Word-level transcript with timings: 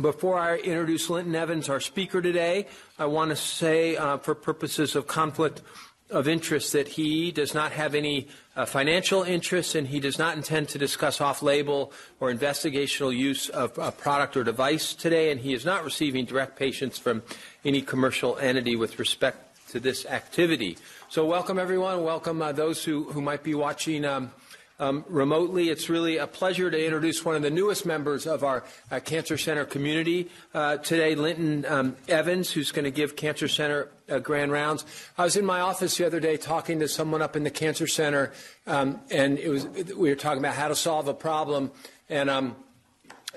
Before 0.00 0.38
I 0.38 0.56
introduce 0.56 1.08
Linton 1.08 1.34
Evans, 1.34 1.70
our 1.70 1.80
speaker 1.80 2.20
today, 2.20 2.66
I 2.98 3.06
want 3.06 3.30
to 3.30 3.36
say, 3.36 3.96
uh, 3.96 4.18
for 4.18 4.34
purposes 4.34 4.94
of 4.94 5.06
conflict 5.06 5.62
of 6.10 6.28
interest, 6.28 6.74
that 6.74 6.86
he 6.86 7.32
does 7.32 7.54
not 7.54 7.72
have 7.72 7.94
any 7.94 8.28
uh, 8.56 8.66
financial 8.66 9.22
interests 9.22 9.74
and 9.74 9.88
he 9.88 9.98
does 9.98 10.18
not 10.18 10.36
intend 10.36 10.68
to 10.68 10.78
discuss 10.78 11.22
off 11.22 11.42
label 11.42 11.94
or 12.20 12.30
investigational 12.30 13.16
use 13.16 13.48
of 13.48 13.78
a 13.78 13.90
product 13.90 14.36
or 14.36 14.44
device 14.44 14.92
today, 14.92 15.30
and 15.30 15.40
he 15.40 15.54
is 15.54 15.64
not 15.64 15.82
receiving 15.82 16.26
direct 16.26 16.58
patients 16.58 16.98
from 16.98 17.22
any 17.64 17.80
commercial 17.80 18.36
entity 18.36 18.76
with 18.76 18.98
respect 18.98 19.56
to 19.70 19.80
this 19.80 20.04
activity. 20.04 20.76
So, 21.08 21.24
welcome 21.24 21.58
everyone. 21.58 22.02
Welcome 22.02 22.42
uh, 22.42 22.52
those 22.52 22.84
who, 22.84 23.04
who 23.04 23.22
might 23.22 23.42
be 23.42 23.54
watching. 23.54 24.04
Um, 24.04 24.30
um, 24.78 25.04
remotely. 25.08 25.70
It's 25.70 25.88
really 25.88 26.18
a 26.18 26.26
pleasure 26.26 26.70
to 26.70 26.84
introduce 26.84 27.24
one 27.24 27.36
of 27.36 27.42
the 27.42 27.50
newest 27.50 27.86
members 27.86 28.26
of 28.26 28.44
our 28.44 28.64
uh, 28.90 29.00
Cancer 29.00 29.38
Center 29.38 29.64
community 29.64 30.28
uh, 30.54 30.78
today, 30.78 31.14
Linton 31.14 31.64
um, 31.66 31.96
Evans, 32.08 32.50
who's 32.50 32.72
going 32.72 32.84
to 32.84 32.90
give 32.90 33.16
Cancer 33.16 33.48
Center 33.48 33.88
uh, 34.08 34.18
grand 34.18 34.52
rounds. 34.52 34.84
I 35.16 35.24
was 35.24 35.36
in 35.36 35.44
my 35.44 35.60
office 35.60 35.96
the 35.96 36.06
other 36.06 36.20
day 36.20 36.36
talking 36.36 36.80
to 36.80 36.88
someone 36.88 37.22
up 37.22 37.36
in 37.36 37.44
the 37.44 37.50
Cancer 37.50 37.86
Center, 37.86 38.32
um, 38.66 39.00
and 39.10 39.38
it 39.38 39.48
was 39.48 39.66
we 39.66 40.10
were 40.10 40.16
talking 40.16 40.38
about 40.38 40.54
how 40.54 40.68
to 40.68 40.76
solve 40.76 41.08
a 41.08 41.14
problem, 41.14 41.70
and 42.08 42.28
um, 42.30 42.56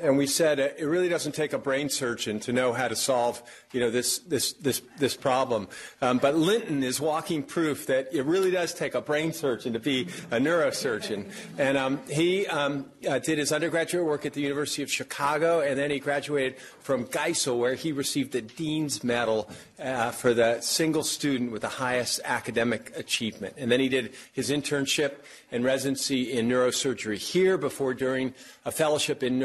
and 0.01 0.17
we 0.17 0.27
said 0.27 0.59
it 0.59 0.85
really 0.85 1.09
doesn't 1.09 1.33
take 1.33 1.53
a 1.53 1.57
brain 1.57 1.89
surgeon 1.89 2.39
to 2.41 2.53
know 2.53 2.73
how 2.73 2.87
to 2.87 2.95
solve 2.95 3.41
you 3.71 3.79
know 3.79 3.91
this 3.91 4.19
this 4.19 4.53
this 4.53 4.81
this 4.97 5.15
problem. 5.15 5.67
Um, 6.01 6.17
but 6.17 6.35
Linton 6.35 6.83
is 6.83 6.99
walking 6.99 7.43
proof 7.43 7.85
that 7.87 8.09
it 8.11 8.23
really 8.23 8.51
does 8.51 8.73
take 8.73 8.95
a 8.95 9.01
brain 9.01 9.31
surgeon 9.31 9.73
to 9.73 9.79
be 9.79 10.07
a 10.31 10.39
neurosurgeon. 10.39 11.31
And 11.57 11.77
um, 11.77 11.99
he 12.09 12.47
um, 12.47 12.85
uh, 13.07 13.19
did 13.19 13.37
his 13.37 13.51
undergraduate 13.51 14.05
work 14.05 14.25
at 14.25 14.33
the 14.33 14.41
University 14.41 14.81
of 14.81 14.91
Chicago, 14.91 15.61
and 15.61 15.77
then 15.77 15.91
he 15.91 15.99
graduated 15.99 16.57
from 16.79 17.05
Geisel, 17.05 17.59
where 17.59 17.75
he 17.75 17.91
received 17.91 18.31
the 18.31 18.41
Dean's 18.41 19.03
Medal 19.03 19.49
uh, 19.79 20.11
for 20.11 20.33
the 20.33 20.59
single 20.61 21.03
student 21.03 21.51
with 21.51 21.61
the 21.61 21.67
highest 21.69 22.19
academic 22.25 22.91
achievement. 22.95 23.53
And 23.57 23.71
then 23.71 23.79
he 23.79 23.89
did 23.89 24.13
his 24.33 24.49
internship 24.49 25.17
and 25.51 25.63
residency 25.63 26.31
in 26.33 26.49
neurosurgery 26.49 27.17
here 27.17 27.57
before 27.57 27.93
doing 27.93 28.33
a 28.65 28.71
fellowship 28.71 29.23
in 29.23 29.39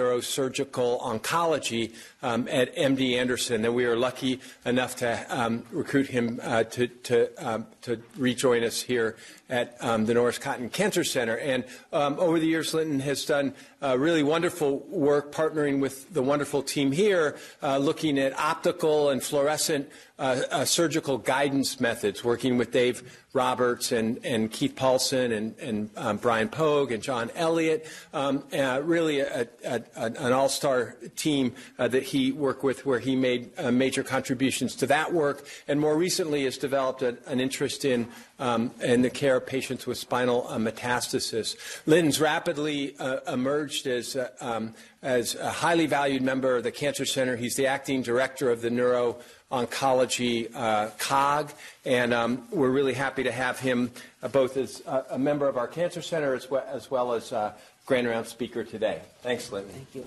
neurosurgical 0.49 1.01
oncology 1.01 1.93
um, 2.25 2.49
at 2.51 2.75
MD 2.75 3.17
Anderson. 3.19 3.65
And 3.65 3.75
we 3.75 3.87
were 3.87 3.97
lucky 3.97 4.41
enough 4.65 4.97
to 4.97 5.27
um, 5.29 5.65
recruit 5.71 6.09
him 6.09 6.41
uh, 6.43 6.65
to, 6.65 6.89
to, 6.89 7.47
um, 7.47 7.67
to, 7.83 8.03
rejoin 8.17 8.65
us 8.65 8.81
here 8.81 9.17
at 9.51 9.77
um, 9.81 10.07
the 10.07 10.15
Norris 10.15 10.39
Cotton 10.39 10.71
Cancer 10.71 11.05
Center. 11.05 11.37
And 11.37 11.65
um, 11.93 12.19
over 12.19 12.39
the 12.39 12.47
years, 12.47 12.73
Linton 12.73 13.01
has 13.01 13.25
done 13.27 13.55
uh, 13.83 13.99
really 13.99 14.23
wonderful 14.23 14.79
work 14.89 15.33
partnering 15.33 15.81
with 15.81 16.13
the 16.15 16.23
wonderful 16.23 16.63
team 16.63 16.93
here, 16.93 17.37
uh, 17.63 17.77
looking 17.77 18.19
at 18.19 18.37
optical 18.39 19.11
and 19.11 19.23
fluorescent 19.23 19.91
uh, 20.19 20.41
uh, 20.51 20.65
surgical 20.65 21.19
guidance 21.19 21.81
methods, 21.81 22.25
working 22.25 22.57
with 22.57 22.71
Dave 22.71 23.21
Roberts 23.33 23.93
and, 23.93 24.25
and 24.25 24.51
Keith 24.51 24.77
Paulsen 24.77 25.37
and, 25.37 25.59
and 25.59 25.91
um, 25.97 26.17
Brian 26.19 26.49
Pogue 26.49 26.93
and 26.93 27.03
John 27.03 27.31
Elliott. 27.35 27.87
Uh, 28.13 28.39
really 28.83 29.21
a, 29.21 29.49
a, 29.65 29.83
an 29.97 30.33
all-star 30.33 30.97
team 31.17 31.53
that 31.77 32.05
worked 32.33 32.63
with 32.63 32.87
where 32.87 32.99
he 32.99 33.17
made 33.17 33.51
uh, 33.59 33.71
major 33.71 34.03
contributions 34.03 34.75
to 34.77 34.87
that 34.87 35.13
work 35.13 35.47
and 35.69 35.81
more 35.81 35.97
recently 35.97 36.45
has 36.45 36.59
developed 36.59 37.03
an 37.03 37.41
interest 37.41 37.85
in, 37.85 38.09
um, 38.39 38.71
in 38.83 39.03
the 39.03 39.11
care 39.11 39.37
of 39.37 39.47
patients 39.47 39.87
with 39.87 39.99
spinal 39.99 40.47
uh, 40.49 40.57
metastasis. 40.57 41.57
Lynn's 41.87 42.21
rapidly 42.21 42.97
emerged 43.27 43.87
as 43.87 44.17
um, 44.41 44.75
as 45.05 45.35
a 45.35 45.51
highly 45.51 45.87
valued 45.87 46.23
member 46.23 46.57
of 46.57 46.63
the 46.63 46.73
Cancer 46.73 47.05
Center. 47.05 47.37
He's 47.37 47.57
the 47.57 47.67
acting 47.67 48.03
director 48.03 48.51
of 48.51 48.63
the 48.63 48.71
Neuro 48.71 49.17
Oncology 49.53 50.51
uh, 50.55 50.89
COG, 50.99 51.53
and 51.85 52.15
um, 52.15 52.49
we're 52.51 52.71
really 52.71 52.95
happy 52.95 53.23
to 53.23 53.31
have 53.31 53.61
him 53.61 53.91
uh, 54.23 54.29
both 54.29 54.57
as 54.57 54.83
uh, 54.87 55.03
a 55.11 55.19
member 55.19 55.47
of 55.47 55.59
our 55.59 55.69
Cancer 55.69 56.03
Center 56.03 56.35
as 56.35 56.51
well 56.51 56.65
as, 56.73 56.91
well 56.91 57.13
as 57.13 57.33
uh, 57.33 57.53
Grand 57.87 58.09
Round 58.09 58.27
speaker 58.27 58.65
today. 58.65 59.01
Thanks, 59.23 59.53
Lynn. 59.53 59.67
Thank 59.67 59.95
you. 59.95 60.07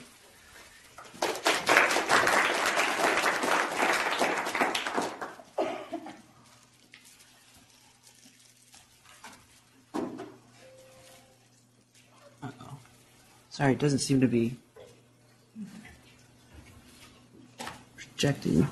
Sorry, 13.57 13.71
it 13.71 13.79
doesn't 13.79 13.97
seem 13.97 14.21
to 14.21 14.27
be 14.27 14.55
projecting. 17.95 18.67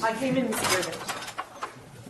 I 0.00 0.14
came 0.14 0.38
in 0.38 0.50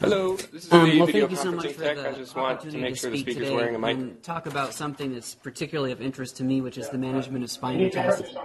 Hello, 0.00 0.36
this 0.36 0.66
is 0.66 0.72
Um, 0.72 0.88
the 0.88 0.98
well, 0.98 1.06
video 1.06 1.17
thank 1.28 1.44
you 1.44 1.50
so 1.50 1.56
much 1.56 1.72
for 1.74 1.82
tech. 1.84 1.96
the 1.96 2.08
I 2.08 2.12
just 2.12 2.34
want 2.34 2.60
to 2.60 2.66
opportunity 2.68 2.82
make 2.82 2.96
sure 2.96 3.10
the 3.10 3.18
speak 3.18 3.34
speaker's 3.34 3.48
today 3.48 3.56
wearing 3.56 3.74
a 3.74 3.78
mic. 3.78 3.96
and 3.96 4.22
talk 4.22 4.46
about 4.46 4.72
something 4.74 5.12
that's 5.12 5.34
particularly 5.34 5.92
of 5.92 6.00
interest 6.00 6.36
to 6.38 6.44
me, 6.44 6.60
which 6.60 6.78
is 6.78 6.88
the 6.88 6.98
management 6.98 7.44
of 7.44 7.50
spine 7.50 7.78
metastasis. 7.78 8.36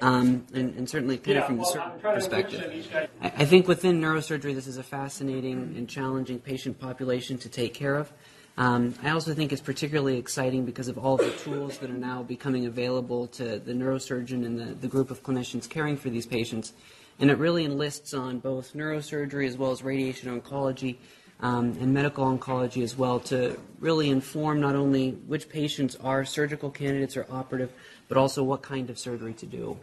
Um, 0.00 0.46
and, 0.54 0.76
and 0.76 0.88
certainly 0.88 1.18
kind 1.18 1.38
of 1.38 1.46
from 1.46 1.60
a 1.60 1.64
certain 1.64 1.98
perspective. 2.00 3.10
I, 3.20 3.26
I 3.38 3.44
think 3.44 3.66
within 3.66 4.00
neurosurgery, 4.00 4.54
this 4.54 4.68
is 4.68 4.76
a 4.76 4.82
fascinating 4.84 5.74
and 5.76 5.88
challenging 5.88 6.38
patient 6.38 6.78
population 6.78 7.36
to 7.38 7.48
take 7.48 7.74
care 7.74 7.96
of. 7.96 8.12
Um, 8.58 8.94
I 9.02 9.10
also 9.10 9.34
think 9.34 9.52
it's 9.52 9.62
particularly 9.62 10.16
exciting 10.16 10.64
because 10.64 10.88
of 10.88 10.98
all 10.98 11.16
the 11.16 11.30
tools 11.30 11.78
that 11.78 11.90
are 11.90 11.94
now 11.94 12.22
becoming 12.22 12.66
available 12.66 13.26
to 13.28 13.58
the 13.58 13.72
neurosurgeon 13.72 14.44
and 14.44 14.58
the, 14.58 14.74
the 14.74 14.88
group 14.88 15.10
of 15.10 15.22
clinicians 15.22 15.68
caring 15.68 15.96
for 15.96 16.10
these 16.10 16.26
patients. 16.26 16.74
And 17.20 17.30
it 17.30 17.38
really 17.38 17.64
enlists 17.64 18.14
on 18.14 18.38
both 18.38 18.74
neurosurgery 18.74 19.48
as 19.48 19.56
well 19.56 19.72
as 19.72 19.82
radiation 19.82 20.40
oncology 20.40 20.98
um, 21.40 21.76
and 21.80 21.92
medical 21.94 22.24
oncology 22.24 22.82
as 22.82 22.96
well 22.96 23.20
to 23.20 23.58
really 23.80 24.10
inform 24.10 24.60
not 24.60 24.74
only 24.74 25.12
which 25.26 25.48
patients 25.48 25.96
are 25.96 26.24
surgical 26.24 26.70
candidates 26.70 27.16
or 27.16 27.26
operative, 27.30 27.72
but 28.08 28.16
also 28.16 28.42
what 28.42 28.62
kind 28.62 28.90
of 28.90 28.98
surgery 28.98 29.34
to 29.34 29.46
do. 29.46 29.76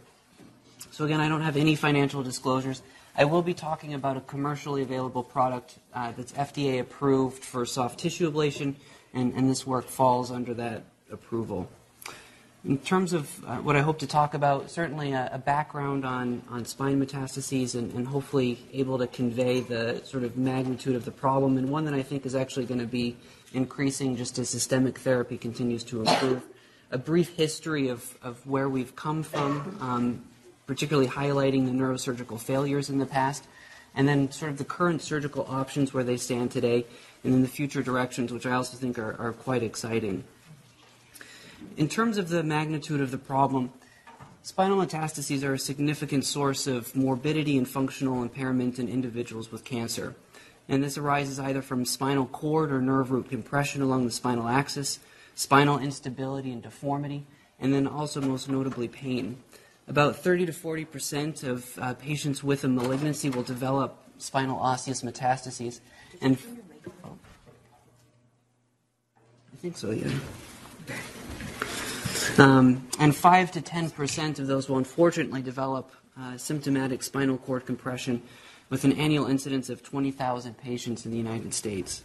So, 0.90 1.04
again, 1.04 1.20
I 1.20 1.28
don't 1.28 1.42
have 1.42 1.56
any 1.56 1.76
financial 1.76 2.22
disclosures. 2.22 2.82
I 3.16 3.24
will 3.24 3.42
be 3.42 3.54
talking 3.54 3.94
about 3.94 4.16
a 4.16 4.20
commercially 4.20 4.82
available 4.82 5.22
product 5.22 5.78
uh, 5.94 6.12
that's 6.16 6.32
FDA 6.32 6.80
approved 6.80 7.42
for 7.42 7.64
soft 7.64 7.98
tissue 7.98 8.30
ablation, 8.30 8.74
and, 9.14 9.32
and 9.34 9.48
this 9.48 9.66
work 9.66 9.88
falls 9.88 10.30
under 10.30 10.52
that 10.54 10.84
approval. 11.10 11.68
In 12.66 12.78
terms 12.78 13.12
of 13.12 13.44
uh, 13.44 13.58
what 13.58 13.76
I 13.76 13.80
hope 13.80 14.00
to 14.00 14.08
talk 14.08 14.34
about, 14.34 14.72
certainly 14.72 15.12
a, 15.12 15.30
a 15.34 15.38
background 15.38 16.04
on, 16.04 16.42
on 16.50 16.64
spine 16.64 17.00
metastases 17.00 17.76
and, 17.76 17.92
and, 17.92 18.08
hopefully 18.08 18.58
able 18.72 18.98
to 18.98 19.06
convey 19.06 19.60
the 19.60 20.00
sort 20.04 20.24
of 20.24 20.36
magnitude 20.36 20.96
of 20.96 21.04
the 21.04 21.12
problem, 21.12 21.58
and 21.58 21.70
one 21.70 21.84
that 21.84 21.94
I 21.94 22.02
think 22.02 22.26
is 22.26 22.34
actually 22.34 22.66
going 22.66 22.80
to 22.80 22.86
be 22.86 23.16
increasing 23.52 24.16
just 24.16 24.36
as 24.40 24.48
systemic 24.48 24.98
therapy 24.98 25.38
continues 25.38 25.84
to 25.84 26.00
improve. 26.00 26.42
A 26.90 26.98
brief 26.98 27.36
history 27.36 27.86
of, 27.86 28.18
of 28.20 28.44
where 28.44 28.68
we've 28.68 28.96
come 28.96 29.22
from, 29.22 29.78
um, 29.80 30.24
particularly 30.66 31.08
highlighting 31.08 31.66
the 31.66 31.72
neurosurgical 31.72 32.40
failures 32.40 32.90
in 32.90 32.98
the 32.98 33.06
past, 33.06 33.46
and 33.94 34.08
then 34.08 34.32
sort 34.32 34.50
of 34.50 34.58
the 34.58 34.64
current 34.64 35.02
surgical 35.02 35.46
options 35.48 35.94
where 35.94 36.02
they 36.02 36.16
stand 36.16 36.50
today, 36.50 36.84
and 37.22 37.32
then 37.32 37.42
the 37.42 37.48
future 37.48 37.84
directions, 37.84 38.32
which 38.32 38.44
I 38.44 38.54
also 38.54 38.76
think 38.76 38.98
are, 38.98 39.14
are 39.20 39.32
quite 39.34 39.62
exciting. 39.62 40.24
In 41.76 41.88
terms 41.88 42.18
of 42.18 42.28
the 42.28 42.42
magnitude 42.42 43.00
of 43.00 43.10
the 43.10 43.18
problem, 43.18 43.72
spinal 44.42 44.78
metastases 44.78 45.42
are 45.42 45.54
a 45.54 45.58
significant 45.58 46.24
source 46.24 46.66
of 46.66 46.94
morbidity 46.96 47.58
and 47.58 47.68
functional 47.68 48.22
impairment 48.22 48.78
in 48.78 48.88
individuals 48.88 49.52
with 49.52 49.64
cancer. 49.64 50.14
And 50.68 50.82
this 50.82 50.98
arises 50.98 51.38
either 51.38 51.62
from 51.62 51.84
spinal 51.84 52.26
cord 52.26 52.72
or 52.72 52.80
nerve 52.80 53.10
root 53.10 53.28
compression 53.28 53.82
along 53.82 54.04
the 54.04 54.10
spinal 54.10 54.48
axis, 54.48 54.98
spinal 55.34 55.78
instability 55.78 56.50
and 56.52 56.62
deformity, 56.62 57.26
and 57.60 57.72
then 57.72 57.86
also 57.86 58.20
most 58.20 58.48
notably 58.48 58.88
pain. 58.88 59.42
About 59.88 60.16
30 60.16 60.46
to 60.46 60.52
40 60.52 60.84
percent 60.84 61.42
of 61.44 61.78
uh, 61.78 61.94
patients 61.94 62.42
with 62.42 62.64
a 62.64 62.68
malignancy 62.68 63.30
will 63.30 63.44
develop 63.44 64.02
spinal 64.18 64.58
osseous 64.58 65.02
metastases. 65.02 65.80
And 66.20 66.38
I 69.52 69.56
think 69.58 69.76
so, 69.76 69.90
yeah. 69.90 70.10
Um, 72.38 72.86
and 72.98 73.14
5 73.14 73.52
to 73.52 73.60
10 73.60 73.90
percent 73.90 74.38
of 74.38 74.46
those 74.46 74.68
will 74.68 74.78
unfortunately 74.78 75.42
develop 75.42 75.90
uh, 76.18 76.36
symptomatic 76.36 77.02
spinal 77.02 77.38
cord 77.38 77.66
compression 77.66 78.22
with 78.68 78.84
an 78.84 78.92
annual 78.92 79.26
incidence 79.26 79.70
of 79.70 79.82
20,000 79.82 80.56
patients 80.58 81.04
in 81.04 81.12
the 81.12 81.18
United 81.18 81.54
States. 81.54 82.02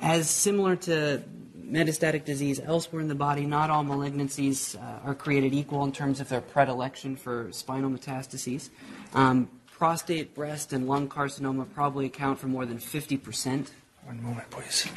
As 0.00 0.28
similar 0.28 0.76
to 0.76 1.22
metastatic 1.70 2.24
disease 2.24 2.60
elsewhere 2.60 3.02
in 3.02 3.08
the 3.08 3.14
body. 3.14 3.46
Not 3.46 3.70
all 3.70 3.84
malignancies 3.84 4.76
uh, 4.76 5.00
are 5.04 5.14
created 5.14 5.52
equal 5.54 5.84
in 5.84 5.92
terms 5.92 6.20
of 6.20 6.28
their 6.28 6.40
predilection 6.40 7.16
for 7.16 7.48
spinal 7.52 7.90
metastases. 7.90 8.70
Um, 9.14 9.48
prostate, 9.66 10.34
breast, 10.34 10.72
and 10.72 10.86
lung 10.86 11.08
carcinoma 11.08 11.72
probably 11.74 12.06
account 12.06 12.38
for 12.38 12.46
more 12.46 12.66
than 12.66 12.78
50%. 12.78 13.70
One 14.04 14.22
moment, 14.22 14.50
please. 14.50 14.88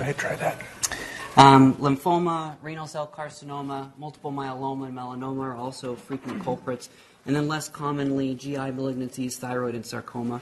Ahead, 0.00 0.16
try 0.16 0.34
that. 0.36 0.58
Um, 1.36 1.74
lymphoma, 1.74 2.56
renal 2.62 2.86
cell 2.86 3.06
carcinoma, 3.06 3.90
multiple 3.98 4.32
myeloma, 4.32 4.88
and 4.88 4.96
melanoma 4.96 5.40
are 5.40 5.56
also 5.56 5.94
frequent 5.94 6.42
culprits. 6.42 6.88
And 7.26 7.36
then 7.36 7.48
less 7.48 7.68
commonly, 7.68 8.34
GI 8.34 8.56
malignancies, 8.56 9.34
thyroid, 9.34 9.74
and 9.74 9.84
sarcoma. 9.84 10.40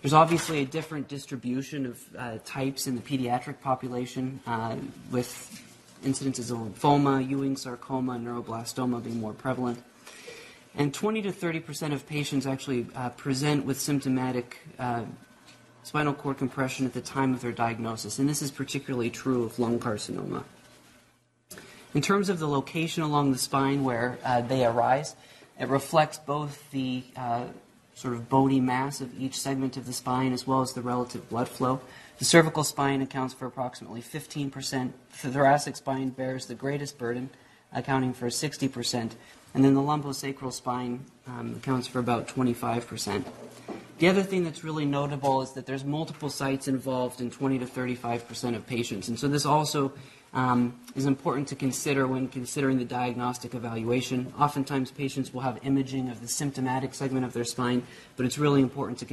There's 0.00 0.14
obviously 0.14 0.60
a 0.60 0.64
different 0.64 1.08
distribution 1.08 1.86
of 1.86 2.00
uh, 2.18 2.38
types 2.44 2.86
in 2.86 2.94
the 2.94 3.02
pediatric 3.02 3.60
population, 3.60 4.40
uh, 4.46 4.76
with 5.10 5.62
incidences 6.02 6.50
of 6.50 6.58
lymphoma, 6.58 7.26
Ewing 7.28 7.56
sarcoma, 7.56 8.14
neuroblastoma 8.14 9.04
being 9.04 9.20
more 9.20 9.34
prevalent. 9.34 9.82
And 10.76 10.92
20 10.92 11.22
to 11.22 11.32
30 11.32 11.60
percent 11.60 11.94
of 11.94 12.06
patients 12.06 12.46
actually 12.46 12.86
uh, 12.94 13.10
present 13.10 13.64
with 13.64 13.78
symptomatic 13.78 14.60
uh, 14.78 15.04
spinal 15.84 16.14
cord 16.14 16.38
compression 16.38 16.86
at 16.86 16.94
the 16.94 17.00
time 17.00 17.32
of 17.32 17.42
their 17.42 17.52
diagnosis, 17.52 18.18
and 18.18 18.28
this 18.28 18.42
is 18.42 18.50
particularly 18.50 19.10
true 19.10 19.44
of 19.44 19.58
lung 19.58 19.78
carcinoma. 19.78 20.42
In 21.94 22.02
terms 22.02 22.28
of 22.28 22.40
the 22.40 22.48
location 22.48 23.04
along 23.04 23.30
the 23.30 23.38
spine 23.38 23.84
where 23.84 24.18
uh, 24.24 24.40
they 24.40 24.64
arise, 24.64 25.14
it 25.60 25.68
reflects 25.68 26.18
both 26.18 26.68
the 26.72 27.04
uh, 27.16 27.44
sort 27.94 28.14
of 28.14 28.28
bony 28.28 28.60
mass 28.60 29.00
of 29.00 29.16
each 29.20 29.38
segment 29.38 29.76
of 29.76 29.86
the 29.86 29.92
spine 29.92 30.32
as 30.32 30.46
well 30.46 30.62
as 30.62 30.72
the 30.72 30.82
relative 30.82 31.28
blood 31.28 31.48
flow. 31.48 31.80
The 32.18 32.24
cervical 32.24 32.64
spine 32.64 33.00
accounts 33.02 33.34
for 33.34 33.46
approximately 33.46 34.02
15%. 34.02 34.92
The 35.22 35.30
thoracic 35.30 35.76
spine 35.76 36.10
bears 36.10 36.46
the 36.46 36.54
greatest 36.54 36.98
burden, 36.98 37.30
accounting 37.72 38.14
for 38.14 38.26
60%. 38.26 39.12
And 39.52 39.64
then 39.64 39.74
the 39.74 39.80
lumbosacral 39.80 40.52
spine 40.52 41.04
um, 41.28 41.54
accounts 41.56 41.86
for 41.86 42.00
about 42.00 42.26
25%. 42.26 43.24
The 43.98 44.08
other 44.08 44.22
thing 44.22 44.42
that's 44.42 44.64
really 44.64 44.84
notable 44.84 45.42
is 45.42 45.52
that 45.52 45.66
there's 45.66 45.84
multiple 45.84 46.28
sites 46.28 46.66
involved 46.66 47.20
in 47.20 47.30
20 47.30 47.60
to 47.60 47.66
35 47.66 48.26
percent 48.26 48.56
of 48.56 48.66
patients, 48.66 49.08
and 49.08 49.18
so 49.18 49.28
this 49.28 49.46
also 49.46 49.92
um, 50.32 50.78
is 50.96 51.06
important 51.06 51.46
to 51.48 51.54
consider 51.54 52.06
when 52.08 52.26
considering 52.26 52.78
the 52.78 52.84
diagnostic 52.84 53.54
evaluation. 53.54 54.32
Oftentimes, 54.38 54.90
patients 54.90 55.32
will 55.32 55.42
have 55.42 55.64
imaging 55.64 56.08
of 56.08 56.20
the 56.20 56.26
symptomatic 56.26 56.92
segment 56.92 57.24
of 57.24 57.32
their 57.32 57.44
spine, 57.44 57.86
but 58.16 58.26
it's 58.26 58.36
really 58.36 58.60
important 58.60 58.98
to 58.98 59.06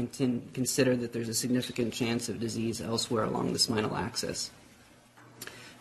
consider 0.53 0.95
that 0.95 1.13
there's 1.13 1.29
a 1.29 1.33
significant 1.33 1.93
chance 1.93 2.27
of 2.27 2.39
disease 2.39 2.81
elsewhere 2.81 3.25
along 3.25 3.53
the 3.53 3.59
spinal 3.59 3.95
axis. 3.95 4.49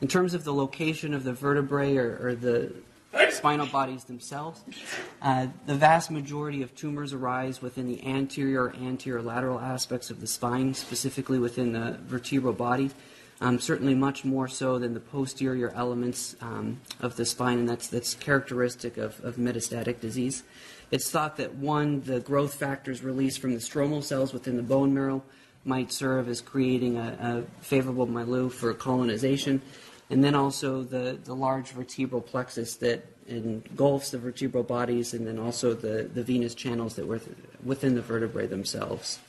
In 0.03 0.09
terms 0.09 0.35
of 0.35 0.45
the 0.45 0.53
location 0.53 1.15
of 1.15 1.25
the 1.25 1.33
vertebrae 1.33 1.97
or, 1.97 2.19
or 2.23 2.35
the 2.35 2.75
spinal 3.31 3.67
bodies 3.67 4.05
themselves. 4.05 4.63
Uh, 5.21 5.49
the 5.67 5.75
vast 5.75 6.11
majority 6.11 6.63
of 6.63 6.75
tumors 6.75 7.13
arise 7.13 7.61
within 7.61 7.89
the 7.89 8.05
anterior 8.07 8.75
anterior 8.83 9.23
lateral 9.23 9.59
aspects 9.59 10.11
of 10.11 10.21
the 10.21 10.27
spine, 10.27 10.75
specifically 10.75 11.39
within 11.39 11.73
the 11.73 11.99
vertebral 12.07 12.53
body. 12.53 12.91
Um, 13.43 13.59
certainly, 13.59 13.95
much 13.95 14.25
more 14.25 14.49
so 14.49 14.79
than 14.79 14.93
the 14.93 15.01
posterior 15.01 15.73
elements 15.75 16.37
um, 16.43 16.79
of 17.01 17.17
the 17.17 17.25
spine, 17.25 17.61
and 17.61 17.69
that's 17.69 17.89
that's 17.89 18.15
characteristic 18.15 18.99
of, 18.99 19.19
of 19.25 19.37
metastatic 19.37 20.01
disease. 20.01 20.43
It's 20.91 21.11
thought 21.11 21.39
that 21.39 21.55
one, 21.55 22.03
the 22.03 22.21
growth 22.21 22.55
factors 22.55 23.03
released 23.03 23.41
from 23.41 23.55
the 23.55 23.61
stromal 23.61 24.05
cells 24.05 24.35
within 24.35 24.57
the 24.57 24.63
bone 24.63 24.93
marrow 24.93 25.23
might 25.65 25.93
serve 25.93 26.29
as 26.29 26.41
creating 26.41 26.99
a, 26.99 27.47
a 27.61 27.63
favorable 27.63 28.07
milieu 28.07 28.49
for 28.49 28.75
colonization 28.75 29.63
and 30.11 30.25
then 30.25 30.35
also 30.35 30.83
the, 30.83 31.19
the 31.25 31.35
large 31.35 31.69
vertebral 31.69 32.21
plexus 32.21 32.75
that 32.77 33.07
engulfs 33.29 34.11
the 34.11 34.19
vertebral 34.19 34.65
bodies, 34.65 35.15
and 35.15 35.27
then 35.27 35.39
also 35.39 35.73
the, 35.73 36.11
the 36.13 36.23
venous 36.23 36.55
channels 36.55 36.97
that 36.97 37.07
were 37.07 37.21
within 37.65 37.95
the 37.95 38.03
vertebrae 38.03 38.47
themselves. 38.47 39.21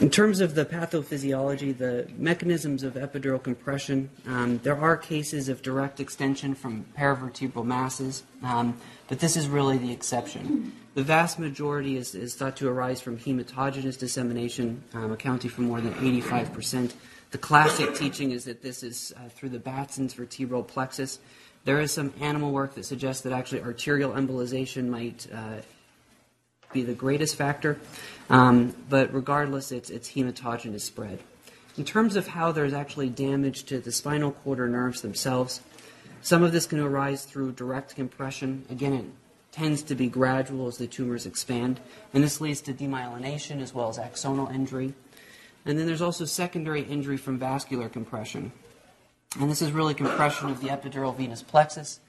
In 0.00 0.08
terms 0.08 0.40
of 0.40 0.54
the 0.54 0.64
pathophysiology, 0.64 1.76
the 1.76 2.08
mechanisms 2.16 2.82
of 2.82 2.94
epidural 2.94 3.42
compression, 3.42 4.08
um, 4.26 4.58
there 4.62 4.80
are 4.80 4.96
cases 4.96 5.50
of 5.50 5.60
direct 5.60 6.00
extension 6.00 6.54
from 6.54 6.86
paravertebral 6.96 7.66
masses, 7.66 8.22
um, 8.42 8.78
but 9.08 9.18
this 9.18 9.36
is 9.36 9.46
really 9.46 9.76
the 9.76 9.92
exception. 9.92 10.72
The 10.94 11.02
vast 11.02 11.38
majority 11.38 11.98
is, 11.98 12.14
is 12.14 12.34
thought 12.34 12.56
to 12.56 12.68
arise 12.70 13.02
from 13.02 13.18
hematogenous 13.18 13.98
dissemination, 13.98 14.82
um, 14.94 15.12
accounting 15.12 15.50
for 15.50 15.60
more 15.60 15.82
than 15.82 15.92
85 15.98 16.54
percent 16.54 16.94
the 17.30 17.38
classic 17.38 17.94
teaching 17.94 18.32
is 18.32 18.44
that 18.44 18.62
this 18.62 18.82
is 18.82 19.12
uh, 19.16 19.28
through 19.28 19.50
the 19.50 19.58
Batson's 19.58 20.14
vertebral 20.14 20.62
plexus. 20.62 21.20
There 21.64 21.80
is 21.80 21.92
some 21.92 22.12
animal 22.20 22.52
work 22.52 22.74
that 22.74 22.84
suggests 22.84 23.22
that 23.22 23.32
actually 23.32 23.62
arterial 23.62 24.12
embolization 24.12 24.88
might 24.88 25.26
uh, 25.32 25.60
be 26.72 26.82
the 26.82 26.94
greatest 26.94 27.36
factor, 27.36 27.78
um, 28.30 28.74
but 28.88 29.12
regardless, 29.12 29.70
it's, 29.72 29.90
it's 29.90 30.10
hematogenous 30.10 30.80
spread. 30.80 31.20
In 31.76 31.84
terms 31.84 32.16
of 32.16 32.26
how 32.26 32.52
there's 32.52 32.72
actually 32.72 33.10
damage 33.10 33.64
to 33.64 33.78
the 33.78 33.92
spinal 33.92 34.32
cord 34.32 34.60
or 34.60 34.68
nerves 34.68 35.02
themselves, 35.02 35.60
some 36.22 36.42
of 36.42 36.52
this 36.52 36.66
can 36.66 36.80
arise 36.80 37.24
through 37.24 37.52
direct 37.52 37.94
compression. 37.94 38.64
Again, 38.70 38.92
it 38.92 39.04
tends 39.52 39.82
to 39.84 39.94
be 39.94 40.08
gradual 40.08 40.66
as 40.66 40.78
the 40.78 40.86
tumors 40.86 41.26
expand, 41.26 41.80
and 42.12 42.22
this 42.24 42.40
leads 42.40 42.60
to 42.62 42.74
demyelination 42.74 43.60
as 43.60 43.72
well 43.72 43.88
as 43.88 43.98
axonal 43.98 44.52
injury. 44.52 44.94
And 45.64 45.78
then 45.78 45.86
there's 45.86 46.02
also 46.02 46.24
secondary 46.24 46.82
injury 46.82 47.16
from 47.16 47.38
vascular 47.38 47.88
compression. 47.88 48.52
And 49.38 49.50
this 49.50 49.62
is 49.62 49.72
really 49.72 49.94
compression 49.94 50.50
of 50.50 50.60
the 50.60 50.68
epidural 50.68 51.16
venous 51.16 51.42
plexus 51.42 52.00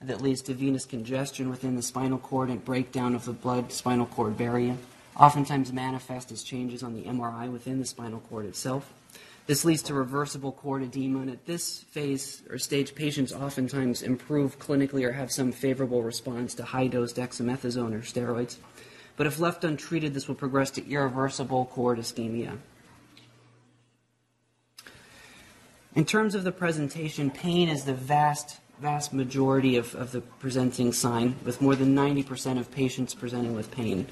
that 0.00 0.22
leads 0.22 0.40
to 0.42 0.54
venous 0.54 0.86
congestion 0.86 1.50
within 1.50 1.76
the 1.76 1.82
spinal 1.82 2.18
cord 2.18 2.48
and 2.48 2.64
breakdown 2.64 3.14
of 3.14 3.24
the 3.24 3.32
blood 3.32 3.72
spinal 3.72 4.06
cord 4.06 4.38
barrier. 4.38 4.76
Oftentimes 5.16 5.72
manifest 5.72 6.32
as 6.32 6.42
changes 6.42 6.82
on 6.82 6.94
the 6.94 7.02
MRI 7.02 7.52
within 7.52 7.78
the 7.78 7.84
spinal 7.84 8.20
cord 8.20 8.46
itself. 8.46 8.92
This 9.46 9.64
leads 9.64 9.82
to 9.82 9.94
reversible 9.94 10.52
cord 10.52 10.82
edema, 10.82 11.20
and 11.20 11.30
at 11.30 11.44
this 11.44 11.80
phase 11.90 12.42
or 12.48 12.56
stage, 12.56 12.94
patients 12.94 13.32
oftentimes 13.32 14.00
improve 14.00 14.58
clinically 14.58 15.04
or 15.04 15.12
have 15.12 15.32
some 15.32 15.50
favorable 15.50 16.02
response 16.02 16.54
to 16.54 16.62
high 16.62 16.86
dose 16.86 17.12
dexamethasone 17.12 17.92
or 17.92 18.00
steroids. 18.00 18.56
But 19.16 19.26
if 19.26 19.40
left 19.40 19.64
untreated, 19.64 20.14
this 20.14 20.28
will 20.28 20.36
progress 20.36 20.70
to 20.72 20.88
irreversible 20.88 21.66
cord 21.66 21.98
ischemia. 21.98 22.58
In 25.96 26.04
terms 26.04 26.36
of 26.36 26.44
the 26.44 26.52
presentation, 26.52 27.30
pain 27.30 27.68
is 27.68 27.84
the 27.84 27.94
vast, 27.94 28.60
vast 28.80 29.12
majority 29.12 29.76
of, 29.76 29.92
of 29.96 30.12
the 30.12 30.20
presenting 30.20 30.92
sign, 30.92 31.34
with 31.44 31.60
more 31.60 31.74
than 31.74 31.96
90% 31.96 32.60
of 32.60 32.70
patients 32.70 33.12
presenting 33.12 33.56
with 33.56 33.72
pain. 33.72 34.06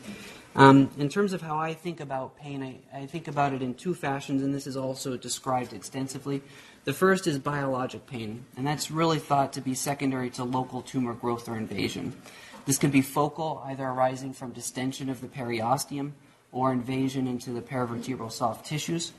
Um, 0.56 0.90
in 0.98 1.08
terms 1.08 1.32
of 1.32 1.40
how 1.40 1.56
I 1.56 1.74
think 1.74 2.00
about 2.00 2.36
pain, 2.36 2.64
I, 2.64 3.02
I, 3.02 3.06
think 3.06 3.28
about 3.28 3.52
it 3.52 3.62
in 3.62 3.74
two 3.74 3.94
fashions, 3.94 4.42
and 4.42 4.52
this 4.52 4.66
is 4.66 4.76
also 4.76 5.16
described 5.16 5.72
extensively. 5.72 6.42
The 6.82 6.92
first 6.92 7.28
is 7.28 7.38
biologic 7.38 8.08
pain, 8.08 8.44
and 8.56 8.66
that's 8.66 8.90
really 8.90 9.20
thought 9.20 9.52
to 9.52 9.60
be 9.60 9.74
secondary 9.74 10.30
to 10.30 10.42
local 10.42 10.82
tumor 10.82 11.14
growth 11.14 11.48
or 11.48 11.56
invasion. 11.56 12.20
This 12.66 12.78
can 12.78 12.90
be 12.90 13.02
focal, 13.02 13.62
either 13.66 13.84
arising 13.84 14.32
from 14.32 14.50
distension 14.50 15.08
of 15.08 15.20
the 15.20 15.28
periosteum 15.28 16.12
or 16.50 16.72
invasion 16.72 17.28
into 17.28 17.50
the 17.50 17.62
paravertebral 17.62 18.32
soft 18.32 18.66
tissues 18.66 19.12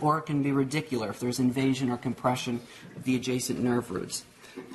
or 0.00 0.18
it 0.18 0.26
can 0.26 0.42
be 0.42 0.50
radicular 0.50 1.10
if 1.10 1.20
there's 1.20 1.38
invasion 1.38 1.90
or 1.90 1.96
compression 1.96 2.60
of 2.96 3.04
the 3.04 3.16
adjacent 3.16 3.58
nerve 3.60 3.90
roots. 3.90 4.24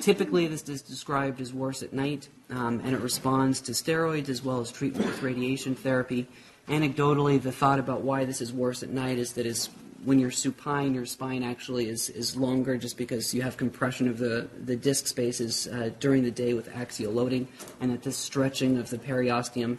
Typically, 0.00 0.46
this 0.46 0.68
is 0.68 0.82
described 0.82 1.40
as 1.40 1.52
worse 1.52 1.82
at 1.82 1.92
night, 1.92 2.28
um, 2.50 2.80
and 2.84 2.94
it 2.94 3.00
responds 3.00 3.60
to 3.60 3.72
steroids 3.72 4.28
as 4.28 4.42
well 4.42 4.60
as 4.60 4.72
treatment 4.72 5.06
with 5.06 5.22
radiation 5.22 5.74
therapy. 5.74 6.26
Anecdotally, 6.68 7.40
the 7.40 7.52
thought 7.52 7.78
about 7.78 8.00
why 8.00 8.24
this 8.24 8.40
is 8.40 8.52
worse 8.52 8.82
at 8.82 8.88
night 8.88 9.18
is 9.18 9.34
that 9.34 9.46
is 9.46 9.68
when 10.04 10.18
you're 10.18 10.30
supine, 10.30 10.94
your 10.94 11.06
spine 11.06 11.42
actually 11.42 11.88
is, 11.88 12.10
is 12.10 12.36
longer 12.36 12.76
just 12.76 12.96
because 12.96 13.34
you 13.34 13.42
have 13.42 13.56
compression 13.56 14.08
of 14.08 14.18
the, 14.18 14.48
the 14.64 14.76
disc 14.76 15.06
spaces 15.06 15.66
uh, 15.66 15.90
during 15.98 16.22
the 16.22 16.30
day 16.30 16.54
with 16.54 16.74
axial 16.74 17.12
loading, 17.12 17.48
and 17.80 17.90
that 17.90 18.02
this 18.02 18.16
stretching 18.16 18.78
of 18.78 18.90
the 18.90 18.98
periosteum 18.98 19.78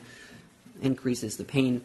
increases 0.82 1.38
the 1.38 1.46
pain. 1.46 1.82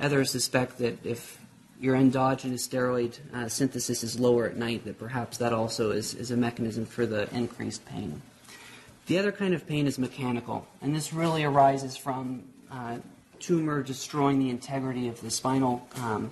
Others 0.00 0.30
suspect 0.30 0.78
that 0.78 1.04
if 1.04 1.38
your 1.82 1.96
endogenous 1.96 2.66
steroid 2.66 3.18
uh, 3.34 3.48
synthesis 3.48 4.04
is 4.04 4.18
lower 4.18 4.46
at 4.46 4.56
night, 4.56 4.84
that 4.84 5.00
perhaps 5.00 5.38
that 5.38 5.52
also 5.52 5.90
is, 5.90 6.14
is 6.14 6.30
a 6.30 6.36
mechanism 6.36 6.86
for 6.86 7.06
the 7.06 7.28
increased 7.34 7.84
pain. 7.84 8.22
The 9.06 9.18
other 9.18 9.32
kind 9.32 9.52
of 9.52 9.66
pain 9.66 9.88
is 9.88 9.98
mechanical, 9.98 10.64
and 10.80 10.94
this 10.94 11.12
really 11.12 11.42
arises 11.42 11.96
from 11.96 12.44
uh, 12.70 12.98
tumor 13.40 13.82
destroying 13.82 14.38
the 14.38 14.48
integrity 14.48 15.08
of 15.08 15.20
the 15.20 15.30
spinal 15.30 15.86
um, 15.96 16.30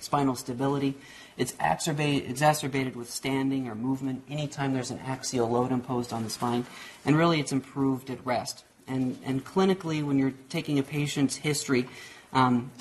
spinal 0.00 0.34
stability. 0.34 0.94
It's 1.36 1.54
exacerbated 1.60 2.96
with 2.96 3.08
standing 3.08 3.68
or 3.68 3.76
movement 3.76 4.24
anytime 4.28 4.74
there's 4.74 4.90
an 4.90 4.98
axial 4.98 5.48
load 5.48 5.70
imposed 5.70 6.12
on 6.12 6.24
the 6.24 6.30
spine, 6.30 6.66
and 7.04 7.16
really 7.16 7.38
it's 7.38 7.52
improved 7.52 8.10
at 8.10 8.26
rest. 8.26 8.64
And, 8.88 9.16
and 9.24 9.44
clinically, 9.44 10.02
when 10.02 10.18
you're 10.18 10.34
taking 10.48 10.80
a 10.80 10.82
patient's 10.82 11.36
history, 11.36 11.88
um, 12.32 12.72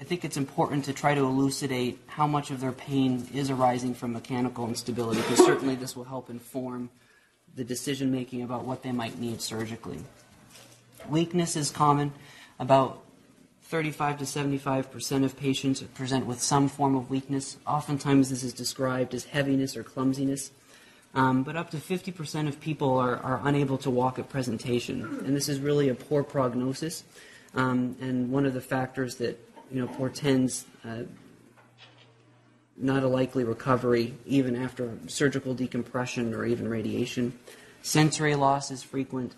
I 0.00 0.04
think 0.04 0.24
it's 0.24 0.38
important 0.38 0.86
to 0.86 0.94
try 0.94 1.14
to 1.14 1.20
elucidate 1.20 1.98
how 2.06 2.26
much 2.26 2.50
of 2.50 2.60
their 2.60 2.72
pain 2.72 3.28
is 3.34 3.50
arising 3.50 3.92
from 3.94 4.14
mechanical 4.14 4.66
instability, 4.66 5.20
because 5.20 5.44
certainly 5.44 5.74
this 5.74 5.94
will 5.94 6.04
help 6.04 6.30
inform 6.30 6.88
the 7.54 7.64
decision 7.64 8.10
making 8.10 8.42
about 8.42 8.64
what 8.64 8.82
they 8.82 8.92
might 8.92 9.18
need 9.18 9.42
surgically. 9.42 9.98
Weakness 11.10 11.54
is 11.54 11.70
common. 11.70 12.14
About 12.58 13.02
35 13.64 14.18
to 14.20 14.26
75 14.26 14.90
percent 14.90 15.24
of 15.24 15.36
patients 15.36 15.82
present 15.82 16.24
with 16.24 16.40
some 16.40 16.68
form 16.68 16.96
of 16.96 17.10
weakness. 17.10 17.58
Oftentimes, 17.66 18.30
this 18.30 18.42
is 18.42 18.54
described 18.54 19.12
as 19.12 19.24
heaviness 19.24 19.76
or 19.76 19.82
clumsiness. 19.82 20.50
Um, 21.14 21.42
but 21.42 21.56
up 21.56 21.70
to 21.70 21.78
50 21.78 22.10
percent 22.12 22.48
of 22.48 22.58
people 22.58 22.96
are, 22.96 23.16
are 23.18 23.40
unable 23.44 23.76
to 23.78 23.90
walk 23.90 24.18
at 24.18 24.30
presentation, 24.30 25.02
and 25.26 25.36
this 25.36 25.48
is 25.48 25.60
really 25.60 25.90
a 25.90 25.94
poor 25.94 26.22
prognosis, 26.22 27.04
um, 27.54 27.96
and 28.00 28.30
one 28.30 28.46
of 28.46 28.54
the 28.54 28.60
factors 28.60 29.16
that 29.16 29.38
you 29.70 29.80
know 29.80 29.86
portends 29.86 30.64
uh, 30.84 31.02
not 32.76 33.02
a 33.02 33.08
likely 33.08 33.44
recovery 33.44 34.14
even 34.26 34.56
after 34.56 34.96
surgical 35.06 35.54
decompression 35.54 36.34
or 36.34 36.46
even 36.46 36.68
radiation. 36.68 37.38
Sensory 37.82 38.34
loss 38.34 38.70
is 38.70 38.82
frequent. 38.82 39.34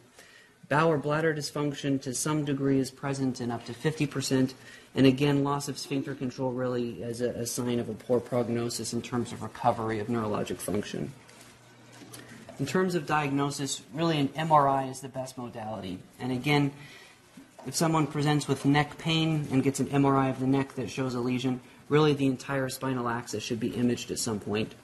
Bowel 0.69 0.93
or 0.93 0.99
bladder 0.99 1.35
dysfunction 1.35 2.01
to 2.03 2.15
some 2.15 2.45
degree 2.45 2.79
is 2.79 2.91
present 2.91 3.41
in 3.41 3.51
up 3.51 3.65
to 3.67 3.73
50%. 3.73 4.55
And 4.95 5.07
again, 5.07 5.43
loss 5.43 5.69
of 5.69 5.79
sphincter 5.79 6.15
control 6.15 6.53
really 6.53 7.03
is 7.03 7.21
a, 7.21 7.31
a 7.31 7.47
sign 7.47 7.79
of 7.79 7.89
a 7.89 7.95
poor 7.95 8.21
prognosis 8.21 8.93
in 8.93 9.03
terms 9.03 9.33
of 9.33 9.43
recovery 9.43 9.99
of 9.99 10.07
neurologic 10.07 10.59
function. 10.59 11.13
In 12.59 12.67
terms 12.67 12.95
of 12.95 13.07
diagnosis, 13.07 13.83
really 13.93 14.19
an 14.19 14.29
MRI 14.29 14.91
is 14.91 15.01
the 15.01 15.09
best 15.09 15.37
modality. 15.37 15.99
And 16.21 16.31
again, 16.31 16.73
if 17.67 17.75
someone 17.75 18.07
presents 18.07 18.49
with 18.49 18.65
neck 18.65 18.99
pain 18.99 19.47
and 19.51 19.63
gets 19.63 19.81
an 19.81 19.87
MRI 19.87 20.31
of 20.31 20.41
the 20.41 20.47
neck 20.47 20.75
that 20.75 20.91
shows 20.91 21.15
a 21.15 21.21
lesion, 21.21 21.61
really 21.89 22.13
the 22.13 22.27
entire 22.27 22.69
spinal 22.69 23.09
axis 23.09 23.43
should 23.43 23.61
be 23.61 23.69
imaged 23.69 24.11
at 24.11 24.19
some 24.19 24.41
point. 24.41 24.75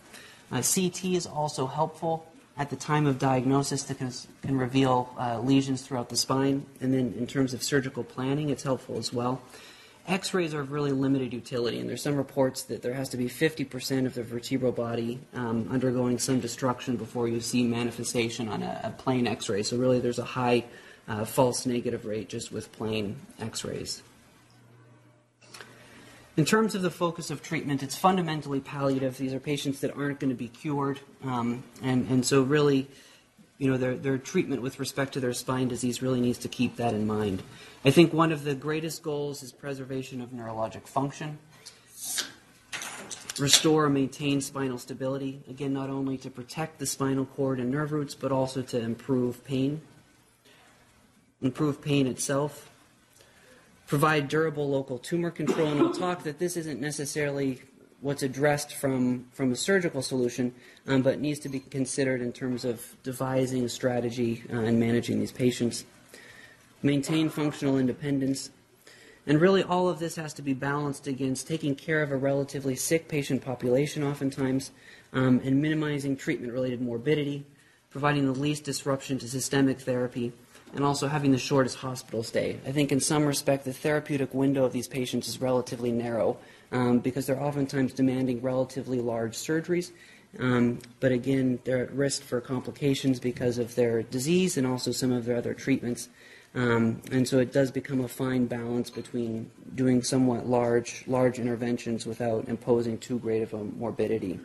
Uh, 0.51 0.63
CT 0.63 1.05
is 1.07 1.27
also 1.27 1.67
helpful 1.67 2.27
at 2.57 2.71
the 2.71 2.77
time 2.77 3.07
of 3.07 3.19
diagnosis 3.19 3.85
that 3.85 3.99
can, 3.99 4.13
can 4.43 4.59
reveal 4.59 5.15
uh, 5.19 5.39
lesions 5.41 5.83
throughout 5.83 6.09
the 6.09 6.17
spine. 6.17 6.67
And 6.81 6.93
then 6.93 7.15
in 7.17 7.27
terms 7.27 7.55
of 7.55 7.63
surgical 7.63 8.03
planning, 8.03 8.51
it's 8.51 8.63
helpful 8.63 8.99
as 8.99 9.13
well. 9.13 9.41
X 10.09 10.33
rays 10.33 10.55
are 10.55 10.61
of 10.61 10.73
really 10.73 10.91
limited 10.91 11.35
utility, 11.35 11.79
and 11.79 11.89
there's 11.89 12.03
some 12.03 12.17
reports 12.17 12.63
that 12.63 12.81
there 12.81 12.95
has 12.95 13.11
to 13.11 13.19
be 13.19 13.27
50% 13.27 14.07
of 14.07 14.15
the 14.15 14.23
vertebral 14.23 14.73
body 14.73 15.21
um, 15.35 15.69
undergoing 15.71 16.19
some 16.19 16.41
destruction 16.41 16.97
before 16.97 17.29
you 17.29 17.41
see 17.41 17.63
manifestation 17.63 18.49
on 18.49 18.63
a, 18.63 18.81
a 18.85 18.91
plain 18.91 19.27
X 19.27 19.51
ray. 19.51 19.63
So, 19.63 19.77
really, 19.77 20.01
there's 20.01 20.19
a 20.19 20.25
high 20.25 20.65
uh, 21.09 21.25
false 21.25 21.67
negative 21.67 22.05
rate 22.05 22.29
just 22.29 22.53
with 22.53 22.71
plain 22.73 23.17
X 23.41 23.65
rays. 23.65 24.03
In 26.37 26.45
terms 26.45 26.77
of 26.77 26.83
the 26.83 26.91
focus 26.91 27.31
of 27.31 27.43
treatment, 27.43 27.83
it's 27.83 27.97
fundamentally 27.97 28.61
palliative. 28.61 29.19
These 29.19 29.35
are 29.35 29.41
patients 29.41 29.81
that 29.81 29.97
aren't 29.97 30.21
going 30.21 30.31
to 30.31 30.37
be 30.37 30.47
cured, 30.47 31.01
um, 31.25 31.65
and 31.83 32.09
and 32.09 32.25
so 32.25 32.43
really, 32.43 32.87
you 33.59 33.69
know, 33.69 33.77
their 33.77 33.97
their 33.97 34.19
treatment 34.19 34.63
with 34.63 34.79
respect 34.79 35.15
to 35.15 35.21
their 35.21 35.33
spine 35.33 35.67
disease 35.67 36.01
really 36.01 36.21
needs 36.21 36.39
to 36.39 36.49
keep 36.49 36.77
that 36.77 36.95
in 36.95 37.09
mind. 37.09 37.43
I 37.85 37.91
think 37.91 38.13
one 38.13 38.31
of 38.31 38.45
the 38.45 38.55
greatest 38.55 39.03
goals 39.03 39.43
is 39.43 39.51
preservation 39.51 40.21
of 40.21 40.31
neurologic 40.31 40.87
function, 40.87 41.39
restore 43.41 43.87
or 43.87 43.91
maintain 43.91 44.41
spinal 44.41 44.79
stability. 44.79 45.43
Again, 45.51 45.73
not 45.73 45.91
only 45.91 46.19
to 46.19 46.31
protect 46.31 46.79
the 46.79 46.87
spinal 46.87 47.25
cord 47.25 47.59
and 47.59 47.69
nerve 47.69 47.91
roots, 47.91 48.15
but 48.15 48.31
also 48.31 48.63
to 48.63 48.79
improve 48.79 49.43
pain, 49.45 49.81
improve 51.43 51.81
pain 51.81 52.07
itself 52.07 52.71
provide 53.89 54.29
durable 54.29 54.69
local 54.69 54.99
tumor 54.99 55.31
control. 55.31 55.67
And 55.67 55.81
we'll 55.81 55.95
talk 55.95 56.23
that 56.25 56.39
this 56.39 56.57
isn't 56.57 56.81
necessarily 56.81 57.63
what's 58.01 58.23
addressed 58.23 58.75
from, 58.75 59.27
from 59.33 59.51
a 59.51 59.57
surgical 59.57 60.03
solution, 60.03 60.55
um, 60.87 61.03
but 61.03 61.19
needs 61.21 61.41
to 61.41 61.49
be 61.49 61.59
considered 61.59 62.21
in 62.21 62.33
terms 62.33 62.65
of 62.65 62.95
devising 63.03 63.65
a 63.65 63.69
strategy 63.69 64.45
uh, 64.53 64.59
and 64.59 64.79
managing 64.79 65.19
these 65.19 65.33
patients. 65.33 65.85
Maintain 66.83 67.29
functional 67.29 67.79
independence. 67.79 68.51
And 69.27 69.41
really, 69.41 69.63
all 69.63 69.89
of 69.89 69.99
this 69.99 70.17
has 70.17 70.33
to 70.35 70.43
be 70.43 70.55
balanced 70.55 71.07
against 71.07 71.49
taking 71.49 71.75
care 71.75 72.03
of 72.03 72.13
a 72.13 72.17
relatively 72.17 72.77
sick 72.77 73.09
patient 73.09 73.45
population, 73.45 74.05
oftentimes, 74.05 74.71
um, 75.13 75.41
and 75.45 75.61
minimizing 75.61 76.17
treatment 76.17 76.53
related 76.53 76.81
morbidity, 76.81 77.45
providing 77.91 78.27
the 78.27 78.39
least 78.39 78.65
disruption 78.65 79.19
to 79.19 79.29
systemic 79.29 79.81
therapy, 79.81 80.33
and 80.75 80.85
also 80.85 81.09
having 81.09 81.33
the 81.33 81.39
shortest 81.39 81.79
hospital 81.79 82.23
stay. 82.23 82.59
I 82.67 82.73
think 82.73 82.93
in 82.93 83.01
some 83.01 83.25
respect 83.25 83.65
the 83.65 83.73
therapeutic 83.73 84.35
window 84.35 84.65
of 84.65 84.73
these 84.73 84.89
patients 84.89 85.29
is 85.29 85.41
relatively 85.41 85.93
narrow 85.93 86.37
um, 86.73 86.99
because 86.99 87.27
they're 87.27 87.43
oftentimes 87.43 87.93
demanding 87.93 88.43
relatively 88.43 89.01
large 89.01 89.35
surgeries. 89.35 89.91
Um, 90.39 90.79
but 91.01 91.11
again, 91.11 91.59
they're 91.65 91.85
at 91.85 91.93
risk 91.93 92.23
for 92.23 92.41
complications 92.41 93.19
because 93.19 93.59
of 93.59 93.75
their 93.75 94.03
disease 94.03 94.57
and 94.57 94.67
also 94.67 94.93
some 94.93 95.11
of 95.11 95.25
their 95.25 95.37
other 95.37 95.55
treatments. 95.55 96.09
Um, 96.55 97.01
and 97.11 97.27
so 97.27 97.39
it 97.39 97.53
does 97.53 97.71
become 97.71 98.01
a 98.01 98.09
fine 98.09 98.47
balance 98.47 98.91
between 98.91 99.51
doing 99.75 100.03
somewhat 100.03 100.47
large, 100.47 101.05
large 101.07 101.39
interventions 101.39 102.07
without 102.07 102.49
imposing 102.49 102.99
too 102.99 103.19
great 103.19 103.43
of 103.43 103.55
a 103.55 103.65
morbidity. 103.65 104.41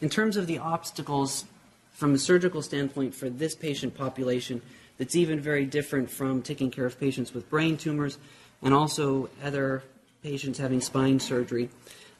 In 0.00 0.08
terms 0.08 0.36
of 0.36 0.46
the 0.46 0.58
obstacles 0.58 1.44
from 1.92 2.14
a 2.14 2.18
surgical 2.18 2.62
standpoint 2.62 3.14
for 3.14 3.30
this 3.30 3.54
patient 3.54 3.94
population, 3.94 4.60
that's 4.98 5.16
even 5.16 5.40
very 5.40 5.64
different 5.64 6.10
from 6.10 6.42
taking 6.42 6.70
care 6.70 6.86
of 6.86 6.98
patients 6.98 7.34
with 7.34 7.48
brain 7.50 7.76
tumors 7.76 8.18
and 8.62 8.72
also 8.72 9.28
other 9.42 9.82
patients 10.22 10.58
having 10.58 10.80
spine 10.80 11.18
surgery. 11.18 11.68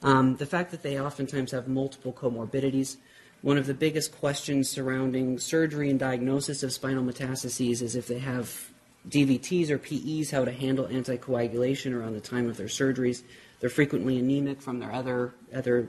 Um, 0.03 0.37
the 0.37 0.47
fact 0.47 0.73
that 0.73 0.83
they 0.83 1.01
oftentimes 1.01 1.53
have 1.53 1.69
multiple 1.69 2.13
comorbidities. 2.13 2.97
One 3.43 3.59
of 3.59 3.67
the 3.67 3.75
biggest 3.75 4.17
questions 4.19 4.69
surrounding 4.69 5.39
surgery 5.39 5.91
and 5.91 5.99
diagnosis 5.99 6.63
of 6.63 6.73
spinal 6.73 7.05
metastases 7.05 7.83
is 7.83 7.95
if 7.95 8.07
they 8.09 8.19
have 8.19 8.71
DVTs 9.09 9.71
or 9.71 9.79
PEs, 9.79 10.31
how 10.31 10.45
to 10.45 10.53
handle 10.53 10.87
anticoagulation 10.87 11.93
around 11.93 12.15
the 12.15 12.21
time 12.21 12.49
of 12.49 12.57
their 12.57 12.67
surgeries. 12.67 13.23
They're 13.61 13.71
frequently 13.71 14.19
anemic 14.19 14.61
from 14.61 14.79
their 14.79 14.93
other, 14.93 15.35
other 15.55 15.89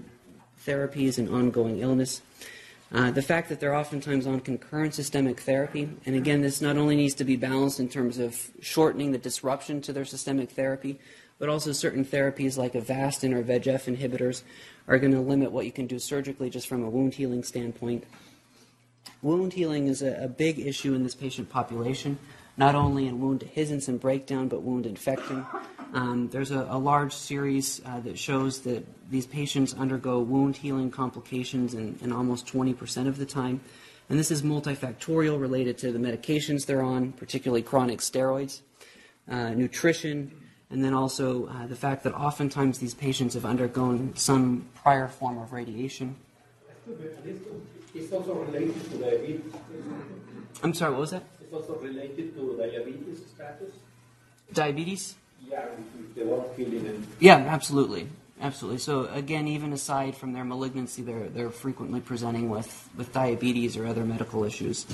therapies 0.65 1.17
and 1.17 1.29
ongoing 1.29 1.79
illness. 1.79 2.21
Uh, 2.93 3.09
the 3.09 3.23
fact 3.23 3.49
that 3.49 3.59
they're 3.59 3.75
oftentimes 3.75 4.27
on 4.27 4.39
concurrent 4.39 4.93
systemic 4.93 5.39
therapy, 5.39 5.89
and 6.05 6.15
again, 6.15 6.41
this 6.41 6.61
not 6.61 6.77
only 6.77 6.95
needs 6.95 7.15
to 7.15 7.23
be 7.23 7.35
balanced 7.35 7.79
in 7.79 7.89
terms 7.89 8.19
of 8.19 8.51
shortening 8.61 9.11
the 9.11 9.17
disruption 9.17 9.81
to 9.81 9.91
their 9.91 10.05
systemic 10.05 10.51
therapy, 10.51 10.99
but 11.39 11.49
also 11.49 11.71
certain 11.71 12.05
therapies 12.05 12.55
like 12.55 12.73
Avastin 12.73 13.33
or 13.33 13.43
VEGF 13.43 13.97
inhibitors 13.97 14.43
are 14.87 14.99
going 14.99 15.11
to 15.11 15.19
limit 15.19 15.51
what 15.51 15.65
you 15.65 15.71
can 15.71 15.87
do 15.87 15.97
surgically 15.97 16.51
just 16.51 16.67
from 16.67 16.83
a 16.83 16.89
wound 16.89 17.15
healing 17.15 17.43
standpoint. 17.43 18.03
Wound 19.23 19.53
healing 19.53 19.87
is 19.87 20.03
a, 20.03 20.25
a 20.25 20.27
big 20.27 20.59
issue 20.59 20.93
in 20.93 21.01
this 21.01 21.15
patient 21.15 21.49
population 21.49 22.19
not 22.57 22.75
only 22.75 23.07
in 23.07 23.19
wound 23.19 23.43
adhesions 23.43 23.87
and 23.87 23.99
breakdown, 23.99 24.47
but 24.47 24.61
wound 24.61 24.85
infection. 24.85 25.45
Um, 25.93 26.29
there's 26.29 26.51
a, 26.51 26.67
a, 26.69 26.77
large 26.77 27.13
series 27.13 27.81
uh, 27.85 27.99
that 28.01 28.17
shows 28.17 28.61
that 28.61 28.83
these 29.11 29.27
patients 29.27 29.73
undergo 29.75 30.19
wound 30.19 30.55
healing 30.55 30.89
complications 30.89 31.73
in, 31.75 31.97
in 32.01 32.11
almost 32.11 32.47
20% 32.47 33.07
of 33.07 33.17
the 33.17 33.25
time. 33.25 33.61
And 34.09 34.19
this 34.19 34.31
is 34.31 34.41
multifactorial 34.41 35.39
related 35.39 35.77
to 35.79 35.91
the 35.91 35.99
medications 35.99 36.65
they're 36.65 36.81
on, 36.81 37.11
particularly 37.13 37.61
chronic 37.61 37.99
steroids, 37.99 38.61
uh, 39.29 39.49
nutrition, 39.49 40.31
and 40.69 40.83
then 40.83 40.93
also 40.93 41.47
uh, 41.47 41.67
the 41.67 41.75
fact 41.75 42.03
that 42.03 42.13
oftentimes 42.15 42.79
these 42.79 42.95
patients 42.95 43.35
have 43.35 43.45
undergone 43.45 44.13
some 44.15 44.67
prior 44.75 45.07
form 45.07 45.37
of 45.37 45.53
radiation. 45.53 46.15
It's 47.93 48.11
also 48.11 48.33
related 48.33 48.91
to 48.91 48.97
diabetes. 48.97 49.53
I'm 50.63 50.73
sorry, 50.73 50.91
what 50.91 51.01
was 51.01 51.11
that? 51.11 51.23
Also 51.53 51.75
related 51.75 52.35
to 52.35 52.57
diabetes 52.57 53.21
status? 53.33 53.71
Diabetes? 54.53 55.15
Yeah, 55.49 55.65
the 56.15 56.25
one 56.25 56.53
feeling 56.55 56.85
and 56.87 57.07
Yeah, 57.19 57.37
absolutely. 57.37 58.07
Absolutely. 58.41 58.79
So 58.79 59.07
again, 59.13 59.47
even 59.47 59.71
aside 59.71 60.15
from 60.15 60.33
their 60.33 60.43
malignancy, 60.43 61.01
they're 61.01 61.29
they're 61.29 61.49
frequently 61.49 62.01
presenting 62.01 62.49
with, 62.49 62.89
with 62.97 63.13
diabetes 63.13 63.77
or 63.77 63.85
other 63.85 64.03
medical 64.03 64.43
issues. 64.43 64.85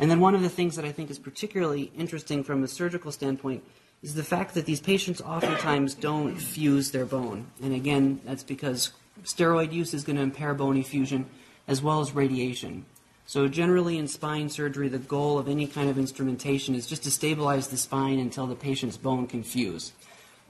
And 0.00 0.10
then 0.10 0.18
one 0.18 0.34
of 0.34 0.42
the 0.42 0.48
things 0.48 0.74
that 0.76 0.84
I 0.84 0.90
think 0.90 1.10
is 1.10 1.18
particularly 1.18 1.92
interesting 1.96 2.42
from 2.42 2.64
a 2.64 2.68
surgical 2.68 3.12
standpoint 3.12 3.62
is 4.02 4.14
the 4.14 4.24
fact 4.24 4.54
that 4.54 4.66
these 4.66 4.80
patients 4.80 5.20
oftentimes 5.20 5.94
don't 5.94 6.36
fuse 6.36 6.90
their 6.90 7.04
bone. 7.04 7.46
And 7.62 7.72
again, 7.72 8.20
that's 8.24 8.42
because 8.42 8.90
steroid 9.22 9.72
use 9.72 9.94
is 9.94 10.02
going 10.02 10.16
to 10.16 10.22
impair 10.22 10.54
bone 10.54 10.82
fusion 10.82 11.26
as 11.68 11.80
well 11.82 12.00
as 12.00 12.12
radiation. 12.12 12.84
So 13.32 13.48
generally 13.48 13.96
in 13.96 14.08
spine 14.08 14.50
surgery, 14.50 14.88
the 14.90 14.98
goal 14.98 15.38
of 15.38 15.48
any 15.48 15.66
kind 15.66 15.88
of 15.88 15.96
instrumentation 15.96 16.74
is 16.74 16.86
just 16.86 17.04
to 17.04 17.10
stabilize 17.10 17.68
the 17.68 17.78
spine 17.78 18.18
until 18.18 18.46
the 18.46 18.54
patient's 18.54 18.98
bone 18.98 19.26
can 19.26 19.42
fuse. 19.42 19.94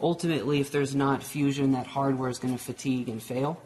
Ultimately, 0.01 0.59
if 0.59 0.73
there's 0.73 0.93
not 0.93 1.23
fusion, 1.23 1.71
that 1.75 1.87
hardware 1.87 2.29
is 2.29 2.41
going 2.41 2.53
to 2.53 2.61
fatigue 2.61 3.09
and 3.09 3.23
fail. 3.23 3.63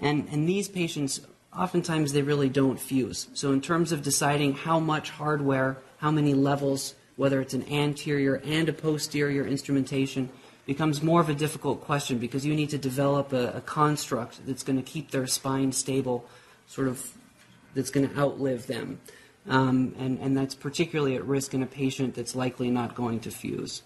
And, 0.00 0.26
and 0.32 0.48
these 0.48 0.66
patients, 0.66 1.20
oftentimes 1.56 2.12
they 2.12 2.22
really 2.22 2.48
don't 2.48 2.80
fuse. 2.80 3.28
So 3.34 3.52
in 3.52 3.60
terms 3.60 3.92
of 3.92 4.02
deciding 4.02 4.54
how 4.54 4.80
much 4.80 5.10
hardware, 5.10 5.78
how 5.98 6.10
many 6.10 6.34
levels, 6.34 6.96
whether 7.14 7.40
it's 7.40 7.54
an 7.54 7.72
anterior 7.72 8.42
and 8.44 8.68
a 8.68 8.72
posterior 8.72 9.46
instrumentation, 9.46 10.28
becomes 10.66 11.04
more 11.04 11.20
of 11.20 11.28
a 11.28 11.34
difficult 11.34 11.82
question 11.82 12.18
because 12.18 12.44
you 12.44 12.56
need 12.56 12.70
to 12.70 12.78
develop 12.78 13.32
a, 13.32 13.52
a 13.52 13.60
construct 13.60 14.44
that's 14.44 14.64
going 14.64 14.76
to 14.76 14.82
keep 14.82 15.12
their 15.12 15.28
spine 15.28 15.70
stable, 15.70 16.28
sort 16.66 16.88
of 16.88 17.12
that's 17.74 17.90
going 17.90 18.08
to 18.08 18.18
outlive 18.18 18.66
them. 18.66 19.00
Um, 19.48 19.94
and, 19.98 20.18
and 20.18 20.36
that's 20.36 20.54
particularly 20.54 21.16
at 21.16 21.24
risk 21.24 21.54
in 21.54 21.62
a 21.62 21.66
patient 21.66 22.14
that's 22.14 22.34
likely 22.34 22.70
not 22.70 22.94
going 22.94 23.20
to 23.20 23.30
fuse. 23.30 23.82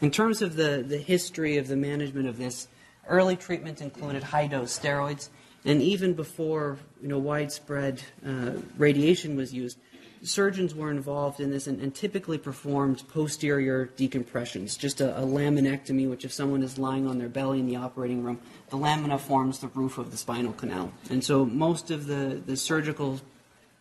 In 0.00 0.10
terms 0.10 0.42
of 0.42 0.56
the, 0.56 0.84
the 0.86 0.98
history 0.98 1.56
of 1.56 1.68
the 1.68 1.76
management 1.76 2.28
of 2.28 2.36
this, 2.36 2.68
early 3.08 3.36
treatment 3.36 3.80
included 3.80 4.22
high 4.22 4.46
dose 4.46 4.76
steroids, 4.78 5.28
and 5.64 5.80
even 5.80 6.12
before 6.12 6.78
you 7.00 7.08
know, 7.08 7.18
widespread 7.18 8.02
uh, 8.26 8.50
radiation 8.76 9.36
was 9.36 9.54
used, 9.54 9.78
surgeons 10.24 10.74
were 10.74 10.90
involved 10.90 11.38
in 11.38 11.50
this 11.50 11.66
and, 11.66 11.80
and 11.80 11.94
typically 11.94 12.38
performed 12.38 13.02
posterior 13.08 13.90
decompressions, 13.96 14.78
just 14.78 15.00
a, 15.00 15.16
a, 15.18 15.20
laminectomy, 15.20 16.08
which 16.08 16.24
if 16.24 16.32
someone 16.32 16.62
is 16.62 16.78
lying 16.78 17.06
on 17.06 17.18
their 17.18 17.28
belly 17.28 17.60
in 17.60 17.66
the 17.66 17.76
operating 17.76 18.24
room, 18.24 18.40
the 18.70 18.76
lamina 18.76 19.18
forms 19.18 19.58
the 19.58 19.68
roof 19.68 19.98
of 19.98 20.10
the 20.10 20.16
spinal 20.16 20.52
canal. 20.54 20.90
And 21.10 21.22
so 21.22 21.44
most 21.44 21.90
of 21.90 22.06
the, 22.06 22.42
the 22.44 22.56
surgical 22.56 23.20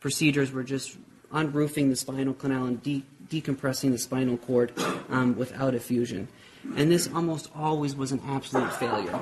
procedures 0.01 0.51
were 0.51 0.63
just 0.63 0.97
unroofing 1.31 1.89
the 1.89 1.95
spinal 1.95 2.33
canal 2.33 2.65
and 2.65 2.83
de- 2.83 3.05
decompressing 3.29 3.91
the 3.91 3.97
spinal 3.97 4.37
cord 4.37 4.73
um, 5.09 5.35
without 5.37 5.73
effusion. 5.73 6.27
And 6.75 6.91
this 6.91 7.09
almost 7.13 7.49
always 7.55 7.95
was 7.95 8.11
an 8.11 8.21
absolute 8.27 8.71
failure. 8.73 9.19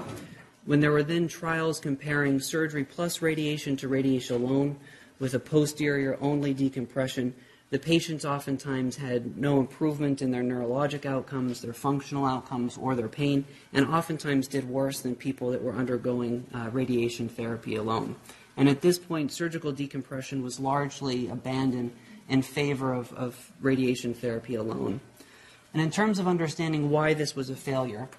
When 0.65 0.79
there 0.79 0.91
were 0.91 1.03
then 1.03 1.27
trials 1.27 1.79
comparing 1.79 2.39
surgery 2.39 2.83
plus 2.83 3.21
radiation 3.21 3.77
to 3.77 3.87
radiation 3.87 4.35
alone, 4.35 4.77
with 5.21 5.35
a 5.35 5.39
posterior 5.39 6.17
only 6.19 6.51
decompression, 6.51 7.33
the 7.69 7.77
patients 7.77 8.25
oftentimes 8.25 8.97
had 8.97 9.37
no 9.37 9.59
improvement 9.59 10.21
in 10.21 10.31
their 10.31 10.41
neurologic 10.41 11.05
outcomes, 11.05 11.61
their 11.61 11.73
functional 11.73 12.25
outcomes, 12.25 12.75
or 12.75 12.95
their 12.95 13.07
pain, 13.07 13.45
and 13.71 13.85
oftentimes 13.85 14.47
did 14.47 14.67
worse 14.67 14.99
than 15.01 15.15
people 15.15 15.51
that 15.51 15.61
were 15.61 15.73
undergoing 15.73 16.45
uh, 16.53 16.69
radiation 16.71 17.29
therapy 17.29 17.75
alone. 17.75 18.15
And 18.57 18.67
at 18.67 18.81
this 18.81 18.97
point, 18.97 19.31
surgical 19.31 19.71
decompression 19.71 20.43
was 20.43 20.59
largely 20.59 21.29
abandoned 21.29 21.93
in 22.27 22.41
favor 22.41 22.91
of, 22.91 23.13
of 23.13 23.51
radiation 23.61 24.15
therapy 24.15 24.55
alone. 24.55 24.99
And 25.71 25.83
in 25.83 25.91
terms 25.91 26.17
of 26.17 26.27
understanding 26.27 26.89
why 26.89 27.13
this 27.13 27.35
was 27.35 27.51
a 27.51 27.55
failure, 27.55 28.09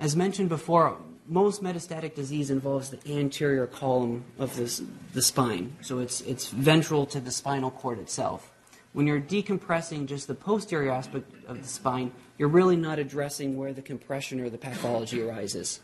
as 0.00 0.16
mentioned 0.16 0.48
before, 0.48 0.98
most 1.28 1.62
metastatic 1.62 2.14
disease 2.14 2.50
involves 2.50 2.90
the 2.90 2.98
anterior 3.18 3.66
column 3.66 4.24
of 4.38 4.56
this, 4.56 4.82
the 5.14 5.22
spine. 5.22 5.76
So 5.80 5.98
it's, 5.98 6.20
it's 6.22 6.48
ventral 6.48 7.06
to 7.06 7.20
the 7.20 7.30
spinal 7.30 7.70
cord 7.70 7.98
itself. 7.98 8.50
When 8.92 9.06
you're 9.06 9.20
decompressing 9.20 10.06
just 10.06 10.26
the 10.26 10.34
posterior 10.34 10.90
aspect 10.90 11.32
of 11.46 11.62
the 11.62 11.68
spine, 11.68 12.12
you're 12.36 12.48
really 12.48 12.76
not 12.76 12.98
addressing 12.98 13.56
where 13.56 13.72
the 13.72 13.82
compression 13.82 14.40
or 14.40 14.50
the 14.50 14.58
pathology 14.58 15.22
arises. 15.22 15.80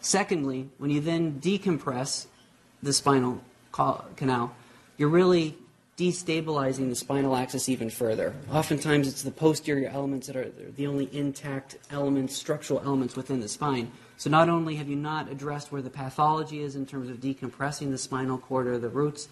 Secondly, 0.00 0.68
when 0.78 0.90
you 0.90 1.00
then 1.00 1.40
decompress 1.40 2.26
the 2.82 2.92
spinal 2.92 3.42
canal, 4.16 4.54
you're 4.96 5.08
really 5.08 5.56
destabilizing 5.96 6.90
the 6.90 6.94
spinal 6.94 7.34
axis 7.34 7.68
even 7.68 7.88
further. 7.88 8.34
Oftentimes, 8.52 9.08
it's 9.08 9.22
the 9.22 9.30
posterior 9.30 9.88
elements 9.88 10.26
that 10.26 10.36
are 10.36 10.50
the 10.50 10.86
only 10.86 11.08
intact 11.16 11.76
elements, 11.90 12.36
structural 12.36 12.80
elements 12.80 13.16
within 13.16 13.40
the 13.40 13.48
spine. 13.48 13.90
So, 14.18 14.28
not 14.28 14.48
only 14.48 14.76
have 14.76 14.88
you 14.88 14.96
not 14.96 15.30
addressed 15.30 15.72
where 15.72 15.82
the 15.82 15.90
pathology 15.90 16.60
is 16.60 16.76
in 16.76 16.84
terms 16.84 17.08
of 17.08 17.18
decompressing 17.18 17.90
the 17.90 17.98
spinal 17.98 18.38
cord 18.38 18.66
or 18.66 18.78
the 18.78 18.88
roots, 18.88 19.28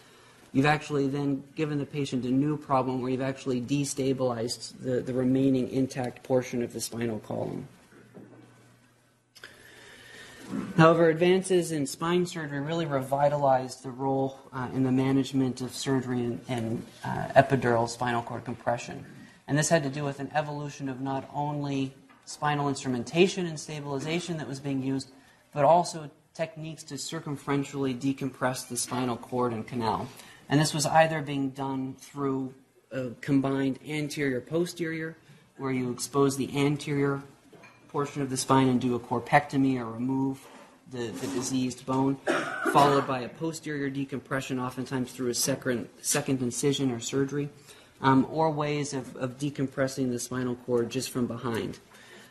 you've 0.52 0.66
actually 0.66 1.06
then 1.06 1.42
given 1.54 1.78
the 1.78 1.86
patient 1.86 2.24
a 2.24 2.30
new 2.30 2.56
problem 2.56 3.02
where 3.02 3.10
you've 3.10 3.20
actually 3.20 3.60
destabilized 3.60 4.72
the, 4.80 5.00
the 5.00 5.12
remaining 5.12 5.68
intact 5.70 6.22
portion 6.22 6.62
of 6.62 6.72
the 6.72 6.80
spinal 6.80 7.18
column. 7.20 7.68
However, 10.76 11.08
advances 11.08 11.70
in 11.70 11.86
spine 11.86 12.26
surgery 12.26 12.60
really 12.60 12.86
revitalized 12.86 13.82
the 13.82 13.90
role 13.90 14.38
uh, 14.52 14.68
in 14.74 14.82
the 14.82 14.90
management 14.90 15.60
of 15.60 15.74
surgery 15.74 16.24
and, 16.24 16.40
and 16.48 16.86
uh, 17.04 17.28
epidural 17.36 17.88
spinal 17.88 18.22
cord 18.22 18.44
compression. 18.44 19.04
And 19.46 19.56
this 19.56 19.68
had 19.68 19.82
to 19.84 19.88
do 19.88 20.04
with 20.04 20.20
an 20.20 20.30
evolution 20.34 20.88
of 20.88 21.00
not 21.00 21.28
only 21.32 21.94
spinal 22.24 22.68
instrumentation 22.68 23.46
and 23.46 23.58
stabilization 23.60 24.38
that 24.38 24.48
was 24.48 24.58
being 24.58 24.82
used, 24.82 25.10
but 25.52 25.64
also 25.64 26.10
techniques 26.34 26.82
to 26.82 26.94
circumferentially 26.94 27.94
decompress 27.94 28.68
the 28.68 28.76
spinal 28.76 29.16
cord 29.16 29.52
and 29.52 29.66
canal. 29.66 30.08
And 30.48 30.60
this 30.60 30.74
was 30.74 30.86
either 30.86 31.22
being 31.22 31.50
done 31.50 31.94
through 31.98 32.52
a 32.90 33.10
combined 33.20 33.78
anterior 33.86 34.40
posterior, 34.40 35.16
where 35.56 35.70
you 35.70 35.92
expose 35.92 36.36
the 36.36 36.56
anterior 36.56 37.22
portion 37.94 38.22
of 38.22 38.28
the 38.28 38.36
spine 38.36 38.66
and 38.66 38.80
do 38.80 38.96
a 38.96 38.98
corpectomy 38.98 39.78
or 39.78 39.84
remove 39.84 40.44
the, 40.90 41.12
the 41.12 41.28
diseased 41.28 41.86
bone, 41.86 42.16
followed 42.72 43.06
by 43.06 43.20
a 43.20 43.28
posterior 43.28 43.88
decompression, 43.88 44.58
oftentimes 44.58 45.12
through 45.12 45.28
a 45.28 45.34
second, 45.34 45.88
second 46.02 46.42
incision 46.42 46.90
or 46.90 46.98
surgery, 46.98 47.48
um, 48.02 48.26
or 48.32 48.50
ways 48.50 48.94
of, 48.94 49.14
of 49.14 49.38
decompressing 49.38 50.10
the 50.10 50.18
spinal 50.18 50.56
cord 50.66 50.90
just 50.90 51.10
from 51.10 51.28
behind. 51.28 51.78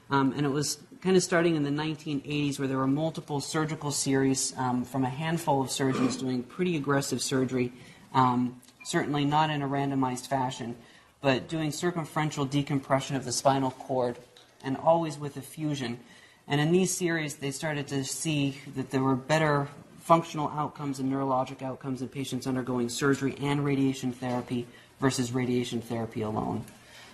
Um, 0.09 0.33
and 0.35 0.45
it 0.45 0.49
was 0.49 0.79
kind 0.99 1.15
of 1.15 1.23
starting 1.23 1.55
in 1.55 1.63
the 1.63 1.69
1980s 1.69 2.59
where 2.59 2.67
there 2.67 2.77
were 2.77 2.85
multiple 2.85 3.39
surgical 3.39 3.91
series 3.91 4.53
um, 4.57 4.83
from 4.83 5.05
a 5.05 5.09
handful 5.09 5.61
of 5.61 5.71
surgeons 5.71 6.17
doing 6.17 6.43
pretty 6.43 6.75
aggressive 6.75 7.21
surgery, 7.21 7.71
um, 8.13 8.59
certainly 8.83 9.23
not 9.23 9.49
in 9.49 9.61
a 9.61 9.67
randomized 9.69 10.27
fashion, 10.27 10.75
but 11.21 11.47
doing 11.47 11.71
circumferential 11.71 12.43
decompression 12.43 13.15
of 13.15 13.23
the 13.23 13.31
spinal 13.31 13.71
cord 13.71 14.19
and 14.63 14.77
always 14.77 15.17
with 15.17 15.37
effusion. 15.37 15.99
And 16.47 16.59
in 16.59 16.71
these 16.71 16.95
series, 16.95 17.35
they 17.35 17.51
started 17.51 17.87
to 17.87 18.03
see 18.03 18.59
that 18.75 18.91
there 18.91 19.03
were 19.03 19.15
better 19.15 19.67
functional 19.99 20.49
outcomes 20.49 20.99
and 20.99 21.11
neurologic 21.11 21.61
outcomes 21.61 22.01
in 22.01 22.09
patients 22.09 22.45
undergoing 22.45 22.89
surgery 22.89 23.35
and 23.41 23.63
radiation 23.63 24.11
therapy 24.11 24.67
versus 24.99 25.31
radiation 25.31 25.81
therapy 25.81 26.21
alone. 26.21 26.65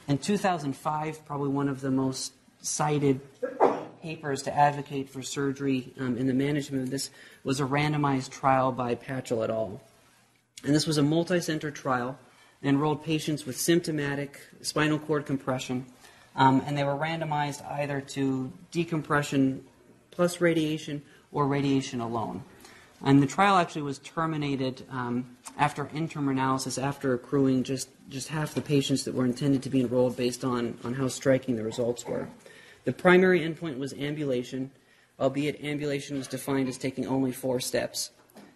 In 0.07 0.17
2005, 0.17 1.25
probably 1.25 1.49
one 1.49 1.69
of 1.69 1.81
the 1.81 1.91
most 1.91 2.33
cited 2.61 3.21
papers 4.01 4.41
to 4.43 4.55
advocate 4.55 5.09
for 5.09 5.21
surgery 5.21 5.93
um, 5.99 6.17
in 6.17 6.25
the 6.25 6.33
management 6.33 6.83
of 6.83 6.89
this 6.89 7.11
was 7.43 7.59
a 7.59 7.63
randomized 7.63 8.31
trial 8.31 8.71
by 8.71 8.95
Patchell 8.95 9.43
et 9.43 9.49
al. 9.49 9.81
And 10.63 10.73
this 10.73 10.87
was 10.87 10.97
a 10.97 11.03
multi 11.03 11.39
center 11.39 11.71
trial 11.71 12.17
that 12.61 12.69
enrolled 12.69 13.03
patients 13.03 13.45
with 13.45 13.57
symptomatic 13.57 14.39
spinal 14.61 14.99
cord 14.99 15.25
compression 15.25 15.85
um, 16.39 16.63
and 16.65 16.75
they 16.75 16.83
were 16.83 16.95
randomized 16.95 17.63
either 17.69 18.01
to 18.01 18.51
decompression 18.71 19.63
plus 20.09 20.41
radiation 20.41 21.03
or 21.31 21.45
radiation 21.45 21.99
alone. 21.99 22.43
And 23.03 23.21
the 23.21 23.27
trial 23.27 23.57
actually 23.57 23.83
was 23.83 23.99
terminated 23.99 24.83
um, 24.89 25.37
after 25.57 25.89
interim 25.93 26.29
analysis, 26.29 26.77
after 26.77 27.13
accruing 27.13 27.63
just, 27.63 27.89
just 28.09 28.29
half 28.29 28.53
the 28.53 28.61
patients 28.61 29.03
that 29.03 29.13
were 29.13 29.25
intended 29.25 29.63
to 29.63 29.69
be 29.69 29.81
enrolled 29.81 30.17
based 30.17 30.43
on, 30.43 30.77
on 30.83 30.93
how 30.93 31.07
striking 31.07 31.55
the 31.55 31.63
results 31.63 32.05
were. 32.05 32.27
The 32.85 32.93
primary 32.93 33.41
endpoint 33.41 33.77
was 33.77 33.93
ambulation, 33.93 34.71
albeit 35.19 35.63
ambulation 35.63 36.17
was 36.17 36.27
defined 36.27 36.67
as 36.67 36.77
taking 36.77 37.05
only 37.05 37.31
four 37.31 37.59
steps. 37.59 38.11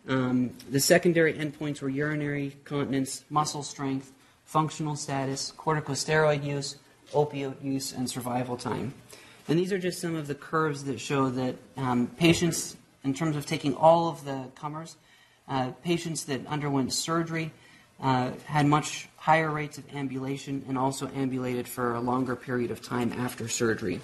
Um, 0.08 0.52
the 0.70 0.80
secondary 0.80 1.34
endpoints 1.34 1.82
were 1.82 1.90
urinary 1.90 2.58
continence, 2.64 3.24
muscle 3.30 3.64
strength, 3.64 4.12
functional 4.44 4.96
status, 4.96 5.54
corticosteroid 5.58 6.44
use, 6.44 6.78
opioid 7.12 7.62
use, 7.64 7.94
and 7.94 8.10
survival 8.10 8.58
time. 8.58 8.94
And 9.48 9.60
these 9.60 9.74
are 9.74 9.80
just 9.80 10.00
some 10.00 10.16
of 10.16 10.28
the 10.28 10.36
curves 10.36 10.86
that 10.86 11.00
show 11.00 11.30
that 11.30 11.56
um, 11.78 12.08
patients, 12.18 12.78
in 13.04 13.14
terms 13.14 13.36
of 13.36 13.46
taking 13.46 13.76
all 13.76 14.08
of 14.08 14.24
the 14.24 14.46
comers, 14.56 14.96
uh, 15.48 15.72
patients 15.84 16.24
that 16.26 16.46
underwent 16.48 16.94
surgery 16.94 17.52
uh, 18.02 18.32
had 18.46 18.66
much 18.66 19.08
higher 19.18 19.52
rates 19.52 19.78
of 19.78 19.96
ambulation 19.96 20.64
and 20.68 20.78
also 20.78 21.10
ambulated 21.16 21.68
for 21.68 21.96
a 21.96 22.00
longer 22.00 22.36
period 22.36 22.72
of 22.72 22.82
time 22.82 23.14
after 23.14 23.48
surgery. 23.48 24.00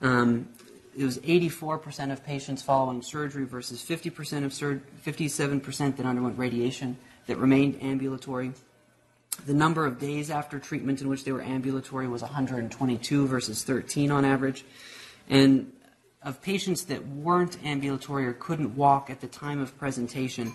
Um, 0.00 0.48
it 0.96 1.04
was 1.04 1.18
84% 1.18 2.12
of 2.12 2.24
patients 2.24 2.62
following 2.62 3.02
surgery 3.02 3.44
versus 3.44 3.82
50% 3.82 4.44
of 4.44 4.52
sur- 4.52 4.82
57% 5.04 5.96
that 5.96 6.06
underwent 6.06 6.38
radiation 6.38 6.96
that 7.26 7.36
remained 7.36 7.80
ambulatory. 7.82 8.52
The 9.46 9.54
number 9.54 9.86
of 9.86 9.98
days 9.98 10.30
after 10.30 10.58
treatment 10.58 11.00
in 11.00 11.08
which 11.08 11.24
they 11.24 11.32
were 11.32 11.42
ambulatory 11.42 12.08
was 12.08 12.22
122 12.22 13.26
versus 13.26 13.64
13 13.64 14.10
on 14.10 14.24
average. 14.24 14.64
And 15.28 15.72
of 16.22 16.42
patients 16.42 16.84
that 16.84 17.06
weren't 17.06 17.62
ambulatory 17.64 18.26
or 18.26 18.32
couldn't 18.32 18.76
walk 18.76 19.10
at 19.10 19.20
the 19.20 19.26
time 19.26 19.60
of 19.60 19.78
presentation, 19.78 20.52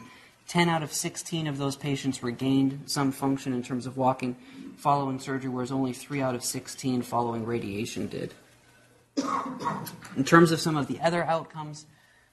10 0.47 0.69
out 0.69 0.83
of 0.83 0.91
16 0.91 1.47
of 1.47 1.57
those 1.57 1.75
patients 1.75 2.21
regained 2.21 2.83
some 2.85 3.11
function 3.11 3.53
in 3.53 3.63
terms 3.63 3.85
of 3.85 3.97
walking 3.97 4.35
following 4.77 5.19
surgery, 5.19 5.49
whereas 5.49 5.71
only 5.71 5.93
3 5.93 6.21
out 6.21 6.35
of 6.35 6.43
16 6.43 7.01
following 7.03 7.45
radiation 7.45 8.07
did. 8.07 8.33
In 10.17 10.23
terms 10.25 10.51
of 10.51 10.59
some 10.59 10.75
of 10.75 10.87
the 10.87 10.99
other 10.99 11.23
outcomes, 11.23 11.85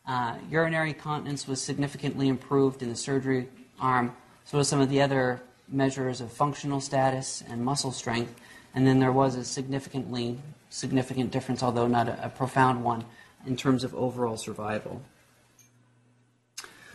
uh, 0.06 0.36
urinary 0.50 0.92
continence 0.92 1.46
was 1.46 1.60
significantly 1.60 2.28
improved 2.28 2.82
in 2.82 2.88
the 2.88 2.96
surgery 2.96 3.48
arm, 3.78 4.16
so 4.44 4.62
some 4.62 4.80
of 4.80 4.88
the 4.88 5.00
other 5.00 5.40
measures 5.70 6.20
of 6.20 6.32
functional 6.32 6.80
status 6.80 7.42
and 7.48 7.64
muscle 7.64 7.92
strength. 7.92 8.34
And 8.74 8.86
then 8.86 9.00
there 9.00 9.12
was 9.12 9.36
a 9.36 9.44
significantly 9.44 10.38
significant 10.68 11.30
difference, 11.30 11.62
although 11.62 11.86
not 11.86 12.08
a, 12.08 12.26
a 12.26 12.28
profound 12.28 12.84
one, 12.84 13.04
in 13.46 13.56
terms 13.56 13.84
of 13.84 13.94
overall 13.94 14.36
survival. 14.36 15.02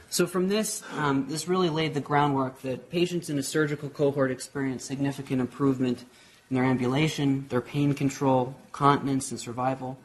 So 0.10 0.28
from 0.28 0.48
this, 0.48 0.82
um, 0.96 1.28
this 1.28 1.48
really 1.48 1.70
laid 1.70 1.94
the 1.94 2.00
groundwork 2.00 2.62
that 2.62 2.90
patients 2.90 3.30
in 3.30 3.38
a 3.38 3.44
surgical 3.44 3.90
cohort 3.90 4.32
experienced 4.32 4.86
significant 4.86 5.42
improvement 5.42 6.06
in 6.50 6.56
their 6.56 6.64
ambulation, 6.64 7.48
their 7.50 7.60
pain 7.60 7.94
control, 7.94 8.56
continence, 8.72 9.32
and 9.32 9.40
survival, 9.40 9.98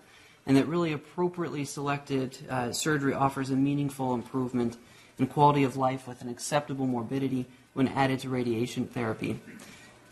and 0.46 0.56
that 0.56 0.66
really 0.66 0.92
appropriately 0.92 1.64
selected 1.64 2.37
uh, 2.48 2.72
surgery 2.72 3.14
offers 3.14 3.50
a 3.50 3.54
meaningful 3.56 4.14
improvement 4.14 4.78
in 5.18 5.26
quality 5.26 5.62
of 5.62 5.76
life 5.76 6.09
with 6.09 6.22
an 6.22 6.28
acceptable 6.28 6.87
morbidity 6.87 7.46
when 7.74 7.88
added 7.88 8.20
to 8.20 8.28
radiation 8.28 8.87
therapy. 8.87 9.40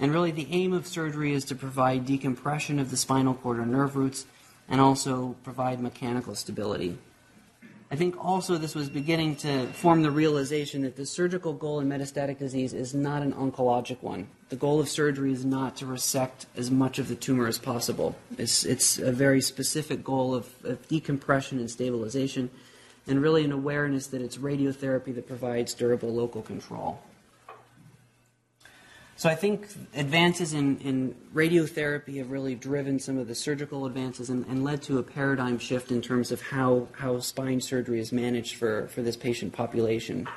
And 0.01 0.13
really, 0.13 0.31
the 0.31 0.49
aim 0.51 0.73
of 0.73 0.87
surgery 0.87 1.33
is 1.33 1.45
to 1.47 1.55
provide 1.55 2.07
decompression 2.07 2.79
of 2.79 2.91
the 2.91 2.97
spinal 2.97 3.35
cord 3.35 3.59
or 3.59 3.67
nerve 3.67 3.97
roots 3.97 4.27
and 4.69 4.81
also 4.81 5.35
provide 5.43 5.81
mechanical 5.81 6.35
stability. 6.35 6.99
I 7.91 7.97
think 7.97 8.23
also 8.23 8.59
this 8.59 8.75
was 8.75 8.91
beginning 8.91 9.37
to 9.37 9.67
form 9.69 10.03
the 10.03 10.11
realization 10.11 10.83
that 10.83 10.97
the 10.97 11.07
surgical 11.07 11.55
goal 11.55 11.81
in 11.81 11.89
metastatic 11.89 12.39
disease 12.39 12.75
is 12.75 12.93
not 12.93 13.23
an 13.23 13.33
oncologic 13.33 14.03
one. 14.03 14.29
The 14.51 14.57
goal 14.57 14.79
of 14.79 14.91
surgery 14.91 15.33
is 15.33 15.45
not 15.45 15.77
to 15.79 15.87
resect 15.87 16.45
as 16.55 16.71
much 16.71 16.99
of 16.99 17.09
the 17.09 17.15
tumor 17.15 17.47
as 17.47 17.57
possible. 17.57 18.15
It's, 18.37 18.67
it's 18.67 18.99
a 18.99 19.11
very 19.11 19.41
specific 19.41 20.05
goal 20.05 20.35
of, 20.35 20.53
of 20.65 20.87
decompression 20.89 21.61
and 21.61 21.71
stabilization, 21.71 22.51
and 23.07 23.23
really 23.23 23.43
an 23.45 23.53
awareness 23.53 24.09
that 24.09 24.21
it's 24.21 24.37
radiotherapy 24.37 25.15
that 25.15 25.27
provides 25.27 25.73
durable 25.73 26.13
local 26.13 26.43
control. 26.43 27.01
So 29.19 29.29
I 29.29 29.35
think 29.35 29.67
advances 29.97 30.55
in, 30.55 30.79
in 30.79 31.13
radiotherapy 31.35 32.19
have 32.19 32.31
really 32.31 32.55
driven 32.55 33.01
some 33.01 33.19
of 33.19 33.27
the 33.27 33.35
surgical 33.35 33.85
advances 33.85 34.31
and, 34.31 34.47
and, 34.47 34.63
led 34.63 34.81
to 34.83 34.99
a 34.99 35.03
paradigm 35.03 35.59
shift 35.59 35.91
in 35.91 36.01
terms 36.01 36.31
of 36.31 36.41
how, 36.41 36.87
how 36.93 37.19
spine 37.19 37.61
surgery 37.61 37.99
is 37.99 38.13
managed 38.13 38.55
for, 38.55 38.87
for 38.87 39.03
this 39.03 39.17
patient 39.17 39.53
population. 39.53 40.29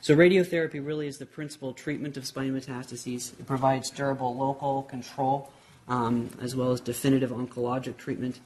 So 0.00 0.16
radiotherapy 0.16 0.84
really 0.84 1.06
is 1.06 1.18
the 1.18 1.26
principal 1.26 1.72
treatment 1.72 2.16
of 2.16 2.26
spine 2.26 2.60
metastases. 2.60 3.38
It 3.38 3.46
provides 3.46 3.88
durable 3.88 4.34
local 4.34 4.82
control 4.82 5.52
um, 5.86 6.30
as 6.40 6.56
well 6.56 6.72
as 6.72 6.80
definitive 6.80 7.30
oncologic 7.30 7.98
treatment. 7.98 8.40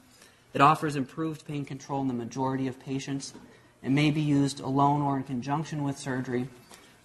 It 0.53 0.61
offers 0.61 0.95
improved 0.95 1.47
pain 1.47 1.65
control 1.65 1.99
in 2.01 2.07
the 2.07 2.13
majority 2.13 2.67
of 2.67 2.79
patients. 2.79 3.33
It 3.81 3.89
may 3.89 4.11
be 4.11 4.21
used 4.21 4.59
alone 4.59 5.01
or 5.01 5.17
in 5.17 5.23
conjunction 5.23 5.83
with 5.83 5.97
surgery 5.97 6.47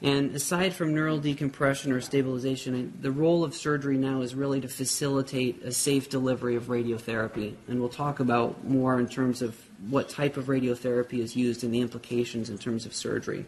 and 0.01 0.35
aside 0.35 0.75
from 0.75 0.95
neural 0.95 1.19
decompression 1.19 1.91
or 1.91 2.01
stabilization, 2.01 2.97
the 3.01 3.11
role 3.11 3.43
of 3.43 3.55
surgery 3.55 3.99
now 3.99 4.21
is 4.21 4.33
really 4.33 4.61
to 4.61 4.69
facilitate 4.69 5.65
a 5.65 5.73
safe 5.73 6.09
delivery 6.09 6.55
of 6.55 6.65
radiotherapy. 6.65 7.55
And 7.67 7.81
we'll 7.81 7.89
talk 7.89 8.21
about 8.21 8.65
more 8.65 9.01
in 9.01 9.09
terms 9.09 9.43
of 9.43 9.57
what 9.91 10.09
type 10.09 10.37
of 10.37 10.47
radiotherapy 10.47 11.19
is 11.19 11.35
used 11.35 11.65
and 11.65 11.75
the 11.75 11.81
implications 11.81 12.49
in 12.49 12.59
terms 12.59 12.87
of 12.87 12.95
surgery. 12.95 13.45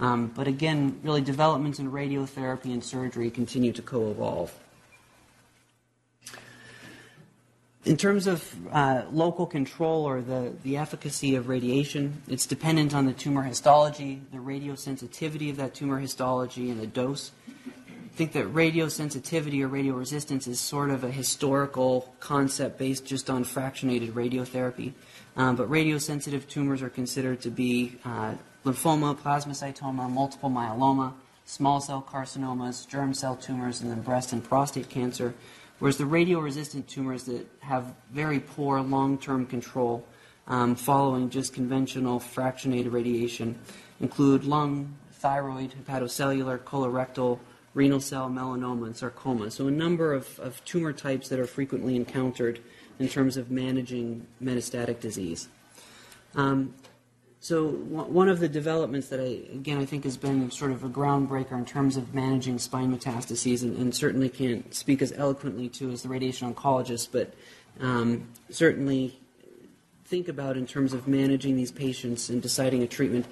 Um, 0.00 0.32
but 0.34 0.48
again, 0.48 0.98
really, 1.04 1.20
developments 1.20 1.78
in 1.78 1.92
radiotherapy 1.92 2.72
and 2.72 2.82
surgery 2.82 3.30
continue 3.30 3.72
to 3.72 3.82
co 3.82 4.10
evolve. 4.10 4.52
In 7.84 7.98
terms 7.98 8.26
of 8.26 8.54
uh, 8.72 9.02
local 9.12 9.44
control 9.44 10.04
or 10.04 10.22
the, 10.22 10.54
the 10.62 10.78
efficacy 10.78 11.34
of 11.34 11.48
radiation, 11.48 12.22
it's 12.28 12.46
dependent 12.46 12.94
on 12.94 13.04
the 13.04 13.12
tumor 13.12 13.42
histology, 13.42 14.22
the 14.32 14.38
radiosensitivity 14.38 15.50
of 15.50 15.58
that 15.58 15.74
tumor 15.74 15.98
histology, 15.98 16.70
and 16.70 16.80
the 16.80 16.86
dose. 16.86 17.32
I 17.58 18.16
think 18.16 18.32
that 18.32 18.46
radiosensitivity 18.54 19.60
or 19.60 19.68
radioresistance 19.68 20.48
is 20.48 20.60
sort 20.60 20.88
of 20.88 21.04
a 21.04 21.10
historical 21.10 22.14
concept 22.20 22.78
based 22.78 23.04
just 23.04 23.28
on 23.28 23.44
fractionated 23.44 24.12
radiotherapy. 24.12 24.94
Um, 25.36 25.56
but 25.56 25.68
radiosensitive 25.68 26.48
tumors 26.48 26.80
are 26.80 26.88
considered 26.88 27.42
to 27.42 27.50
be 27.50 27.98
uh, 28.06 28.34
lymphoma, 28.64 29.14
plasmacytoma, 29.18 30.08
multiple 30.08 30.48
myeloma, 30.48 31.12
small 31.44 31.82
cell 31.82 32.06
carcinomas, 32.08 32.88
germ 32.88 33.12
cell 33.12 33.36
tumors, 33.36 33.82
and 33.82 33.90
then 33.90 34.00
breast 34.00 34.32
and 34.32 34.42
prostate 34.42 34.88
cancer. 34.88 35.34
Whereas 35.78 35.98
the 35.98 36.06
radio-resistant 36.06 36.88
tumors 36.88 37.24
that 37.24 37.46
have 37.60 37.94
very 38.12 38.40
poor 38.40 38.80
long-term 38.80 39.46
control 39.46 40.06
um, 40.46 40.76
following 40.76 41.30
just 41.30 41.52
conventional 41.52 42.20
fractionated 42.20 42.92
radiation 42.92 43.58
include 44.00 44.44
lung, 44.44 44.94
thyroid, 45.12 45.74
hepatocellular, 45.74 46.58
colorectal, 46.58 47.38
renal 47.74 48.00
cell, 48.00 48.28
melanoma, 48.28 48.86
and 48.86 48.96
sarcoma. 48.96 49.50
So 49.50 49.66
a 49.66 49.70
number 49.70 50.12
of, 50.12 50.38
of 50.38 50.64
tumor 50.64 50.92
types 50.92 51.28
that 51.28 51.38
are 51.38 51.46
frequently 51.46 51.96
encountered 51.96 52.60
in 52.98 53.08
terms 53.08 53.36
of 53.36 53.50
managing 53.50 54.26
metastatic 54.42 55.00
disease. 55.00 55.48
Um, 56.36 56.74
so 57.44 57.68
one 57.68 58.30
of 58.30 58.40
the 58.40 58.48
developments 58.48 59.08
that 59.08 59.20
I, 59.20 59.52
again, 59.52 59.76
I 59.76 59.84
think 59.84 60.04
has 60.04 60.16
been 60.16 60.50
sort 60.50 60.70
of 60.70 60.82
a 60.82 60.88
groundbreaker 60.88 61.52
in 61.52 61.66
terms 61.66 61.98
of 61.98 62.14
managing 62.14 62.58
spine 62.58 62.90
metastases, 62.98 63.62
and, 63.62 63.76
and 63.76 63.94
certainly 63.94 64.30
can't 64.30 64.74
speak 64.74 65.02
as 65.02 65.12
eloquently 65.12 65.68
to 65.68 65.90
as 65.90 66.02
the 66.02 66.08
radiation 66.08 66.54
oncologist, 66.54 67.08
but 67.12 67.34
um, 67.82 68.28
certainly 68.48 69.20
think 70.06 70.28
about 70.28 70.56
in 70.56 70.66
terms 70.66 70.94
of 70.94 71.06
managing 71.06 71.54
these 71.54 71.70
patients 71.70 72.30
and 72.30 72.40
deciding 72.40 72.82
a 72.82 72.86
treatment, 72.86 73.26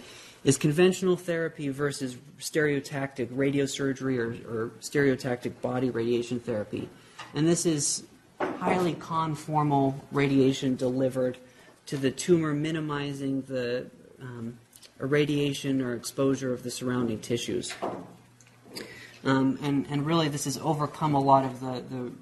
is 0.45 0.59
conventional 0.59 1.17
therapy 1.17 1.71
versus 1.71 2.19
stereotactic 2.39 3.29
radiosurgery 3.29 4.19
or, 4.19 4.33
or 4.47 4.69
stereotactic 4.83 5.59
body 5.63 5.89
radiation 5.89 6.39
therapy. 6.39 6.87
And 7.33 7.49
this 7.49 7.65
is 7.65 8.03
highly 8.39 8.93
conformal 8.93 9.95
radiation 10.11 10.77
delivered 10.77 11.39
to 11.87 11.97
the 11.97 12.11
tumor, 12.11 12.53
minimizing 12.53 13.41
the 13.43 13.91
um, 14.23 14.59
irradiation 15.01 15.83
or 15.83 15.95
exposure 15.95 16.53
of 16.53 16.63
the 16.63 16.71
surrounding 16.71 17.19
tissues. 17.19 17.75
Um, 19.25 19.59
and, 19.63 19.87
and 19.91 20.07
really, 20.07 20.29
this 20.29 20.45
has 20.45 20.59
overcome 20.59 21.15
a 21.15 21.21
lot 21.21 21.45
of 21.45 21.61
the, 21.61 21.83
the 21.89 22.13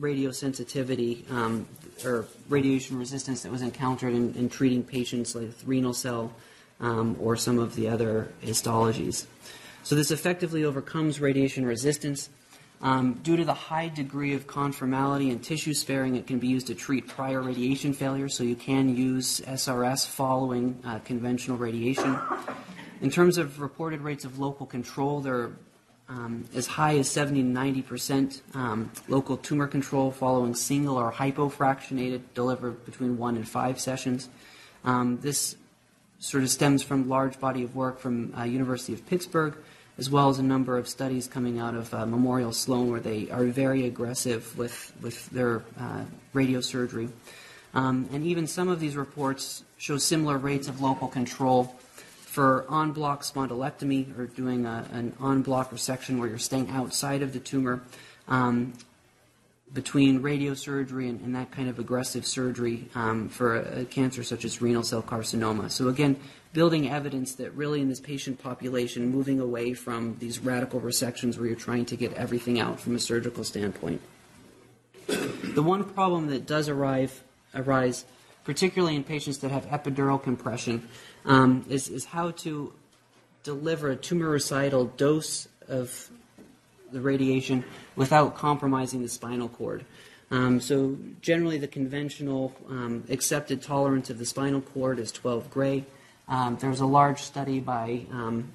radiosensitivity 0.00 1.30
um, 1.30 1.66
or 2.04 2.26
radiation 2.48 2.98
resistance 2.98 3.42
that 3.42 3.52
was 3.52 3.62
encountered 3.62 4.14
in, 4.14 4.34
in 4.34 4.48
treating 4.48 4.82
patients 4.82 5.34
like 5.34 5.50
renal 5.66 5.92
cell 5.92 6.32
um, 6.80 7.16
or 7.20 7.36
some 7.36 7.58
of 7.58 7.74
the 7.74 7.88
other 7.88 8.32
histologies. 8.42 9.26
So, 9.82 9.94
this 9.94 10.10
effectively 10.10 10.64
overcomes 10.64 11.20
radiation 11.20 11.66
resistance 11.66 12.30
um, 12.82 13.14
due 13.22 13.36
to 13.36 13.44
the 13.44 13.54
high 13.54 13.88
degree 13.88 14.34
of 14.34 14.46
conformality 14.46 15.30
and 15.30 15.42
tissue 15.42 15.74
sparing, 15.74 16.16
it 16.16 16.26
can 16.26 16.38
be 16.38 16.48
used 16.48 16.68
to 16.68 16.74
treat 16.74 17.06
prior 17.06 17.42
radiation 17.42 17.92
failure, 17.92 18.28
so 18.28 18.42
you 18.42 18.56
can 18.56 18.94
use 18.96 19.40
SRS 19.40 20.06
following 20.06 20.80
uh, 20.84 20.98
conventional 21.00 21.58
radiation. 21.58 22.18
In 23.02 23.10
terms 23.10 23.36
of 23.36 23.60
reported 23.60 24.00
rates 24.00 24.24
of 24.24 24.38
local 24.38 24.66
control, 24.66 25.20
they're 25.20 25.50
um, 26.08 26.44
as 26.54 26.66
high 26.66 26.98
as 26.98 27.08
70 27.08 27.42
to 27.42 27.48
90 27.48 27.82
percent 27.82 28.42
um, 28.54 28.90
local 29.08 29.36
tumor 29.36 29.68
control 29.68 30.10
following 30.10 30.54
single 30.54 30.96
or 30.96 31.12
hypofractionated 31.12 32.22
delivered 32.34 32.84
between 32.84 33.16
one 33.16 33.36
and 33.36 33.48
five 33.48 33.78
sessions. 33.78 34.28
Um, 34.84 35.20
this 35.20 35.56
sort 36.18 36.42
of 36.42 36.50
stems 36.50 36.82
from 36.82 37.08
large 37.08 37.38
body 37.38 37.62
of 37.62 37.76
work 37.76 38.00
from 38.00 38.34
uh, 38.36 38.42
University 38.42 38.92
of 38.92 39.06
Pittsburgh, 39.06 39.54
as 40.00 40.08
well 40.08 40.30
as 40.30 40.38
a 40.38 40.42
number 40.42 40.78
of 40.78 40.88
studies 40.88 41.28
coming 41.28 41.58
out 41.58 41.74
of 41.74 41.92
uh, 41.92 42.06
Memorial 42.06 42.52
Sloan 42.52 42.90
where 42.90 43.00
they 43.00 43.28
are 43.30 43.44
very 43.44 43.84
aggressive 43.84 44.56
with, 44.56 44.94
with 45.02 45.28
their 45.28 45.62
uh, 45.78 46.04
radiosurgery. 46.34 47.10
Um, 47.74 48.08
and 48.10 48.24
even 48.24 48.46
some 48.46 48.68
of 48.68 48.80
these 48.80 48.96
reports 48.96 49.62
show 49.76 49.98
similar 49.98 50.38
rates 50.38 50.68
of 50.68 50.80
local 50.80 51.06
control 51.06 51.64
for 52.22 52.64
en 52.72 52.92
bloc 52.92 53.22
spondylectomy 53.22 54.18
or 54.18 54.26
doing 54.26 54.64
a, 54.64 54.88
an 54.90 55.12
en 55.22 55.42
bloc 55.42 55.70
resection 55.70 56.18
where 56.18 56.30
you're 56.30 56.38
staying 56.38 56.70
outside 56.70 57.20
of 57.20 57.34
the 57.34 57.38
tumor. 57.38 57.82
Um, 58.26 58.72
between 59.72 60.20
radiosurgery 60.20 61.08
and, 61.08 61.20
and, 61.20 61.36
that 61.36 61.52
kind 61.52 61.68
of 61.68 61.78
aggressive 61.78 62.26
surgery 62.26 62.88
um, 62.96 63.28
for 63.28 63.56
a, 63.56 63.82
a, 63.82 63.84
cancer 63.84 64.24
such 64.24 64.44
as 64.44 64.60
renal 64.60 64.82
cell 64.82 65.00
carcinoma. 65.00 65.70
So, 65.70 65.86
again, 65.86 66.16
building 66.52 66.88
evidence 66.88 67.34
that 67.34 67.52
really 67.52 67.80
in 67.80 67.88
this 67.88 68.00
patient 68.00 68.42
population, 68.42 69.08
moving 69.08 69.40
away 69.40 69.72
from 69.72 70.16
these 70.18 70.40
radical 70.40 70.80
resections 70.80 71.38
where 71.38 71.46
you're 71.46 71.56
trying 71.56 71.84
to 71.86 71.96
get 71.96 72.12
everything 72.14 72.58
out 72.58 72.80
from 72.80 72.94
a 72.96 72.98
surgical 72.98 73.44
standpoint. 73.44 74.00
The 75.06 75.62
one 75.62 75.84
problem 75.84 76.28
that 76.28 76.46
does 76.46 76.68
arrive, 76.68 77.22
arise, 77.54 78.04
particularly 78.44 78.96
in 78.96 79.04
patients 79.04 79.38
that 79.38 79.50
have 79.50 79.66
epidural 79.66 80.20
compression, 80.22 80.88
um, 81.24 81.64
is, 81.68 81.88
is 81.88 82.04
how 82.04 82.32
to 82.32 82.72
deliver 83.42 83.90
a 83.90 83.96
tumoricidal 83.96 84.96
dose 84.96 85.48
of 85.68 86.10
the 86.92 87.00
radiation 87.00 87.64
without 87.96 88.36
compromising 88.36 89.02
the 89.02 89.08
spinal 89.08 89.48
cord. 89.48 89.84
Um, 90.32 90.60
so 90.60 90.96
generally, 91.20 91.58
the 91.58 91.68
conventional 91.68 92.54
um, 92.68 93.04
accepted 93.08 93.62
tolerance 93.62 94.10
of 94.10 94.18
the 94.18 94.26
spinal 94.26 94.60
cord 94.60 94.98
is 94.98 95.10
12 95.10 95.50
gray. 95.50 95.84
Um, 96.30 96.56
there 96.60 96.70
was 96.70 96.80
a 96.80 96.86
large 96.86 97.20
study 97.20 97.58
by 97.58 98.06
um, 98.12 98.52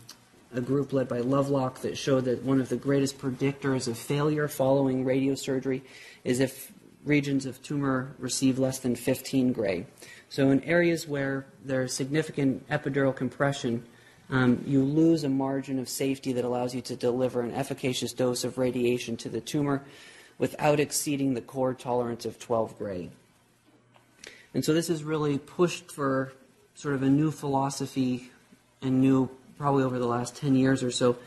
a 0.54 0.62
group 0.62 0.94
led 0.94 1.10
by 1.10 1.20
Lovelock 1.20 1.82
that 1.82 1.98
showed 1.98 2.24
that 2.24 2.42
one 2.42 2.62
of 2.62 2.70
the 2.70 2.78
greatest 2.78 3.18
predictors 3.18 3.90
of 3.90 3.98
failure 3.98 4.48
following 4.48 5.04
radiosurgery 5.04 5.82
is 6.24 6.40
if 6.40 6.72
regions 7.04 7.46
of 7.46 7.62
tumor 7.62 8.16
receive 8.18 8.58
less 8.58 8.80
than 8.80 8.96
15 8.96 9.52
gray. 9.52 9.86
So 10.30 10.52
in 10.52 10.64
areas 10.64 11.06
where 11.06 11.46
there's 11.66 11.94
significant 11.94 12.68
epidural 12.70 13.14
compression, 13.14 13.84
um, 14.30 14.64
you 14.66 14.82
lose 14.82 15.26
a 15.26 15.30
margin 15.30 15.78
of 15.78 15.90
safety 15.90 16.32
that 16.32 16.46
allows 16.46 16.74
you 16.74 16.82
to 16.84 16.96
deliver 16.96 17.42
an 17.42 17.54
efficacious 17.54 18.14
dose 18.14 18.46
of 18.46 18.58
radiation 18.58 19.18
to 19.18 19.30
the 19.30 19.42
tumor 19.42 19.84
without 20.38 20.80
exceeding 20.80 21.34
the 21.34 21.42
core 21.42 21.74
tolerance 21.74 22.26
of 22.26 22.40
12 22.40 22.78
gray. 22.78 23.10
And 24.54 24.64
so 24.64 24.74
this 24.74 24.88
has 24.88 25.04
really 25.04 25.38
pushed 25.38 25.92
for 25.92 26.32
sort 26.76 26.94
of 26.94 27.04
a 27.04 27.10
new 27.10 27.32
philosophy 27.32 28.30
and 28.82 29.02
new, 29.02 29.30
probably 29.58 29.84
over 29.84 29.98
the 29.98 30.06
last 30.06 30.36
10 30.36 30.56
years 30.56 30.84
or 30.84 30.92
so, 30.92 31.18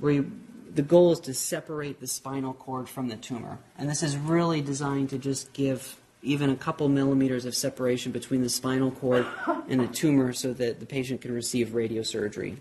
where 0.00 0.12
you, 0.12 0.32
the 0.74 0.82
goal 0.82 1.12
is 1.12 1.20
to 1.20 1.34
separate 1.34 2.00
the 2.00 2.06
spinal 2.06 2.54
cord 2.54 2.88
from 2.88 3.08
the 3.08 3.16
tumor. 3.16 3.58
And 3.76 3.88
this 3.88 4.02
is 4.02 4.16
really 4.16 4.60
designed 4.62 5.10
to 5.10 5.18
just 5.18 5.52
give 5.52 5.96
even 6.22 6.50
a 6.50 6.56
couple 6.56 6.88
millimeters 6.88 7.44
of 7.44 7.54
separation 7.54 8.12
between 8.12 8.42
the 8.42 8.48
spinal 8.48 8.90
cord 8.90 9.26
and 9.68 9.80
the 9.80 9.86
tumor 9.86 10.32
so 10.32 10.52
that 10.52 10.80
the 10.80 10.86
patient 10.86 11.20
can 11.20 11.32
receive 11.32 11.68
radiosurgery. 11.68 12.56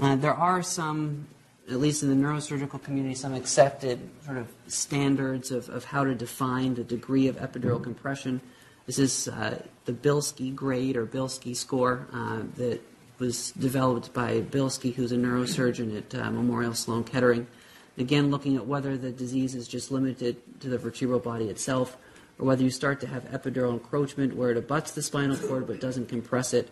Uh, 0.00 0.16
there 0.16 0.34
are 0.34 0.62
some, 0.62 1.26
at 1.72 1.80
least 1.80 2.02
in 2.02 2.10
the 2.10 2.26
neurosurgical 2.26 2.82
community, 2.82 3.14
some 3.14 3.34
accepted 3.34 3.98
sort 4.24 4.36
of 4.36 4.46
standards 4.68 5.50
of, 5.50 5.68
of 5.70 5.84
how 5.84 6.04
to 6.04 6.14
define 6.14 6.74
the 6.74 6.84
degree 6.84 7.28
of 7.28 7.36
epidural 7.36 7.82
compression. 7.82 8.40
This 8.86 8.98
is 8.98 9.28
uh, 9.28 9.62
the 9.86 9.92
Bilski 9.92 10.54
grade 10.54 10.96
or 10.96 11.06
Bilski 11.06 11.56
score 11.56 12.06
uh, 12.12 12.42
that 12.56 12.80
was 13.18 13.52
developed 13.52 14.12
by 14.12 14.40
Bilski, 14.42 14.94
who's 14.94 15.12
a 15.12 15.16
neurosurgeon 15.16 15.96
at 15.96 16.14
uh, 16.14 16.30
Memorial 16.30 16.74
Sloan 16.74 17.04
Kettering. 17.04 17.46
Again, 17.96 18.30
looking 18.30 18.56
at 18.56 18.66
whether 18.66 18.96
the 18.96 19.10
disease 19.10 19.54
is 19.54 19.66
just 19.66 19.90
limited 19.90 20.36
to 20.60 20.68
the 20.68 20.78
vertebral 20.78 21.20
body 21.20 21.48
itself, 21.48 21.96
or 22.38 22.46
whether 22.46 22.62
you 22.62 22.70
start 22.70 23.00
to 23.00 23.06
have 23.06 23.24
epidural 23.30 23.72
encroachment 23.72 24.36
where 24.36 24.50
it 24.50 24.56
abuts 24.56 24.92
the 24.92 25.02
spinal 25.02 25.36
cord 25.36 25.66
but 25.66 25.80
doesn't 25.80 26.08
compress 26.08 26.52
it, 26.52 26.70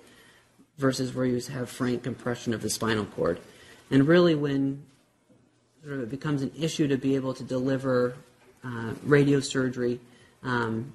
versus 0.79 1.15
where 1.15 1.27
you 1.27 1.41
have 1.41 1.71
frank 1.71 2.03
compression 2.03 2.53
of 2.53 2.63
the 2.63 2.71
spinal 2.71 3.05
cord. 3.05 3.39
And 3.91 4.07
really, 4.09 4.35
when 4.35 4.83
sort 5.83 5.95
of 5.95 6.03
it 6.03 6.11
becomes 6.11 6.43
an 6.43 6.53
issue 6.59 6.89
to 6.89 6.97
be 6.97 7.15
able 7.15 7.35
to 7.35 7.45
deliver 7.45 8.15
uh, 8.65 8.93
radiosurgery, 9.07 9.99
um, 10.43 10.93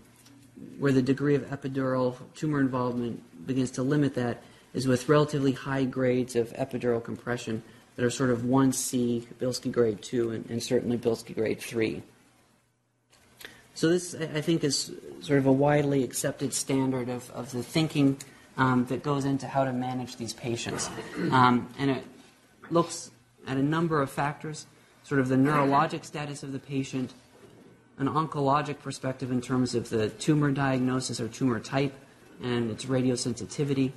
where 0.79 0.91
the 0.91 1.01
degree 1.01 1.35
of 1.35 1.43
epidural 1.49 2.15
tumor 2.35 2.59
involvement 2.59 3.21
begins 3.47 3.71
to 3.71 3.83
limit 3.83 4.13
that, 4.15 4.41
is 4.73 4.87
with 4.87 5.09
relatively 5.09 5.53
high 5.53 5.85
grades 5.85 6.35
of 6.35 6.51
epidural 6.53 7.03
compression 7.03 7.63
that 7.95 8.03
are 8.03 8.09
sort 8.09 8.29
of 8.29 8.39
1C, 8.39 9.25
Bilski 9.39 9.71
grade 9.71 10.01
2, 10.01 10.31
and, 10.31 10.49
and 10.49 10.61
certainly 10.61 10.97
Bilski 10.97 11.33
grade 11.33 11.59
3. 11.59 12.03
So 13.73 13.89
this, 13.89 14.15
I 14.15 14.41
think, 14.41 14.63
is 14.63 14.91
sort 15.21 15.39
of 15.39 15.45
a 15.45 15.51
widely 15.51 16.03
accepted 16.03 16.53
standard 16.53 17.09
of, 17.09 17.29
of 17.31 17.51
the 17.51 17.63
thinking 17.63 18.17
um, 18.57 18.85
that 18.85 19.03
goes 19.03 19.25
into 19.25 19.47
how 19.47 19.65
to 19.65 19.73
manage 19.73 20.15
these 20.17 20.33
patients. 20.33 20.89
Um, 21.31 21.69
and 21.77 21.91
it 21.91 22.03
looks 22.69 23.11
at 23.47 23.57
a 23.57 23.63
number 23.63 24.01
of 24.01 24.09
factors, 24.09 24.65
sort 25.05 25.21
of 25.21 25.29
the 25.29 25.35
neurologic 25.35 26.03
status 26.03 26.41
of 26.41 26.51
the 26.51 26.59
patient, 26.59 27.13
an 27.99 28.07
oncologic 28.07 28.79
perspective 28.79 29.31
in 29.31 29.39
terms 29.39 29.75
of 29.75 29.89
the 29.89 30.09
tumor 30.09 30.51
diagnosis 30.51 31.21
or 31.21 31.27
tumor 31.27 31.59
type 31.59 31.93
and 32.41 32.71
its 32.71 32.85
radiosensitivity, 32.85 33.91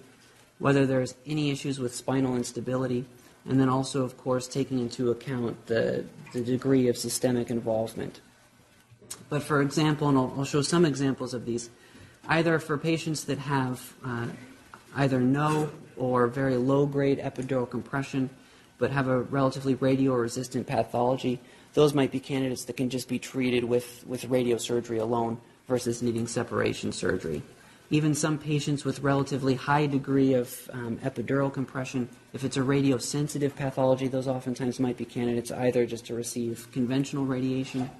whether 0.59 0.85
there's 0.87 1.15
any 1.27 1.51
issues 1.51 1.79
with 1.79 1.95
spinal 1.95 2.37
instability, 2.37 3.07
and 3.49 3.59
then 3.59 3.71
also, 3.71 4.05
of 4.05 4.19
course, 4.19 4.47
taking 4.47 4.79
into 4.79 5.11
account 5.11 5.67
the, 5.67 6.05
the 6.35 6.43
degree 6.43 6.89
of 6.89 6.97
systemic 6.99 7.51
involvement. 7.51 8.21
But 9.31 9.43
for 9.43 9.63
example, 9.63 10.11
and 10.11 10.19
I'll, 10.19 10.35
I'll 10.37 10.45
show 10.45 10.61
some 10.61 10.85
examples 10.85 11.33
of 11.33 11.47
these, 11.47 11.71
either 12.29 12.59
for 12.59 12.77
patients 12.77 13.25
that 13.25 13.39
have 13.39 13.95
uh, 14.05 14.27
either 14.95 15.21
no 15.21 15.71
or 15.97 16.27
very 16.27 16.57
low 16.57 16.85
grade 16.85 17.19
epidural 17.19 17.69
compression, 17.69 18.29
but 18.79 18.91
have 18.91 19.09
a 19.09 19.23
relatively 19.23 19.75
radio 19.75 20.15
resistant 20.15 20.67
pathology, 20.67 21.41
those 21.75 21.95
might 21.95 22.11
be 22.11 22.21
candidates 22.21 22.65
that 22.65 22.77
can 22.77 22.89
just 22.89 23.09
be 23.09 23.19
treated 23.19 23.65
with, 23.65 24.05
with 24.07 24.25
radiosurgery 24.29 25.01
alone 25.01 25.41
versus 25.67 26.03
needing 26.03 26.27
separation 26.27 26.93
surgery. 26.93 27.43
Even 27.91 28.15
some 28.15 28.39
patients 28.39 28.85
with 28.85 29.01
relatively 29.01 29.55
high 29.55 29.87
degree 29.87 30.35
of 30.35 30.71
um, 30.73 30.99
epidural 30.99 31.53
compression, 31.53 32.09
if 32.33 32.45
it's 32.45 32.57
a 32.57 32.61
radiosensitive 32.61 33.55
pathology, 33.57 34.09
those 34.09 34.29
oftentimes 34.29 34.79
might 34.79 34.97
be 34.97 35.05
candidates 35.05 35.51
either 35.51 35.87
just 35.87 36.07
to 36.07 36.15
receive 36.15 36.69
conventional 36.73 37.25
radiation 37.25 37.91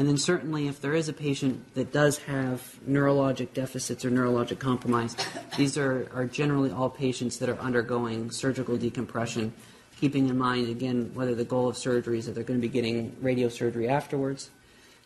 and 0.00 0.08
then 0.08 0.16
certainly 0.16 0.66
if 0.66 0.80
there 0.80 0.94
is 0.94 1.10
a 1.10 1.12
patient 1.12 1.74
that 1.74 1.92
does 1.92 2.16
have 2.16 2.80
neurologic 2.88 3.52
deficits 3.52 4.02
or 4.02 4.10
neurologic 4.10 4.58
compromise, 4.58 5.14
these 5.58 5.76
are, 5.76 6.08
are 6.14 6.24
generally 6.24 6.70
all 6.70 6.88
patients 6.88 7.36
that 7.36 7.50
are 7.50 7.58
undergoing 7.58 8.30
surgical 8.30 8.78
decompression, 8.78 9.52
keeping 10.00 10.30
in 10.30 10.38
mind, 10.38 10.70
again, 10.70 11.10
whether 11.12 11.34
the 11.34 11.44
goal 11.44 11.68
of 11.68 11.76
surgery 11.76 12.18
is 12.18 12.24
that 12.24 12.34
they're 12.34 12.44
going 12.44 12.58
to 12.58 12.66
be 12.66 12.72
getting 12.72 13.10
radiosurgery 13.22 13.90
afterwards. 13.90 14.48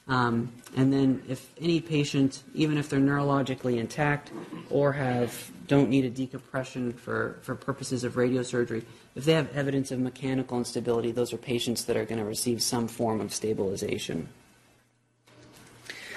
Um, 0.06 0.52
and 0.76 0.92
then 0.92 1.24
if 1.28 1.50
any 1.60 1.80
patient, 1.80 2.44
even 2.54 2.78
if 2.78 2.88
they're 2.88 3.00
neurologically 3.00 3.78
intact 3.78 4.30
or 4.70 4.92
have 4.92 5.50
don't 5.66 5.90
need 5.90 6.04
a 6.04 6.10
decompression 6.10 6.92
for, 6.92 7.40
for 7.42 7.56
purposes 7.56 8.04
of 8.04 8.12
radiosurgery, 8.12 8.84
if 9.16 9.24
they 9.24 9.32
have 9.32 9.50
evidence 9.56 9.90
of 9.90 9.98
mechanical 9.98 10.56
instability, 10.56 11.10
those 11.10 11.32
are 11.32 11.36
patients 11.36 11.86
that 11.86 11.96
are 11.96 12.04
going 12.04 12.20
to 12.20 12.24
receive 12.24 12.62
some 12.62 12.86
form 12.86 13.20
of 13.20 13.34
stabilization. 13.34 14.28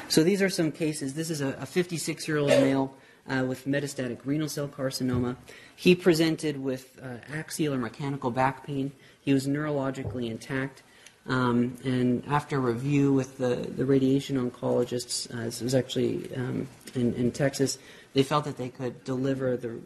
So 0.09 0.23
these 0.23 0.41
are 0.41 0.49
some 0.49 0.71
cases. 0.71 1.13
This 1.15 1.29
is 1.29 1.41
a 1.41 1.65
56 1.65 2.27
year 2.27 2.37
old 2.37 2.49
male 2.49 2.95
uh, 3.29 3.43
with 3.45 3.65
metastatic 3.65 4.19
renal 4.23 4.47
cell 4.47 4.67
carcinoma. 4.67 5.35
He 5.75 5.95
presented 5.95 6.61
with 6.61 6.97
uh, 7.03 7.17
axial 7.33 7.73
or 7.73 7.77
mechanical 7.77 8.31
back 8.31 8.65
pain. 8.65 8.93
He 9.21 9.33
was 9.33 9.47
neurologically 9.47 10.31
intact. 10.31 10.83
Um, 11.27 11.77
and 11.83 12.23
after 12.27 12.61
review 12.61 13.11
with 13.11 13.37
the, 13.37 13.55
the 13.55 13.85
radiation 13.85 14.37
oncologists, 14.49 15.29
uh, 15.29 15.43
this 15.43 15.59
was 15.59 15.75
actually 15.75 16.33
um, 16.35 16.69
in, 16.95 17.13
in, 17.15 17.31
Texas, 17.31 17.77
they 18.13 18.23
felt 18.23 18.45
that 18.45 18.55
they 18.55 18.69
could 18.69 19.03
deliver 19.03 19.57
the 19.57 19.77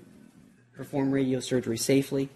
perform 0.75 1.11
radiosurgery 1.11 1.79
safely. 1.79 2.29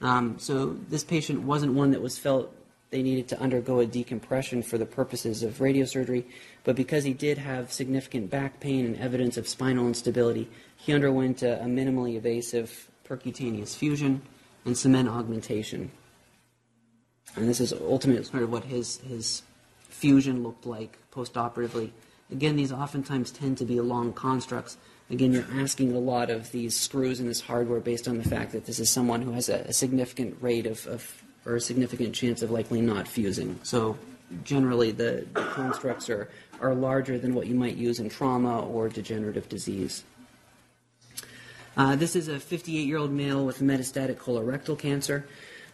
Um, 0.00 0.38
so 0.38 0.76
this 0.88 1.02
patient 1.02 1.42
wasn't 1.42 1.74
one 1.74 1.90
that 1.90 2.00
was 2.00 2.18
felt 2.18 2.54
they 2.92 3.02
needed 3.02 3.26
to 3.26 3.40
undergo 3.40 3.80
a 3.80 3.86
decompression 3.86 4.62
for 4.62 4.76
the 4.76 4.86
purposes 4.86 5.42
of 5.42 5.58
radiosurgery, 5.58 6.24
but 6.62 6.76
because 6.76 7.04
he 7.04 7.14
did 7.14 7.38
have 7.38 7.72
significant 7.72 8.30
back 8.30 8.60
pain 8.60 8.84
and 8.84 8.96
evidence 8.98 9.38
of 9.38 9.48
spinal 9.48 9.88
instability, 9.88 10.48
he 10.76 10.92
underwent 10.92 11.42
a, 11.42 11.60
a 11.62 11.64
minimally 11.64 12.16
invasive 12.16 12.90
percutaneous 13.08 13.74
fusion 13.74 14.20
and 14.66 14.76
cement 14.76 15.08
augmentation. 15.08 15.90
And 17.34 17.48
this 17.48 17.60
is 17.60 17.72
ultimately 17.72 18.24
sort 18.24 18.42
of 18.42 18.52
what 18.52 18.64
his, 18.64 18.98
his 18.98 19.42
fusion 19.88 20.42
looked 20.42 20.66
like 20.66 20.98
postoperatively. 21.10 21.90
Again, 22.30 22.56
these 22.56 22.72
oftentimes 22.72 23.30
tend 23.30 23.56
to 23.58 23.64
be 23.64 23.80
long 23.80 24.12
constructs. 24.12 24.76
Again, 25.10 25.32
you're 25.32 25.46
asking 25.54 25.94
a 25.94 25.98
lot 25.98 26.28
of 26.28 26.52
these 26.52 26.76
screws 26.76 27.20
and 27.20 27.28
this 27.28 27.40
hardware 27.40 27.80
based 27.80 28.06
on 28.06 28.18
the 28.18 28.28
fact 28.28 28.52
that 28.52 28.66
this 28.66 28.78
is 28.78 28.90
someone 28.90 29.22
who 29.22 29.32
has 29.32 29.48
a, 29.48 29.60
a 29.60 29.72
significant 29.72 30.36
rate 30.42 30.66
of, 30.66 30.86
of 30.86 31.21
or 31.46 31.56
a 31.56 31.60
significant 31.60 32.14
chance 32.14 32.42
of 32.42 32.50
likely 32.50 32.80
not 32.80 33.08
fusing. 33.08 33.58
So 33.62 33.98
generally 34.44 34.92
the, 34.92 35.26
the 35.34 35.42
constructs 35.42 36.08
are, 36.08 36.28
are 36.60 36.74
larger 36.74 37.18
than 37.18 37.34
what 37.34 37.46
you 37.46 37.54
might 37.54 37.76
use 37.76 38.00
in 38.00 38.08
trauma 38.08 38.60
or 38.60 38.88
degenerative 38.88 39.48
disease. 39.48 40.04
Uh, 41.76 41.96
this 41.96 42.14
is 42.14 42.28
a 42.28 42.38
58 42.38 42.86
year 42.86 42.98
old 42.98 43.12
male 43.12 43.44
with 43.44 43.60
metastatic 43.60 44.16
colorectal 44.16 44.78
cancer. 44.78 45.26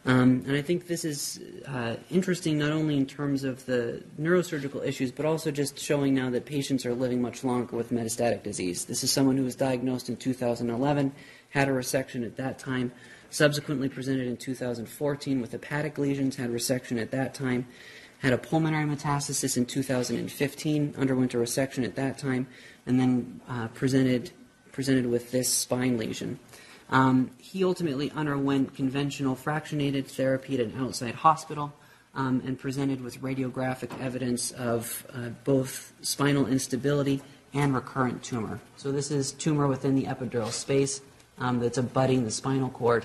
Um, 0.07 0.45
and 0.47 0.57
I 0.57 0.63
think 0.63 0.87
this 0.87 1.05
is 1.05 1.41
uh, 1.67 1.97
interesting 2.09 2.57
not 2.57 2.71
only 2.71 2.97
in 2.97 3.05
terms 3.05 3.45
of 3.45 3.67
the 3.67 4.03
neurosurgical 4.19 4.87
issues, 4.87 5.11
but 5.11 5.27
also 5.27 5.51
just 5.51 5.79
showing 5.79 6.15
now 6.15 6.31
that 6.31 6.47
patients 6.47 6.87
are 6.87 6.95
living 6.95 7.21
much 7.21 7.43
longer 7.43 7.77
with 7.77 7.91
metastatic 7.91 8.43
disease. 8.43 8.85
This 8.85 9.03
is 9.03 9.11
someone 9.11 9.37
who 9.37 9.45
was 9.45 9.57
diagnosed 9.57 10.09
in 10.09 10.17
2011, 10.17 11.13
had 11.51 11.69
a 11.69 11.73
resection 11.73 12.25
at 12.25 12.37
that 12.37 12.59
time, 12.59 12.93
subsequently 13.31 13.89
presented 13.89 14.27
in 14.27 14.37
2014 14.37 15.41
with 15.41 15.53
hepatic 15.53 15.99
lesions, 15.99 16.37
had 16.37 16.51
resection 16.51 17.01
at 17.01 17.11
that 17.11 17.35
time, 17.35 17.67
had 18.19 18.33
a 18.33 18.39
pulmonary 18.39 18.85
metastasis 18.85 19.57
in 19.57 19.65
2015, 19.67 20.95
underwent 20.97 21.35
a 21.35 21.37
resection 21.37 21.85
at 21.85 21.95
that 21.95 22.19
time, 22.19 22.47
and 22.87 22.99
then 22.99 23.41
uh, 23.49 23.69
presented, 23.69 24.31
presented 24.73 25.07
with 25.07 25.31
this 25.31 25.49
spine 25.49 25.97
lesion. 25.97 26.39
Um, 26.91 27.31
he 27.39 27.65
ultimately 27.65 28.11
underwent 28.13 28.75
conventional 28.75 29.37
fractionated 29.37 30.07
therapy 30.07 30.55
at 30.55 30.61
an 30.61 30.75
outside 30.79 31.15
hospital 31.15 31.73
um, 32.15 32.43
and 32.47 32.59
presented 32.59 33.03
with 33.03 33.21
radiographic 33.21 33.99
evidence 34.01 34.51
of 34.53 35.07
uh, 35.13 35.29
both 35.45 35.93
spinal 36.01 36.47
instability 36.47 37.21
and 37.53 37.75
recurrent 37.75 38.23
tumor. 38.23 38.61
So, 38.77 38.91
this 38.91 39.11
is 39.11 39.33
tumor 39.33 39.67
within 39.67 39.95
the 39.95 40.05
epidural 40.05 40.51
space 40.51 41.01
um, 41.39 41.61
that's 41.61 41.79
abutting 41.79 42.25
the 42.25 42.31
spinal 42.31 42.71
cord. 42.71 43.05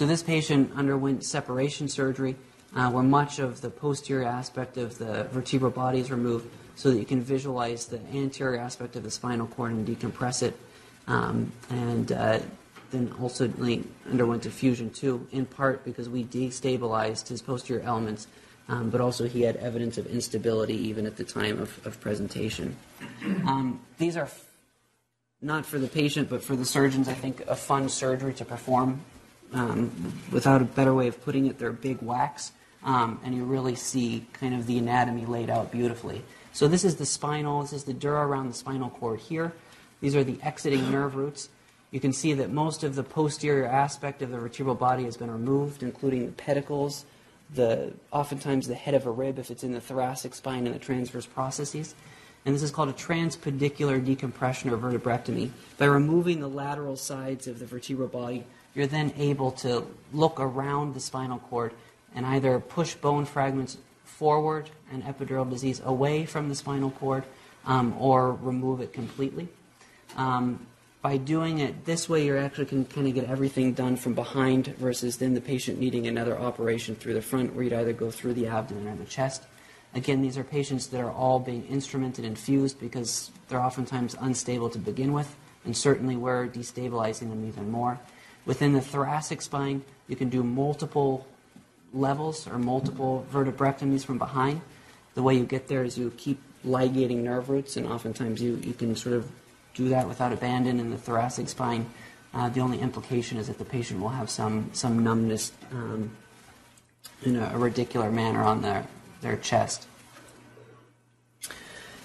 So 0.00 0.06
this 0.06 0.22
patient 0.22 0.72
underwent 0.76 1.24
separation 1.24 1.86
surgery, 1.86 2.34
uh, 2.74 2.90
where 2.90 3.02
much 3.02 3.38
of 3.38 3.60
the 3.60 3.68
posterior 3.68 4.26
aspect 4.26 4.78
of 4.78 4.96
the 4.96 5.24
vertebral 5.24 5.70
body 5.70 6.00
is 6.00 6.10
removed, 6.10 6.48
so 6.74 6.90
that 6.90 6.98
you 6.98 7.04
can 7.04 7.20
visualize 7.20 7.84
the 7.84 8.00
anterior 8.14 8.58
aspect 8.58 8.96
of 8.96 9.02
the 9.02 9.10
spinal 9.10 9.46
cord 9.46 9.72
and 9.72 9.86
decompress 9.86 10.42
it, 10.42 10.58
um, 11.06 11.52
and 11.68 12.12
uh, 12.12 12.38
then 12.90 13.12
also 13.20 13.44
underwent 14.10 14.46
a 14.46 14.50
fusion 14.50 14.88
too, 14.88 15.28
in 15.32 15.44
part 15.44 15.84
because 15.84 16.08
we 16.08 16.24
destabilized 16.24 17.28
his 17.28 17.42
posterior 17.42 17.82
elements, 17.82 18.26
um, 18.68 18.88
but 18.88 19.02
also 19.02 19.28
he 19.28 19.42
had 19.42 19.56
evidence 19.56 19.98
of 19.98 20.06
instability 20.06 20.76
even 20.76 21.04
at 21.04 21.18
the 21.18 21.24
time 21.24 21.60
of, 21.60 21.86
of 21.86 22.00
presentation. 22.00 22.74
Um, 23.44 23.78
these 23.98 24.16
are 24.16 24.24
f- 24.24 24.46
not 25.42 25.66
for 25.66 25.78
the 25.78 25.88
patient, 25.88 26.30
but 26.30 26.42
for 26.42 26.56
the 26.56 26.64
surgeons, 26.64 27.06
I 27.06 27.12
think, 27.12 27.42
a 27.48 27.54
fun 27.54 27.90
surgery 27.90 28.32
to 28.32 28.46
perform. 28.46 29.02
Um, 29.52 30.14
without 30.30 30.62
a 30.62 30.64
better 30.64 30.94
way 30.94 31.08
of 31.08 31.20
putting 31.24 31.46
it, 31.46 31.58
they're 31.58 31.72
big 31.72 31.98
whacks, 31.98 32.52
um, 32.84 33.20
and 33.24 33.34
you 33.34 33.44
really 33.44 33.74
see 33.74 34.26
kind 34.32 34.54
of 34.54 34.66
the 34.66 34.78
anatomy 34.78 35.26
laid 35.26 35.50
out 35.50 35.72
beautifully. 35.72 36.22
So 36.52 36.68
this 36.68 36.84
is 36.84 36.96
the 36.96 37.06
spinal, 37.06 37.62
this 37.62 37.72
is 37.72 37.84
the 37.84 37.92
dura 37.92 38.26
around 38.26 38.48
the 38.48 38.54
spinal 38.54 38.90
cord 38.90 39.20
here. 39.20 39.52
These 40.00 40.14
are 40.14 40.24
the 40.24 40.38
exiting 40.42 40.90
nerve 40.90 41.16
roots. 41.16 41.48
You 41.90 41.98
can 41.98 42.12
see 42.12 42.34
that 42.34 42.50
most 42.50 42.84
of 42.84 42.94
the 42.94 43.02
posterior 43.02 43.66
aspect 43.66 44.22
of 44.22 44.30
the 44.30 44.38
vertebral 44.38 44.76
body 44.76 45.04
has 45.04 45.16
been 45.16 45.30
removed, 45.30 45.82
including 45.82 46.26
the 46.26 46.32
pedicles, 46.32 47.04
the 47.54 47.92
oftentimes 48.12 48.68
the 48.68 48.76
head 48.76 48.94
of 48.94 49.06
a 49.06 49.10
rib 49.10 49.38
if 49.38 49.50
it's 49.50 49.64
in 49.64 49.72
the 49.72 49.80
thoracic 49.80 50.34
spine 50.34 50.66
and 50.66 50.74
the 50.74 50.78
transverse 50.78 51.26
processes. 51.26 51.94
And 52.46 52.54
this 52.54 52.62
is 52.62 52.70
called 52.70 52.88
a 52.88 52.94
transpedicular 52.94 54.02
decompression 54.02 54.70
or 54.70 54.78
vertebrectomy. 54.78 55.50
By 55.76 55.86
removing 55.86 56.40
the 56.40 56.48
lateral 56.48 56.96
sides 56.96 57.46
of 57.46 57.58
the 57.58 57.66
vertebral 57.66 58.08
body, 58.08 58.44
you're 58.74 58.86
then 58.86 59.12
able 59.16 59.50
to 59.52 59.86
look 60.12 60.38
around 60.38 60.94
the 60.94 61.00
spinal 61.00 61.38
cord 61.38 61.72
and 62.14 62.26
either 62.26 62.58
push 62.60 62.94
bone 62.94 63.24
fragments 63.24 63.78
forward 64.04 64.70
and 64.92 65.02
epidural 65.04 65.48
disease 65.48 65.80
away 65.84 66.26
from 66.26 66.48
the 66.48 66.54
spinal 66.54 66.90
cord 66.90 67.24
um, 67.66 67.94
or 67.98 68.32
remove 68.32 68.80
it 68.80 68.92
completely. 68.92 69.48
Um, 70.16 70.66
by 71.02 71.16
doing 71.16 71.60
it 71.60 71.86
this 71.86 72.08
way, 72.08 72.26
you 72.26 72.36
actually 72.36 72.66
can 72.66 72.84
kind 72.84 73.06
of 73.08 73.14
get 73.14 73.24
everything 73.24 73.72
done 73.72 73.96
from 73.96 74.14
behind 74.14 74.66
versus 74.76 75.16
then 75.16 75.32
the 75.32 75.40
patient 75.40 75.78
needing 75.80 76.06
another 76.06 76.38
operation 76.38 76.94
through 76.94 77.14
the 77.14 77.22
front 77.22 77.54
where 77.54 77.64
you'd 77.64 77.72
either 77.72 77.94
go 77.94 78.10
through 78.10 78.34
the 78.34 78.46
abdomen 78.46 78.86
or 78.86 78.96
the 78.96 79.06
chest. 79.06 79.44
Again, 79.94 80.20
these 80.20 80.36
are 80.36 80.44
patients 80.44 80.88
that 80.88 81.00
are 81.00 81.10
all 81.10 81.40
being 81.40 81.62
instrumented 81.68 82.24
and 82.26 82.38
fused 82.38 82.78
because 82.78 83.30
they're 83.48 83.62
oftentimes 83.62 84.14
unstable 84.20 84.68
to 84.70 84.78
begin 84.78 85.12
with, 85.12 85.34
and 85.64 85.74
certainly 85.74 86.16
we're 86.16 86.46
destabilizing 86.46 87.30
them 87.30 87.48
even 87.48 87.70
more. 87.70 87.98
Within 88.46 88.72
the 88.72 88.80
thoracic 88.80 89.42
spine, 89.42 89.82
you 90.08 90.16
can 90.16 90.28
do 90.28 90.42
multiple 90.42 91.26
levels 91.92 92.46
or 92.46 92.58
multiple 92.58 93.26
vertebrectomies 93.32 94.04
from 94.04 94.18
behind. 94.18 94.60
The 95.14 95.22
way 95.22 95.34
you 95.34 95.44
get 95.44 95.68
there 95.68 95.84
is 95.84 95.98
you 95.98 96.12
keep 96.16 96.40
ligating 96.64 97.24
nerve 97.24 97.48
roots, 97.48 97.76
and 97.76 97.86
oftentimes 97.86 98.42
you, 98.42 98.56
you 98.56 98.72
can 98.72 98.94
sort 98.96 99.14
of 99.14 99.30
do 99.74 99.88
that 99.88 100.08
without 100.08 100.32
abandon 100.32 100.78
in 100.80 100.90
the 100.90 100.98
thoracic 100.98 101.48
spine. 101.48 101.86
Uh, 102.32 102.48
the 102.48 102.60
only 102.60 102.78
implication 102.78 103.38
is 103.38 103.48
that 103.48 103.58
the 103.58 103.64
patient 103.64 104.00
will 104.00 104.10
have 104.10 104.30
some, 104.30 104.70
some 104.72 105.02
numbness 105.02 105.52
um, 105.72 106.10
in 107.22 107.36
a, 107.36 107.44
a 107.46 107.58
radicular 107.58 108.12
manner 108.12 108.42
on 108.42 108.62
their, 108.62 108.86
their 109.20 109.36
chest. 109.36 109.86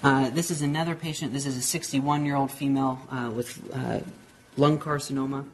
Uh, 0.02 0.30
this 0.30 0.50
is 0.50 0.62
another 0.62 0.94
patient. 0.94 1.32
This 1.32 1.46
is 1.46 1.56
a 1.56 1.62
61 1.62 2.24
year 2.24 2.36
old 2.36 2.50
female 2.50 3.00
uh, 3.10 3.30
with 3.34 3.60
uh, 3.72 4.00
lung 4.56 4.78
carcinoma 4.78 5.44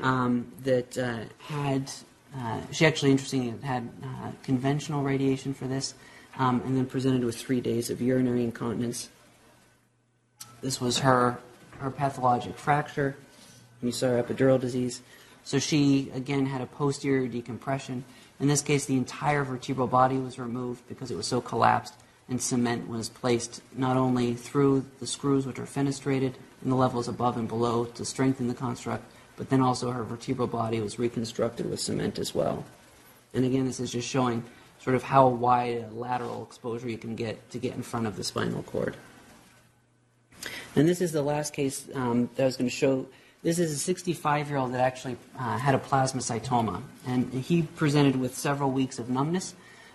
um, 0.00 0.50
that 0.64 0.96
uh, 0.96 1.24
had, 1.38 1.90
uh, 2.36 2.60
she 2.70 2.86
actually, 2.86 3.10
interestingly, 3.10 3.54
had 3.62 3.88
uh, 4.02 4.30
conventional 4.42 5.02
radiation 5.02 5.54
for 5.54 5.66
this 5.66 5.94
um, 6.38 6.62
and 6.64 6.76
then 6.76 6.86
presented 6.86 7.24
with 7.24 7.36
three 7.36 7.60
days 7.60 7.90
of 7.90 8.00
urinary 8.00 8.44
incontinence. 8.44 9.08
This 10.60 10.80
was 10.80 11.00
her, 11.00 11.38
her 11.78 11.90
pathologic 11.90 12.56
fracture. 12.56 13.16
You 13.82 13.92
saw 13.92 14.08
her 14.08 14.22
epidural 14.22 14.60
disease. 14.60 15.02
So 15.44 15.58
she, 15.58 16.10
again, 16.14 16.46
had 16.46 16.60
a 16.60 16.66
posterior 16.66 17.26
decompression. 17.26 18.04
In 18.38 18.48
this 18.48 18.62
case, 18.62 18.86
the 18.86 18.96
entire 18.96 19.44
vertebral 19.44 19.88
body 19.88 20.18
was 20.18 20.38
removed 20.38 20.86
because 20.88 21.10
it 21.10 21.16
was 21.16 21.26
so 21.26 21.40
collapsed, 21.40 21.94
and 22.28 22.40
cement 22.40 22.88
was 22.88 23.08
placed 23.08 23.60
not 23.76 23.96
only 23.96 24.34
through 24.34 24.84
the 25.00 25.06
screws, 25.06 25.46
which 25.46 25.58
are 25.58 25.66
fenestrated 25.66 26.34
in 26.62 26.70
the 26.70 26.76
levels 26.76 27.08
above 27.08 27.36
and 27.36 27.48
below 27.48 27.84
to 27.84 28.04
strengthen 28.04 28.46
the 28.46 28.54
construct, 28.54 29.04
but 29.36 29.48
then 29.50 29.60
also 29.60 29.90
her 29.90 30.04
vertebral 30.04 30.48
body 30.48 30.80
was 30.80 30.98
reconstructed 30.98 31.68
with 31.68 31.80
cement 31.80 32.18
as 32.18 32.34
well. 32.34 32.64
And 33.34 33.44
again, 33.44 33.66
this 33.66 33.80
is 33.80 33.90
just 33.90 34.08
showing 34.08 34.44
sort 34.80 34.96
of 34.96 35.02
how 35.02 35.28
wide 35.28 35.84
a 35.90 35.94
lateral 35.94 36.42
exposure 36.42 36.88
you 36.88 36.98
can 36.98 37.14
get 37.14 37.50
to 37.50 37.58
get 37.58 37.74
in 37.74 37.82
front 37.82 38.06
of 38.06 38.16
the 38.16 38.24
spinal 38.24 38.62
cord. 38.64 38.96
And 40.74 40.88
this 40.88 41.00
is 41.00 41.12
the 41.12 41.22
last 41.22 41.52
case 41.52 41.86
um, 41.94 42.28
that 42.34 42.42
I 42.42 42.46
was 42.46 42.56
going 42.56 42.68
to 42.68 42.74
show. 42.74 43.06
This 43.42 43.58
is 43.58 43.72
a 43.72 43.78
65 43.78 44.48
year 44.48 44.58
old 44.58 44.72
that 44.74 44.80
actually 44.80 45.16
uh, 45.38 45.58
had 45.58 45.74
a 45.74 45.78
plasmacytoma. 45.78 46.82
And 47.06 47.32
he 47.32 47.62
presented 47.62 48.16
with 48.16 48.36
several 48.36 48.70
weeks 48.70 48.98
of 48.98 49.08
numbness. 49.08 49.54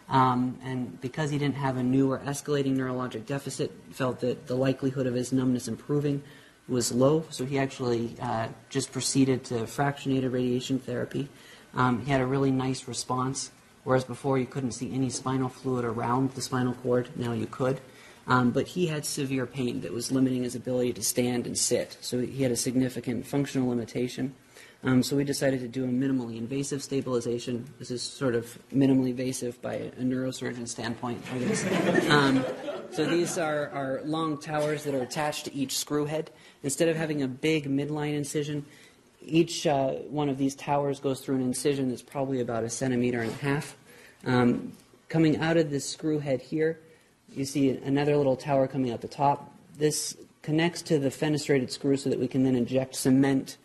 Um, 0.10 0.58
and 0.64 1.00
because 1.02 1.32
he 1.32 1.38
didn't 1.38 1.56
have 1.56 1.76
a 1.76 1.84
new 1.84 2.12
or 2.12 2.20
escalating 2.20 2.78
neurologic 2.78 3.26
deficit, 3.26 3.72
felt 3.92 4.22
that 4.22 4.48
the 4.48 4.56
likelihood 4.56 5.06
of 5.06 5.14
his 5.14 5.34
numbness 5.34 5.68
improving 5.68 6.24
was 6.68 6.92
low. 6.92 7.26
So 7.30 7.46
he 7.46 7.58
actually 7.60 8.16
uh, 8.22 8.48
just 8.70 8.92
proceeded 8.92 9.44
to 9.46 9.56
fractionated 9.66 10.32
radiation 10.32 10.80
therapy. 10.80 11.30
Um, 11.74 12.02
he 12.06 12.12
had 12.12 12.22
a 12.22 12.26
really 12.26 12.52
nice 12.52 12.88
response, 12.88 13.52
whereas 13.84 14.04
before 14.04 14.38
you 14.38 14.46
couldn't 14.46 14.72
see 14.72 14.94
any 14.94 15.10
spinal 15.10 15.50
fluid 15.50 15.86
around 15.86 16.32
the 16.32 16.42
spinal 16.42 16.74
cord. 16.74 17.10
Now 17.16 17.34
you 17.34 17.46
could. 17.46 17.80
Um, 18.28 18.52
but 18.52 18.68
he 18.68 18.88
had 18.88 19.06
severe 19.06 19.46
pain 19.46 19.82
that 19.82 19.94
was 19.94 20.12
limiting 20.12 20.44
his 20.44 20.54
ability 20.54 20.92
to 20.94 21.04
stand 21.04 21.48
and 21.48 21.58
sit. 21.58 21.98
So 22.02 22.20
he 22.20 22.44
had 22.44 22.52
a 22.52 22.58
significant 22.58 23.26
functional 23.26 23.70
limitation. 23.70 24.36
Um, 24.84 25.02
so 25.02 25.16
we 25.16 25.24
decided 25.24 25.62
to 25.62 25.68
do 25.68 25.86
a 25.86 25.88
minimally 25.88 26.38
invasive 26.38 26.84
stabilization. 26.84 27.66
This 27.80 27.90
is 27.90 28.02
sort 28.04 28.36
of 28.36 28.60
minimally 28.74 29.10
invasive 29.10 29.62
by 29.62 29.76
a 29.76 30.02
neurosurgeon 30.02 30.68
standpoint, 30.68 31.24
I 31.34 31.38
guess. 31.40 32.77
So 32.92 33.06
these 33.06 33.38
are, 33.38 33.70
are 33.70 34.02
long 34.04 34.40
towers 34.40 34.84
that 34.84 34.96
are 34.96 35.02
attached 35.02 35.46
to 35.46 35.54
each 35.54 35.78
screw 35.78 36.06
head. 36.06 36.32
Instead 36.64 36.90
of 36.90 36.96
having 36.96 37.22
a 37.22 37.28
big 37.28 37.66
midline 37.70 38.16
incision, 38.16 38.66
each 39.22 39.68
uh, 39.68 39.92
one 40.10 40.30
of 40.30 40.38
these 40.38 40.56
towers 40.56 41.00
goes 41.00 41.20
through 41.20 41.36
an 41.36 41.42
incision 41.42 41.90
that's 41.90 42.02
probably 42.02 42.42
about 42.42 42.64
a 42.64 42.70
centimeter 42.70 43.22
and 43.22 43.32
a 43.32 43.36
half. 43.36 43.78
Um, 44.26 44.74
coming 45.10 45.38
out 45.38 45.58
of 45.58 45.70
this 45.70 45.88
screw 45.88 46.20
head 46.20 46.42
here, 46.42 46.80
you 47.36 47.46
see 47.46 47.70
another 47.70 48.16
little 48.18 48.36
tower 48.36 48.68
coming 48.68 48.92
out 48.92 49.02
the 49.02 49.08
top. 49.08 49.54
This 49.78 50.18
connects 50.42 50.82
to 50.84 50.98
the 50.98 51.10
fenestrated 51.10 51.70
screw 51.72 51.98
so 51.98 52.10
that 52.10 52.20
we 52.20 52.28
can 52.28 52.44
then 52.44 52.56
inject 52.56 52.96
cement 52.96 53.58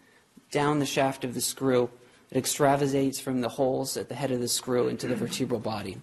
down 0.50 0.78
the 0.78 0.86
shaft 0.86 1.24
of 1.24 1.34
the 1.34 1.40
screw. 1.40 1.88
It 2.30 2.36
extravasates 2.42 3.20
from 3.20 3.40
the 3.40 3.48
holes 3.48 3.96
at 3.96 4.08
the 4.08 4.14
head 4.14 4.30
of 4.30 4.40
the 4.40 4.48
screw 4.48 4.88
into 4.88 5.06
the 5.06 5.14
vertebral 5.14 5.60
body. 5.60 5.98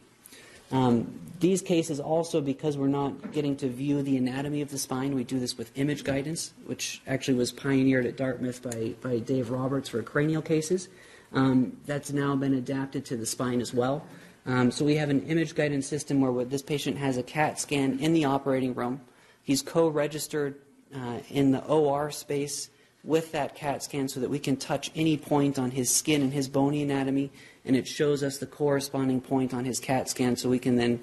Um, 0.72 1.20
these 1.40 1.62
cases 1.62 2.00
also, 2.00 2.42
because 2.42 2.78
we're 2.78 2.88
not 2.88 3.32
getting 3.32 3.56
to 3.58 3.70
view 3.70 4.02
the 4.02 4.18
anatomy 4.18 4.62
of 4.62 4.70
the 4.70 4.78
spine, 4.78 5.16
we 5.16 5.24
do 5.24 5.40
this 5.40 5.58
with 5.58 5.72
image 5.78 6.04
guidance, 6.04 6.54
which 6.66 7.02
actually 7.08 7.38
was 7.38 7.52
pioneered 7.52 8.06
at 8.06 8.18
Dartmouth 8.18 8.62
by, 8.62 8.96
by 9.02 9.20
Dave 9.20 9.50
Roberts 9.50 9.90
for 9.90 10.04
cranial 10.04 10.42
cases. 10.42 10.90
Um, 11.32 11.78
that's 11.86 12.12
now 12.12 12.36
been 12.36 12.56
adapted 12.56 13.06
to 13.06 13.18
the 13.18 13.26
spine 13.26 13.62
as 13.62 13.74
well. 13.74 14.06
Um, 14.46 14.72
so 14.72 14.84
we 14.84 14.96
have 14.96 15.10
an 15.10 15.26
image 15.28 15.56
guidance 15.56 15.88
system 15.88 16.22
where 16.22 16.44
this 16.44 16.62
patient 16.62 16.98
has 16.98 17.18
a 17.18 17.24
CAT 17.24 17.60
scan 17.60 18.00
in 18.00 18.14
the 18.14 18.26
operating 18.26 18.74
room. 18.74 19.02
He's 19.44 19.62
co-registered 19.62 20.56
uh, 20.94 21.20
in 21.30 21.52
the 21.52 21.64
OR 21.66 22.12
space 22.12 22.70
with 23.04 23.32
that 23.32 23.56
CAT 23.56 23.84
scan 23.84 24.08
so 24.08 24.20
that 24.20 24.30
we 24.30 24.40
can 24.40 24.58
touch 24.58 24.92
any 24.96 25.18
point 25.18 25.58
on 25.58 25.72
his 25.72 25.90
skin 25.90 26.22
and 26.22 26.34
his 26.34 26.48
bony 26.48 26.84
anatomy, 26.84 27.32
and 27.66 27.76
it 27.76 27.88
shows 27.88 28.24
us 28.24 28.38
the 28.38 28.46
corresponding 28.46 29.22
point 29.22 29.54
on 29.54 29.66
his 29.66 29.80
CAT 29.80 30.10
scan 30.10 30.36
so 30.36 30.50
we 30.50 30.60
can 30.60 30.76
then 30.76 31.00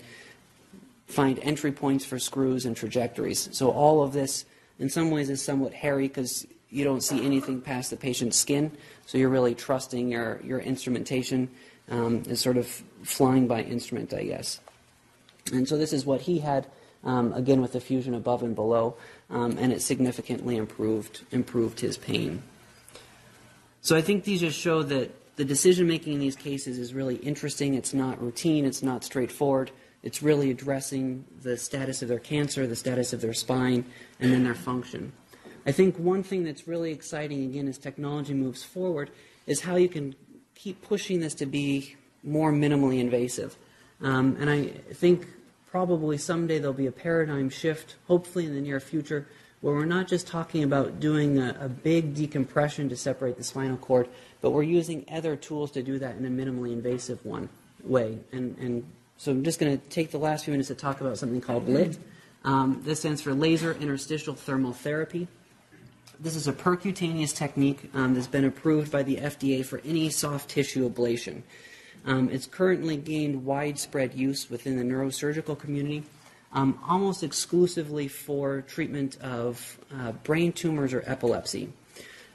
find 1.07 1.39
entry 1.41 1.73
points 1.73 2.05
for 2.05 2.19
screws 2.19 2.67
and 2.67 2.77
trajectories. 2.77 3.49
So 3.53 3.71
all 3.71 4.03
of 4.03 4.13
this, 4.13 4.45
in 4.79 4.91
some 4.91 5.11
ways, 5.11 5.31
is 5.31 5.43
somewhat 5.43 5.73
hairy 5.73 6.09
because 6.09 6.47
you 6.69 6.85
don't 6.85 7.03
see 7.03 7.25
anything 7.25 7.61
past 7.61 7.91
the 7.91 7.97
patient's 7.97 8.37
skin, 8.37 8.73
so 9.07 9.17
you're 9.17 9.31
really 9.31 9.55
trusting 9.55 10.11
your, 10.11 10.41
your 10.45 10.59
instrumentation 10.59 11.49
um, 11.91 12.25
is 12.27 12.41
sort 12.41 12.57
of 12.57 12.67
flying 13.03 13.47
by 13.47 13.63
instrument, 13.63 14.13
I 14.13 14.25
guess. 14.25 14.61
And 15.53 15.69
so 15.69 15.79
this 15.79 15.93
is 15.93 16.05
what 16.05 16.23
he 16.23 16.41
had, 16.41 16.67
um, 17.05 17.33
again 17.33 17.63
with 17.63 17.73
the 17.73 17.81
fusion 17.81 18.15
above 18.15 18.43
and 18.43 18.55
below, 18.55 18.97
um, 19.31 19.57
and 19.59 19.73
it 19.73 19.83
significantly 19.83 20.57
improved 20.57 21.23
improved 21.31 21.81
his 21.81 21.97
pain. 21.97 22.43
So 23.81 23.97
I 23.97 24.03
think 24.03 24.25
these 24.25 24.41
just 24.41 24.59
show 24.59 24.83
that 24.83 25.37
the 25.37 25.45
decision 25.45 25.87
making 25.87 26.15
in 26.15 26.19
these 26.19 26.37
cases 26.37 26.79
is 26.79 26.95
really 26.95 27.17
interesting. 27.17 27.75
It's 27.75 27.95
not 27.95 28.21
routine. 28.21 28.65
It's 28.65 28.83
not 28.83 29.05
straightforward. 29.05 29.71
It's 30.03 30.23
really 30.23 30.51
addressing 30.51 31.25
the 31.43 31.57
status 31.57 32.03
of 32.03 32.09
their 32.09 32.19
cancer, 32.19 32.67
the 32.67 32.77
status 32.77 33.13
of 33.13 33.21
their 33.21 33.35
spine, 33.35 33.85
and 34.21 34.33
then 34.33 34.45
their 34.45 34.55
function. 34.55 35.13
I 35.67 35.73
think 35.73 35.99
one 35.99 36.23
thing 36.23 36.45
that's 36.45 36.69
really 36.69 36.93
exciting, 36.93 37.45
again, 37.45 37.69
as 37.69 37.77
technology 37.77 38.33
moves 38.33 38.63
forward, 38.63 39.11
is 39.47 39.61
how 39.61 39.77
you 39.77 39.89
can 39.89 40.15
keep 40.55 40.81
pushing 40.83 41.21
this 41.21 41.35
to 41.35 41.47
be 41.47 41.97
more 42.23 42.53
minimally 42.53 43.01
invasive. 43.01 43.57
Um, 44.01 44.37
and 44.41 44.49
I 44.49 44.67
think 44.95 45.27
probably 45.77 46.17
someday 46.17 46.59
there'll 46.59 46.73
be 46.73 46.87
a 46.87 46.91
paradigm 46.91 47.51
shift, 47.51 47.97
hopefully 48.09 48.47
in 48.47 48.55
the 48.55 48.61
near 48.63 48.81
future, 48.81 49.27
where 49.61 49.75
we're 49.75 49.85
not 49.85 50.09
just 50.09 50.27
talking 50.27 50.63
about 50.63 51.01
doing 51.01 51.39
a, 51.39 51.55
a 51.61 51.69
big 51.69 52.15
decompression 52.15 52.89
to 52.89 52.97
separate 52.97 53.37
the 53.37 53.45
spinal 53.45 53.77
cord, 53.77 54.09
but 54.41 54.53
we're 54.53 54.63
using 54.63 55.05
other 55.13 55.37
tools 55.37 55.71
to 55.71 55.83
do 55.83 55.99
that 55.99 56.17
in 56.17 56.25
a 56.25 56.31
minimally 56.31 56.73
invasive 56.73 57.23
one 57.27 57.51
way. 57.85 58.19
And, 58.33 58.57
and 58.57 58.91
so 59.19 59.33
I'm 59.33 59.45
just 59.45 59.61
going 59.61 59.79
to 59.79 59.89
take 59.91 60.11
the 60.13 60.19
last 60.19 60.47
few 60.47 60.53
minutes 60.53 60.69
to 60.69 60.75
talk 60.75 61.03
about 61.03 61.19
something 61.19 61.43
called 61.43 61.69
LIT. 61.69 61.99
Um, 62.43 62.81
this 62.83 63.01
stands 63.01 63.21
for 63.21 63.35
laser 63.35 63.75
interstitial 63.75 64.33
thermal 64.33 64.73
therapy. 64.73 65.29
This 66.19 66.37
is 66.37 66.49
a 66.49 66.55
percutaneous 66.55 67.37
technique 67.37 67.91
um, 67.93 68.15
that's 68.15 68.29
been 68.29 68.47
approved 68.47 68.91
by 68.91 69.03
the 69.03 69.17
FDA 69.17 69.63
for 69.63 69.83
any 69.85 70.09
soft 70.09 70.49
tissue 70.49 70.89
ablation. 70.89 71.43
Um, 72.07 72.31
it's 72.31 72.47
currently 72.47 72.97
gained 72.97 73.45
widespread 73.45 74.15
use 74.15 74.49
within 74.49 74.77
the 74.77 74.85
neurosurgical 74.85 75.59
community, 75.59 76.05
um, 76.53 76.79
almost 76.89 77.25
exclusively 77.25 78.07
for 78.07 78.63
treatment 78.63 79.21
of 79.21 79.79
uh, 79.93 80.13
brain 80.13 80.53
tumors 80.53 80.95
or 80.95 81.03
epilepsy. 81.05 81.73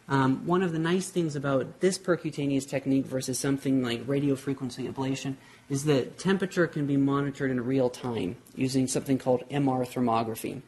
Um, 0.09 0.45
one 0.45 0.61
of 0.61 0.73
the 0.73 0.79
nice 0.79 1.09
things 1.09 1.37
about 1.37 1.79
this 1.79 1.97
percutaneous 1.97 2.67
technique 2.67 3.05
versus 3.05 3.39
something 3.39 3.81
like 3.81 4.05
radiofrequency 4.05 4.91
ablation 4.91 5.35
is 5.69 5.85
that 5.85 6.19
temperature 6.19 6.67
can 6.67 6.85
be 6.85 6.97
monitored 6.97 7.49
in 7.49 7.63
real 7.63 7.89
time 7.89 8.35
using 8.53 8.87
something 8.87 9.17
called 9.17 9.47
MR 9.49 9.87
thermography. 9.87 10.61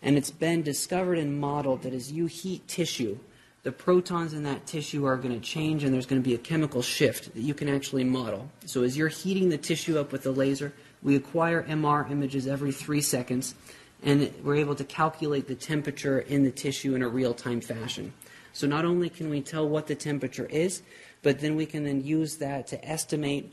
And 0.00 0.16
it's 0.16 0.30
been 0.30 0.62
discovered 0.62 1.18
and 1.18 1.40
modeled 1.40 1.82
that 1.82 1.92
as 1.92 2.12
you 2.12 2.26
heat 2.26 2.68
tissue, 2.68 3.18
the 3.64 3.72
protons 3.72 4.34
in 4.34 4.44
that 4.44 4.66
tissue 4.66 5.06
are 5.06 5.16
going 5.16 5.34
to 5.34 5.40
change 5.40 5.84
and 5.84 5.92
there's 5.92 6.06
going 6.06 6.22
to 6.22 6.28
be 6.28 6.34
a 6.34 6.38
chemical 6.38 6.82
shift 6.82 7.34
that 7.34 7.40
you 7.40 7.54
can 7.54 7.68
actually 7.68 8.04
model. 8.04 8.48
So 8.66 8.82
as 8.82 8.96
you're 8.96 9.08
heating 9.08 9.48
the 9.48 9.58
tissue 9.58 9.98
up 9.98 10.12
with 10.12 10.22
the 10.22 10.30
laser, 10.30 10.72
we 11.02 11.16
acquire 11.16 11.62
MR 11.64 12.08
images 12.10 12.46
every 12.46 12.72
three 12.72 13.00
seconds 13.00 13.54
and 14.02 14.30
we're 14.44 14.56
able 14.56 14.74
to 14.74 14.84
calculate 14.84 15.48
the 15.48 15.54
temperature 15.54 16.20
in 16.20 16.44
the 16.44 16.50
tissue 16.50 16.94
in 16.94 17.02
a 17.02 17.08
real 17.08 17.32
time 17.32 17.62
fashion. 17.62 18.12
So 18.52 18.66
not 18.66 18.84
only 18.84 19.08
can 19.08 19.30
we 19.30 19.40
tell 19.40 19.66
what 19.66 19.86
the 19.86 19.94
temperature 19.94 20.46
is, 20.46 20.82
but 21.22 21.40
then 21.40 21.56
we 21.56 21.64
can 21.64 21.84
then 21.84 22.04
use 22.04 22.36
that 22.36 22.66
to 22.68 22.84
estimate 22.86 23.52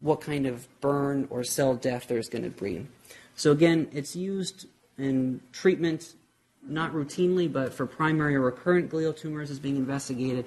what 0.00 0.20
kind 0.20 0.46
of 0.46 0.68
burn 0.80 1.26
or 1.28 1.42
cell 1.42 1.74
death 1.74 2.06
there's 2.06 2.28
going 2.28 2.44
to 2.44 2.50
be. 2.50 2.86
So 3.34 3.50
again, 3.50 3.88
it's 3.92 4.14
used 4.14 4.66
in 4.96 5.40
treatment 5.50 6.14
not 6.66 6.92
routinely, 6.92 7.52
but 7.52 7.72
for 7.72 7.86
primary 7.86 8.34
or 8.36 8.40
recurrent 8.40 8.90
glial 8.90 9.16
tumors 9.16 9.50
is 9.50 9.58
being 9.58 9.76
investigated. 9.76 10.46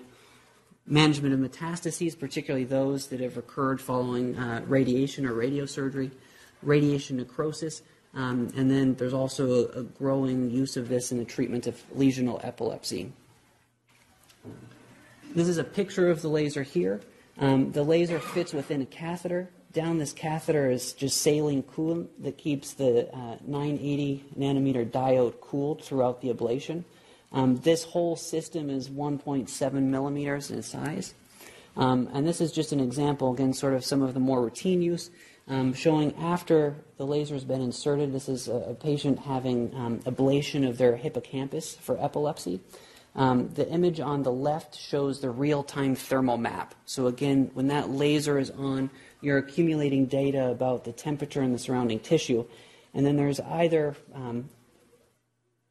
Management 0.86 1.34
of 1.34 1.40
metastases, 1.40 2.18
particularly 2.18 2.66
those 2.66 3.08
that 3.08 3.20
have 3.20 3.38
occurred 3.38 3.82
following 3.82 4.38
uh, 4.38 4.64
radiation 4.68 5.26
or 5.26 5.34
radiosurgery, 5.34 6.12
radiation 6.62 7.18
necrosis, 7.18 7.82
um, 8.14 8.50
and 8.56 8.72
then 8.72 8.96
there's 8.96 9.14
also 9.14 9.52
a, 9.52 9.80
a 9.80 9.84
growing 9.84 10.50
use 10.50 10.78
of 10.78 10.88
this 10.88 11.12
in 11.12 11.18
the 11.18 11.26
treatment 11.26 11.68
of 11.68 11.84
lesional 11.96 12.44
epilepsy. 12.44 13.12
This 15.36 15.48
is 15.48 15.58
a 15.58 15.64
picture 15.64 16.10
of 16.10 16.22
the 16.22 16.30
laser 16.30 16.64
here. 16.64 17.02
Um, 17.38 17.72
the 17.72 17.84
laser 17.84 18.20
fits 18.20 18.54
within 18.54 18.82
a 18.82 18.86
catheter 18.86 19.50
down 19.78 20.00
this 20.00 20.12
catheter 20.12 20.72
is 20.72 20.92
just 20.94 21.22
saline 21.22 21.62
coolant 21.62 22.08
that 22.18 22.36
keeps 22.36 22.74
the 22.74 23.08
uh, 23.14 23.38
980 23.46 24.26
nanometer 24.36 24.90
diode 24.90 25.40
cooled 25.40 25.84
throughout 25.84 26.20
the 26.20 26.34
ablation. 26.34 26.84
Um, 27.32 27.58
this 27.58 27.84
whole 27.84 28.16
system 28.16 28.72
is 28.72 28.90
1.7 28.90 29.74
millimeters 29.74 30.50
in 30.50 30.64
size. 30.64 31.14
Um, 31.76 32.10
and 32.12 32.28
this 32.28 32.42
is 32.42 32.52
just 32.52 32.72
an 32.72 32.80
example, 32.80 33.32
again, 33.32 33.54
sort 33.54 33.76
of 33.76 33.86
some 33.86 34.02
of 34.02 34.16
the 34.16 34.20
more 34.20 34.42
routine 34.42 34.82
use, 34.82 35.12
um, 35.48 35.76
showing 35.76 36.16
after 36.16 36.76
the 36.98 37.06
laser 37.06 37.36
has 37.36 37.46
been 37.46 37.62
inserted. 37.62 38.12
This 38.12 38.28
is 38.28 38.48
a, 38.48 38.56
a 38.56 38.74
patient 38.74 39.20
having 39.20 39.72
um, 39.76 40.00
ablation 40.00 40.68
of 40.68 40.80
their 40.80 40.96
hippocampus 40.96 41.76
for 41.76 42.04
epilepsy. 42.04 42.62
Um, 43.16 43.50
the 43.54 43.68
image 43.70 44.00
on 44.00 44.24
the 44.24 44.32
left 44.32 44.76
shows 44.76 45.22
the 45.22 45.30
real 45.30 45.62
time 45.62 45.96
thermal 45.96 46.38
map. 46.38 46.74
So, 46.86 47.06
again, 47.06 47.52
when 47.54 47.68
that 47.68 47.90
laser 47.90 48.40
is 48.40 48.50
on, 48.52 48.90
you're 49.22 49.38
accumulating 49.38 50.06
data 50.06 50.50
about 50.50 50.84
the 50.84 50.92
temperature 50.92 51.42
in 51.42 51.52
the 51.52 51.60
surrounding 51.60 52.00
tissue. 52.00 52.46
And 52.94 53.06
then 53.06 53.18
there's 53.18 53.40
either 53.40 53.96
um, 54.14 54.50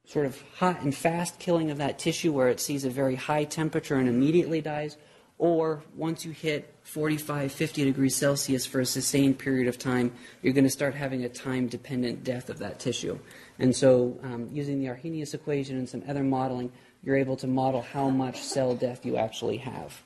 sort 0.05 0.25
of 0.25 0.41
hot 0.55 0.81
and 0.81 0.95
fast 0.95 1.39
killing 1.39 1.69
of 1.69 1.77
that 1.77 1.99
tissue 1.99 2.31
where 2.31 2.47
it 2.49 2.59
sees 2.59 2.85
a 2.85 2.89
very 2.89 3.15
high 3.15 3.43
temperature 3.43 3.95
and 3.95 4.07
immediately 4.07 4.61
dies, 4.61 4.97
or 5.37 5.83
once 5.95 6.25
you 6.25 6.31
hit 6.31 6.73
45, 6.83 7.51
50 7.51 7.83
degrees 7.83 8.15
Celsius 8.15 8.65
for 8.65 8.79
a 8.79 8.85
sustained 8.85 9.37
period 9.37 9.67
of 9.67 9.77
time, 9.77 10.11
you're 10.41 10.53
going 10.53 10.63
to 10.63 10.69
start 10.69 10.95
having 10.95 11.25
a 11.25 11.29
time 11.29 11.67
dependent 11.67 12.23
death 12.23 12.49
of 12.49 12.57
that 12.59 12.79
tissue. 12.79 13.19
And 13.59 13.75
so, 13.75 14.17
um, 14.23 14.49
using 14.51 14.79
the 14.79 14.87
Arrhenius 14.87 15.33
equation 15.33 15.77
and 15.77 15.87
some 15.87 16.03
other 16.07 16.23
modeling, 16.23 16.71
you're 17.03 17.17
able 17.17 17.35
to 17.37 17.47
model 17.47 17.81
how 17.81 18.09
much 18.09 18.41
cell 18.41 18.75
death 18.75 19.05
you 19.05 19.17
actually 19.17 19.57
have. 19.57 20.01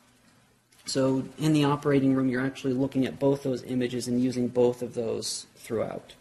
So 0.85 1.23
in 1.37 1.53
the 1.53 1.65
operating 1.65 2.15
room, 2.15 2.29
you're 2.29 2.45
actually 2.45 2.73
looking 2.73 3.05
at 3.05 3.19
both 3.19 3.43
those 3.43 3.63
images 3.63 4.07
and 4.07 4.21
using 4.21 4.47
both 4.47 4.81
of 4.81 4.93
those 4.93 5.45
throughout. 5.55 6.13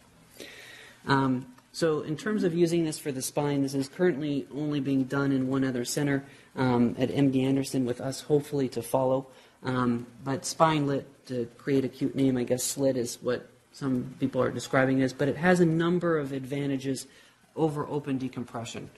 Um, 1.06 1.46
so 1.72 2.00
in 2.02 2.16
terms 2.16 2.44
of 2.44 2.54
using 2.54 2.84
this 2.84 2.98
for 2.98 3.12
the 3.12 3.22
spine, 3.22 3.62
this 3.62 3.74
is 3.74 3.88
currently 3.88 4.46
only 4.54 4.80
being 4.80 5.04
done 5.04 5.32
in 5.32 5.48
one 5.48 5.64
other 5.64 5.84
center 5.84 6.24
um, 6.56 6.96
at 6.98 7.10
MD 7.10 7.44
Anderson 7.44 7.84
with 7.84 8.00
us 8.00 8.22
hopefully 8.22 8.68
to 8.70 8.82
follow. 8.82 9.26
Um, 9.62 10.06
but 10.24 10.44
spine 10.44 10.86
lit, 10.86 11.06
to 11.26 11.48
create 11.58 11.84
a 11.84 11.88
cute 11.88 12.16
name, 12.16 12.36
I 12.36 12.44
guess 12.44 12.64
slit 12.64 12.96
is 12.96 13.18
what 13.22 13.48
some 13.72 14.14
people 14.18 14.42
are 14.42 14.50
describing 14.50 15.00
it 15.00 15.04
as, 15.04 15.12
but 15.12 15.28
it 15.28 15.36
has 15.36 15.60
a 15.60 15.64
number 15.64 16.18
of 16.18 16.32
advantages 16.32 17.06
over 17.54 17.86
open 17.86 18.18
decompression. 18.18 18.90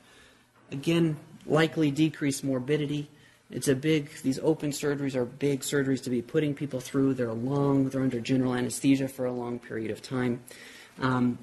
Again, 0.70 1.18
likely 1.44 1.90
decreased 1.90 2.42
morbidity, 2.42 3.10
it's 3.52 3.68
a 3.68 3.74
big, 3.74 4.10
these 4.22 4.38
open 4.42 4.70
surgeries 4.70 5.14
are 5.14 5.26
big 5.26 5.60
surgeries 5.60 6.02
to 6.04 6.10
be 6.10 6.22
putting 6.22 6.54
people 6.54 6.80
through. 6.80 7.14
They're 7.14 7.32
long, 7.32 7.90
they're 7.90 8.02
under 8.02 8.18
general 8.20 8.54
anesthesia 8.54 9.08
for 9.08 9.26
a 9.26 9.32
long 9.32 9.58
period 9.58 9.90
of 9.90 10.00
time. 10.00 10.40
Um, 11.00 11.38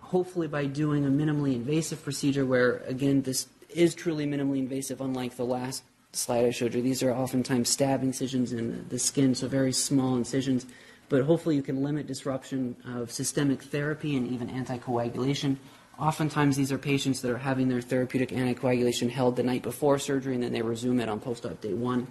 hopefully, 0.00 0.48
by 0.48 0.66
doing 0.66 1.06
a 1.06 1.08
minimally 1.08 1.54
invasive 1.54 2.02
procedure, 2.02 2.44
where 2.44 2.78
again, 2.86 3.22
this 3.22 3.46
is 3.68 3.94
truly 3.94 4.26
minimally 4.26 4.58
invasive, 4.58 5.00
unlike 5.00 5.36
the 5.36 5.44
last 5.44 5.84
slide 6.12 6.44
I 6.44 6.50
showed 6.50 6.74
you, 6.74 6.82
these 6.82 7.02
are 7.04 7.12
oftentimes 7.12 7.68
stab 7.68 8.02
incisions 8.02 8.52
in 8.52 8.86
the 8.88 8.98
skin, 8.98 9.36
so 9.36 9.46
very 9.46 9.72
small 9.72 10.16
incisions. 10.16 10.66
But 11.08 11.22
hopefully, 11.22 11.54
you 11.54 11.62
can 11.62 11.82
limit 11.82 12.08
disruption 12.08 12.76
of 12.84 13.12
systemic 13.12 13.62
therapy 13.62 14.16
and 14.16 14.26
even 14.28 14.48
anticoagulation 14.48 15.58
Oftentimes, 16.00 16.56
these 16.56 16.72
are 16.72 16.78
patients 16.78 17.20
that 17.20 17.30
are 17.30 17.36
having 17.36 17.68
their 17.68 17.82
therapeutic 17.82 18.30
anticoagulation 18.30 19.10
held 19.10 19.36
the 19.36 19.42
night 19.42 19.62
before 19.62 19.98
surgery 19.98 20.32
and 20.32 20.42
then 20.42 20.50
they 20.50 20.62
resume 20.62 20.98
it 20.98 21.10
on 21.10 21.20
post 21.20 21.44
op 21.44 21.60
day 21.60 21.74
one. 21.74 22.06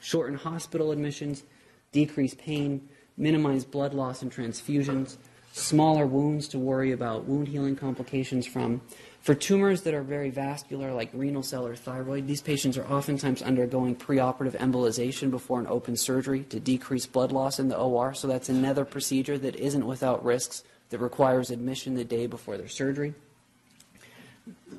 Shorten 0.00 0.36
hospital 0.36 0.90
admissions, 0.90 1.44
decrease 1.92 2.34
pain, 2.34 2.88
minimize 3.16 3.64
blood 3.64 3.94
loss 3.94 4.22
and 4.22 4.32
transfusions, 4.32 5.18
smaller 5.52 6.04
wounds 6.04 6.48
to 6.48 6.58
worry 6.58 6.90
about 6.90 7.26
wound 7.26 7.46
healing 7.46 7.76
complications 7.76 8.44
from. 8.44 8.80
For 9.20 9.36
tumors 9.36 9.82
that 9.82 9.94
are 9.94 10.02
very 10.02 10.30
vascular, 10.30 10.92
like 10.92 11.10
renal 11.12 11.44
cell 11.44 11.64
or 11.64 11.76
thyroid, 11.76 12.26
these 12.26 12.42
patients 12.42 12.76
are 12.76 12.86
oftentimes 12.86 13.42
undergoing 13.42 13.94
preoperative 13.94 14.56
embolization 14.56 15.30
before 15.30 15.60
an 15.60 15.68
open 15.68 15.96
surgery 15.96 16.42
to 16.44 16.58
decrease 16.58 17.06
blood 17.06 17.30
loss 17.30 17.60
in 17.60 17.68
the 17.68 17.78
OR. 17.78 18.14
So 18.14 18.26
that's 18.26 18.48
another 18.48 18.84
procedure 18.84 19.38
that 19.38 19.54
isn't 19.54 19.86
without 19.86 20.24
risks 20.24 20.64
that 20.90 20.98
requires 20.98 21.50
admission 21.50 21.94
the 21.94 22.04
day 22.04 22.26
before 22.26 22.56
their 22.56 22.68
surgery 22.68 23.14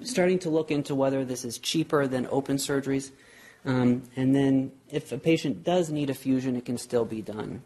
starting 0.03 0.39
to 0.39 0.49
look 0.49 0.71
into 0.71 0.95
whether 0.95 1.25
this 1.25 1.45
is 1.45 1.57
cheaper 1.57 2.07
than 2.07 2.27
open 2.31 2.57
surgeries. 2.57 3.11
Um, 3.65 4.03
and 4.15 4.35
then 4.35 4.71
if 4.89 5.11
a 5.11 5.17
patient 5.17 5.63
does 5.63 5.89
need 5.89 6.09
a 6.09 6.13
fusion, 6.13 6.55
it 6.55 6.65
can 6.65 6.77
still 6.77 7.05
be 7.05 7.21
done. 7.21 7.61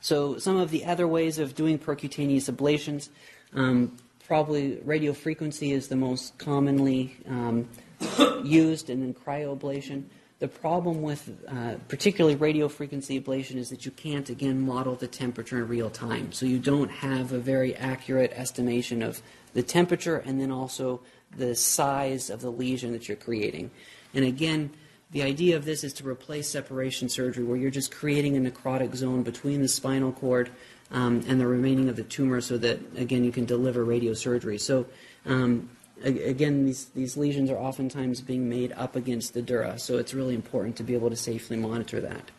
So 0.00 0.38
some 0.38 0.56
of 0.56 0.70
the 0.70 0.84
other 0.84 1.08
ways 1.08 1.38
of 1.38 1.54
doing 1.54 1.78
percutaneous 1.78 2.50
ablations, 2.50 3.08
um, 3.54 3.96
probably 4.26 4.76
radiofrequency 4.76 5.72
is 5.72 5.88
the 5.88 5.96
most 5.96 6.36
commonly 6.36 7.16
um, 7.26 7.66
used, 8.44 8.90
and 8.90 9.02
then 9.02 9.14
cryoablation. 9.14 10.04
The 10.38 10.48
problem 10.48 11.02
with 11.02 11.30
uh, 11.48 11.76
particularly 11.88 12.36
radiofrequency 12.36 13.20
ablation 13.20 13.56
is 13.56 13.70
that 13.70 13.84
you 13.84 13.90
can't, 13.90 14.28
again, 14.28 14.60
model 14.60 14.94
the 14.94 15.08
temperature 15.08 15.58
in 15.58 15.68
real 15.68 15.90
time. 15.90 16.30
So 16.32 16.46
you 16.46 16.58
don't 16.58 16.90
have 16.90 17.32
a 17.32 17.38
very 17.38 17.74
accurate 17.74 18.32
estimation 18.36 19.02
of 19.02 19.20
the 19.54 19.62
temperature 19.62 20.18
and 20.18 20.40
then 20.40 20.50
also 20.50 21.00
the 21.36 21.54
size 21.54 22.30
of 22.30 22.40
the 22.40 22.50
lesion 22.50 22.92
that 22.92 23.08
you're 23.08 23.16
creating. 23.16 23.70
And 24.14 24.24
again, 24.24 24.70
the 25.10 25.22
idea 25.22 25.56
of 25.56 25.64
this 25.64 25.84
is 25.84 25.92
to 25.94 26.08
replace 26.08 26.48
separation 26.48 27.08
surgery 27.08 27.44
where 27.44 27.56
you're 27.56 27.70
just 27.70 27.90
creating 27.90 28.36
a 28.36 28.50
necrotic 28.50 28.94
zone 28.94 29.22
between 29.22 29.62
the 29.62 29.68
spinal 29.68 30.12
cord 30.12 30.50
um, 30.90 31.24
and 31.26 31.40
the 31.40 31.46
remaining 31.46 31.88
of 31.88 31.96
the 31.96 32.02
tumor 32.02 32.40
so 32.40 32.58
that, 32.58 32.78
again, 32.96 33.24
you 33.24 33.32
can 33.32 33.44
deliver 33.44 33.84
radiosurgery. 33.84 34.60
So, 34.60 34.86
um, 35.26 35.70
again, 36.02 36.66
these, 36.66 36.86
these 36.86 37.16
lesions 37.16 37.50
are 37.50 37.58
oftentimes 37.58 38.20
being 38.20 38.48
made 38.48 38.72
up 38.72 38.96
against 38.96 39.34
the 39.34 39.42
dura, 39.42 39.78
so 39.78 39.98
it's 39.98 40.14
really 40.14 40.34
important 40.34 40.76
to 40.76 40.82
be 40.82 40.94
able 40.94 41.10
to 41.10 41.16
safely 41.16 41.56
monitor 41.56 42.00
that. 42.00 42.30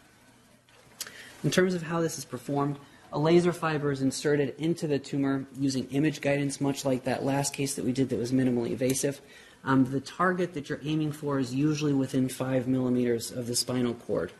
In 1.44 1.52
terms 1.52 1.74
of 1.74 1.84
how 1.84 2.02
this 2.02 2.18
is 2.18 2.26
performed, 2.26 2.78
a 3.12 3.20
laser 3.20 3.52
fiber 3.52 3.92
is 3.92 4.02
inserted 4.02 4.56
into 4.58 4.88
the 4.88 5.00
tumor 5.00 5.46
using 5.58 5.86
image 5.86 6.22
guidance, 6.22 6.62
much 6.62 6.86
like 6.86 7.06
that 7.06 7.24
last 7.24 7.54
case 7.54 7.76
that 7.76 7.86
we 7.86 7.92
did 7.92 8.10
that 8.10 8.20
was 8.20 8.32
minimally 8.32 8.72
invasive. 8.72 9.22
Um, 9.64 9.86
the 9.86 10.00
target 10.00 10.54
that 10.54 10.70
you're 10.70 10.80
aiming 10.84 11.12
for 11.12 11.40
is 11.40 11.54
usually 11.54 11.94
within 11.94 12.30
five 12.30 12.68
millimeters 12.68 13.32
of 13.32 13.48
the 13.48 13.56
spinal 13.56 13.94
cord. 13.94 14.32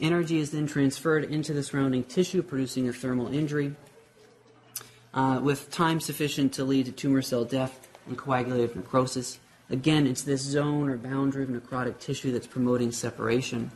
Energy 0.00 0.38
is 0.38 0.50
then 0.50 0.66
transferred 0.66 1.24
into 1.24 1.52
the 1.52 1.62
surrounding 1.62 2.04
tissue, 2.04 2.42
producing 2.42 2.88
a 2.88 2.92
thermal 2.92 3.32
injury, 3.32 3.74
uh, 5.12 5.40
with 5.42 5.70
time 5.70 6.00
sufficient 6.00 6.52
to 6.54 6.64
lead 6.64 6.86
to 6.86 6.92
tumor 6.92 7.22
cell 7.22 7.44
death 7.44 7.88
and 8.06 8.16
coagulative 8.16 8.74
necrosis. 8.74 9.38
Again, 9.70 10.06
it's 10.06 10.22
this 10.22 10.40
zone 10.40 10.88
or 10.88 10.96
boundary 10.96 11.44
of 11.44 11.50
necrotic 11.50 11.98
tissue 11.98 12.32
that's 12.32 12.46
promoting 12.46 12.92
separation. 12.92 13.70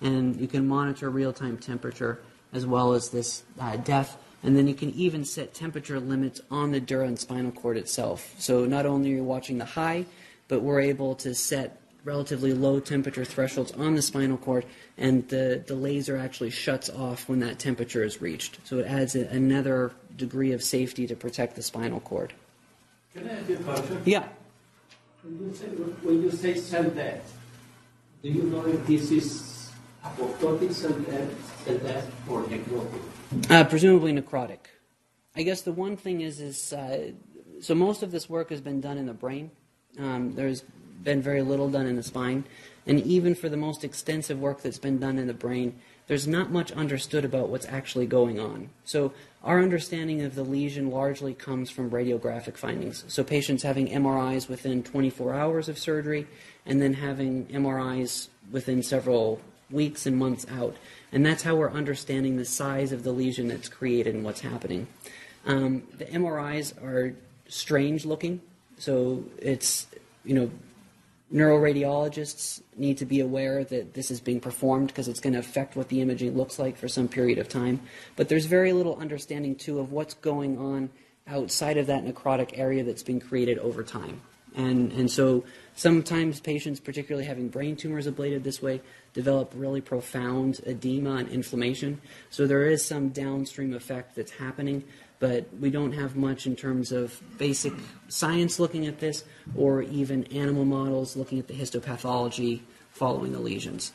And 0.00 0.40
you 0.40 0.48
can 0.48 0.66
monitor 0.66 1.10
real 1.10 1.32
time 1.32 1.58
temperature 1.58 2.20
as 2.52 2.66
well 2.66 2.92
as 2.92 3.10
this 3.10 3.42
uh, 3.58 3.76
death. 3.76 4.16
And 4.42 4.56
then 4.56 4.66
you 4.66 4.74
can 4.74 4.90
even 4.94 5.24
set 5.24 5.54
temperature 5.54 6.00
limits 6.00 6.40
on 6.50 6.72
the 6.72 6.80
dura 6.80 7.06
and 7.06 7.18
spinal 7.18 7.52
cord 7.52 7.76
itself. 7.76 8.34
So 8.38 8.64
not 8.64 8.86
only 8.86 9.12
are 9.12 9.16
you 9.16 9.24
watching 9.24 9.58
the 9.58 9.64
high, 9.64 10.06
but 10.48 10.62
we're 10.62 10.80
able 10.80 11.14
to 11.16 11.34
set 11.34 11.80
relatively 12.04 12.52
low 12.52 12.80
temperature 12.80 13.24
thresholds 13.24 13.72
on 13.72 13.94
the 13.94 14.02
spinal 14.02 14.36
cord, 14.36 14.66
and 14.98 15.28
the, 15.28 15.62
the 15.66 15.74
laser 15.74 16.16
actually 16.16 16.50
shuts 16.50 16.90
off 16.90 17.28
when 17.28 17.40
that 17.40 17.58
temperature 17.58 18.02
is 18.02 18.20
reached. 18.20 18.58
So 18.64 18.78
it 18.78 18.86
adds 18.86 19.14
a, 19.14 19.26
another 19.28 19.92
degree 20.16 20.52
of 20.52 20.62
safety 20.62 21.06
to 21.06 21.14
protect 21.14 21.54
the 21.54 21.62
spinal 21.62 22.00
cord. 22.00 22.32
Can 23.14 23.28
I 23.28 23.38
ask 23.38 23.48
you 23.48 23.56
a 23.56 23.58
question? 23.62 24.02
Yeah. 24.04 24.24
When 25.22 25.38
you 25.48 25.54
say, 25.54 25.66
when 25.66 26.22
you 26.22 26.30
say 26.32 26.54
cell 26.54 26.90
death, 26.90 27.32
do 28.22 28.28
you 28.28 28.42
know 28.44 28.66
if 28.66 28.84
this 28.86 29.10
is 29.12 29.40
apoptotic 30.04 30.72
cell 30.72 30.92
death, 30.92 32.12
or 32.28 32.42
necrotic? 32.44 33.50
Uh, 33.50 33.64
presumably 33.64 34.12
necrotic. 34.12 34.58
I 35.34 35.42
guess 35.42 35.62
the 35.62 35.72
one 35.72 35.96
thing 35.96 36.20
is, 36.20 36.40
is 36.40 36.72
uh, 36.72 37.12
so 37.60 37.74
most 37.74 38.02
of 38.02 38.10
this 38.10 38.28
work 38.28 38.50
has 38.50 38.60
been 38.60 38.80
done 38.80 38.98
in 38.98 39.06
the 39.06 39.14
brain. 39.14 39.50
Um, 39.98 40.34
there's 40.34 40.62
been 41.02 41.22
very 41.22 41.42
little 41.42 41.68
done 41.68 41.86
in 41.86 41.96
the 41.96 42.02
spine, 42.02 42.44
and 42.86 43.00
even 43.00 43.34
for 43.34 43.48
the 43.48 43.56
most 43.56 43.84
extensive 43.84 44.38
work 44.40 44.62
that's 44.62 44.78
been 44.78 44.98
done 44.98 45.18
in 45.18 45.26
the 45.26 45.34
brain, 45.34 45.78
there's 46.06 46.26
not 46.26 46.50
much 46.50 46.72
understood 46.72 47.24
about 47.24 47.48
what's 47.48 47.66
actually 47.66 48.06
going 48.06 48.38
on. 48.38 48.70
So 48.84 49.12
our 49.42 49.62
understanding 49.62 50.22
of 50.22 50.34
the 50.34 50.42
lesion 50.42 50.90
largely 50.90 51.32
comes 51.34 51.70
from 51.70 51.90
radiographic 51.90 52.56
findings. 52.56 53.04
So 53.08 53.24
patients 53.24 53.62
having 53.62 53.88
MRIs 53.88 54.48
within 54.48 54.82
24 54.82 55.34
hours 55.34 55.68
of 55.68 55.78
surgery, 55.78 56.26
and 56.66 56.82
then 56.82 56.94
having 56.94 57.46
MRIs 57.46 58.28
within 58.50 58.82
several 58.82 59.40
weeks 59.72 60.06
and 60.06 60.16
months 60.16 60.46
out. 60.50 60.76
And 61.12 61.24
that's 61.24 61.42
how 61.42 61.56
we're 61.56 61.70
understanding 61.70 62.36
the 62.36 62.44
size 62.44 62.92
of 62.92 63.02
the 63.02 63.12
lesion 63.12 63.48
that's 63.48 63.68
created 63.68 64.14
and 64.14 64.24
what's 64.24 64.40
happening. 64.40 64.86
Um, 65.46 65.82
the 65.96 66.04
MRIs 66.06 66.80
are 66.82 67.14
strange 67.48 68.04
looking, 68.04 68.40
so 68.78 69.24
it's, 69.38 69.86
you 70.24 70.34
know, 70.34 70.50
neuroradiologists 71.32 72.62
need 72.76 72.98
to 72.98 73.06
be 73.06 73.20
aware 73.20 73.64
that 73.64 73.94
this 73.94 74.10
is 74.10 74.20
being 74.20 74.40
performed 74.40 74.88
because 74.88 75.08
it's 75.08 75.20
going 75.20 75.32
to 75.32 75.38
affect 75.38 75.76
what 75.76 75.88
the 75.88 76.00
imaging 76.00 76.36
looks 76.36 76.58
like 76.58 76.76
for 76.76 76.88
some 76.88 77.08
period 77.08 77.38
of 77.38 77.48
time. 77.48 77.80
But 78.16 78.28
there's 78.28 78.46
very 78.46 78.72
little 78.72 78.96
understanding, 78.96 79.56
too, 79.56 79.80
of 79.80 79.92
what's 79.92 80.14
going 80.14 80.58
on 80.58 80.90
outside 81.26 81.76
of 81.76 81.86
that 81.86 82.04
necrotic 82.04 82.58
area 82.58 82.84
that's 82.84 83.02
been 83.02 83.20
created 83.20 83.58
over 83.58 83.82
time. 83.82 84.20
And, 84.54 84.92
and 84.92 85.10
so 85.10 85.44
sometimes 85.74 86.40
patients, 86.40 86.80
particularly 86.80 87.26
having 87.26 87.48
brain 87.48 87.76
tumors 87.76 88.06
ablated 88.06 88.42
this 88.42 88.60
way, 88.60 88.80
develop 89.14 89.52
really 89.54 89.80
profound 89.80 90.60
edema 90.66 91.16
and 91.16 91.28
inflammation. 91.28 92.00
So 92.30 92.46
there 92.46 92.64
is 92.66 92.84
some 92.84 93.10
downstream 93.10 93.74
effect 93.74 94.16
that's 94.16 94.32
happening, 94.32 94.84
but 95.18 95.46
we 95.60 95.70
don't 95.70 95.92
have 95.92 96.16
much 96.16 96.46
in 96.46 96.56
terms 96.56 96.92
of 96.92 97.20
basic 97.38 97.72
science 98.08 98.58
looking 98.58 98.86
at 98.86 98.98
this 98.98 99.24
or 99.54 99.82
even 99.82 100.24
animal 100.24 100.64
models 100.64 101.16
looking 101.16 101.38
at 101.38 101.46
the 101.46 101.54
histopathology 101.54 102.60
following 102.90 103.32
the 103.32 103.38
lesions. 103.38 103.92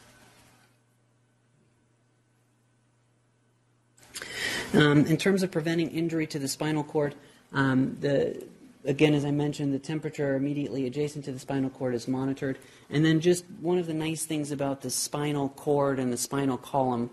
Um, 4.73 5.05
in 5.05 5.17
terms 5.17 5.43
of 5.43 5.51
preventing 5.51 5.89
injury 5.91 6.27
to 6.27 6.39
the 6.39 6.47
spinal 6.47 6.83
cord, 6.83 7.15
um, 7.53 7.97
the 8.01 8.45
again, 8.87 9.13
as 9.13 9.25
I 9.25 9.31
mentioned, 9.31 9.73
the 9.73 9.79
temperature 9.79 10.35
immediately 10.35 10.87
adjacent 10.87 11.25
to 11.25 11.31
the 11.31 11.39
spinal 11.39 11.69
cord 11.69 11.93
is 11.93 12.07
monitored. 12.07 12.57
And 12.89 13.05
then, 13.05 13.19
just 13.19 13.45
one 13.61 13.77
of 13.77 13.85
the 13.85 13.93
nice 13.93 14.25
things 14.25 14.51
about 14.51 14.81
the 14.81 14.89
spinal 14.89 15.49
cord 15.49 15.99
and 15.99 16.11
the 16.11 16.17
spinal 16.17 16.57
column 16.57 17.11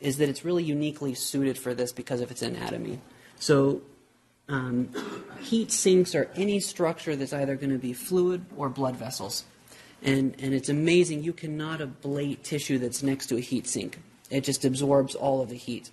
is 0.00 0.16
that 0.18 0.28
it's 0.28 0.44
really 0.44 0.62
uniquely 0.62 1.14
suited 1.14 1.58
for 1.58 1.74
this 1.74 1.92
because 1.92 2.20
of 2.20 2.30
its 2.30 2.42
anatomy. 2.42 3.00
So, 3.38 3.82
um, 4.48 4.90
heat 5.40 5.72
sinks 5.72 6.14
are 6.14 6.30
any 6.36 6.60
structure 6.60 7.16
that's 7.16 7.32
either 7.32 7.56
going 7.56 7.70
to 7.70 7.78
be 7.78 7.92
fluid 7.92 8.46
or 8.56 8.68
blood 8.68 8.96
vessels. 8.96 9.44
And, 10.02 10.36
and 10.38 10.54
it's 10.54 10.68
amazing, 10.68 11.24
you 11.24 11.32
cannot 11.32 11.80
ablate 11.80 12.42
tissue 12.42 12.78
that's 12.78 13.02
next 13.02 13.26
to 13.26 13.36
a 13.36 13.40
heat 13.40 13.66
sink. 13.66 13.98
It 14.30 14.44
just 14.44 14.64
absorbs 14.64 15.14
all 15.14 15.40
of 15.40 15.48
the 15.48 15.56
heat. 15.56 15.90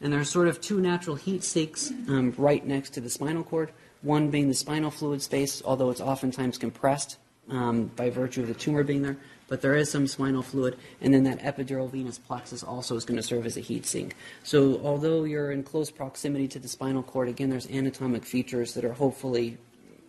And 0.00 0.12
there 0.12 0.20
are 0.20 0.24
sort 0.24 0.48
of 0.48 0.60
two 0.60 0.80
natural 0.80 1.14
heat 1.14 1.44
sinks 1.44 1.90
um, 2.08 2.34
right 2.36 2.66
next 2.66 2.90
to 2.90 3.00
the 3.00 3.10
spinal 3.10 3.44
cord 3.44 3.70
one 4.04 4.30
being 4.30 4.48
the 4.48 4.54
spinal 4.54 4.90
fluid 4.90 5.22
space, 5.22 5.62
although 5.64 5.90
it's 5.90 6.00
oftentimes 6.00 6.58
compressed 6.58 7.18
um, 7.50 7.90
by 7.96 8.10
virtue 8.10 8.42
of 8.42 8.48
the 8.48 8.54
tumor 8.54 8.84
being 8.84 9.02
there, 9.02 9.16
but 9.48 9.60
there 9.60 9.74
is 9.74 9.90
some 9.90 10.06
spinal 10.06 10.42
fluid, 10.42 10.76
and 11.00 11.12
then 11.12 11.24
that 11.24 11.40
epidural 11.40 11.90
venous 11.90 12.18
plexus 12.18 12.62
also 12.62 12.96
is 12.96 13.04
going 13.04 13.16
to 13.16 13.22
serve 13.22 13.46
as 13.46 13.56
a 13.56 13.60
heat 13.60 13.84
sink. 13.86 14.14
So, 14.42 14.80
although 14.82 15.24
you're 15.24 15.52
in 15.52 15.62
close 15.62 15.90
proximity 15.90 16.48
to 16.48 16.58
the 16.58 16.68
spinal 16.68 17.02
cord, 17.02 17.28
again, 17.28 17.50
there's 17.50 17.66
anatomic 17.66 18.24
features 18.24 18.74
that 18.74 18.84
are 18.84 18.92
hopefully 18.92 19.58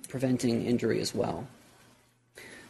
preventing 0.08 0.66
injury 0.66 1.02
as 1.02 1.14
well. 1.14 1.48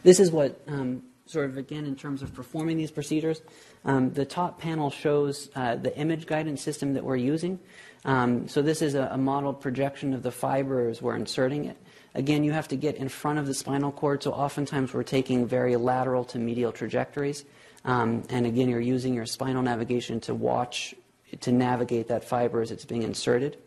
This 0.02 0.20
is 0.20 0.30
what, 0.30 0.60
um, 0.66 1.02
sort 1.26 1.46
of 1.46 1.56
again, 1.56 1.84
in 1.84 1.96
terms 1.96 2.22
of 2.22 2.34
performing 2.34 2.76
these 2.76 2.90
procedures, 2.90 3.42
um, 3.84 4.12
the 4.12 4.24
top 4.24 4.60
panel 4.60 4.90
shows 4.90 5.48
uh, 5.54 5.76
the 5.76 5.96
image 5.96 6.26
guidance 6.26 6.62
system 6.62 6.94
that 6.94 7.04
we're 7.04 7.16
using. 7.16 7.58
Um, 8.06 8.48
so 8.48 8.62
this 8.62 8.82
is 8.82 8.94
a, 8.94 9.10
a 9.12 9.18
modeled 9.18 9.60
projection 9.60 10.14
of 10.14 10.22
the 10.22 10.30
fiber 10.30 10.88
as 10.88 11.02
we're 11.02 11.16
inserting 11.16 11.64
it. 11.66 11.76
Again, 12.14 12.44
you 12.44 12.52
have 12.52 12.68
to 12.68 12.76
get 12.76 12.96
in 12.96 13.08
front 13.08 13.38
of 13.38 13.46
the 13.46 13.52
spinal 13.52 13.92
cord, 13.92 14.22
so 14.22 14.30
oftentimes 14.32 14.94
we're 14.94 15.02
taking 15.02 15.46
very 15.46 15.76
lateral 15.76 16.24
to 16.26 16.38
medial 16.38 16.72
trajectories. 16.72 17.44
Um, 17.84 18.22
and 18.30 18.46
again, 18.46 18.68
you're 18.68 18.80
using 18.80 19.12
your 19.12 19.26
spinal 19.26 19.62
navigation 19.62 20.20
to 20.20 20.34
watch, 20.34 20.94
to 21.40 21.52
navigate 21.52 22.08
that 22.08 22.24
fiber 22.24 22.62
as 22.62 22.70
it's 22.70 22.84
being 22.84 23.02
inserted. 23.02 23.58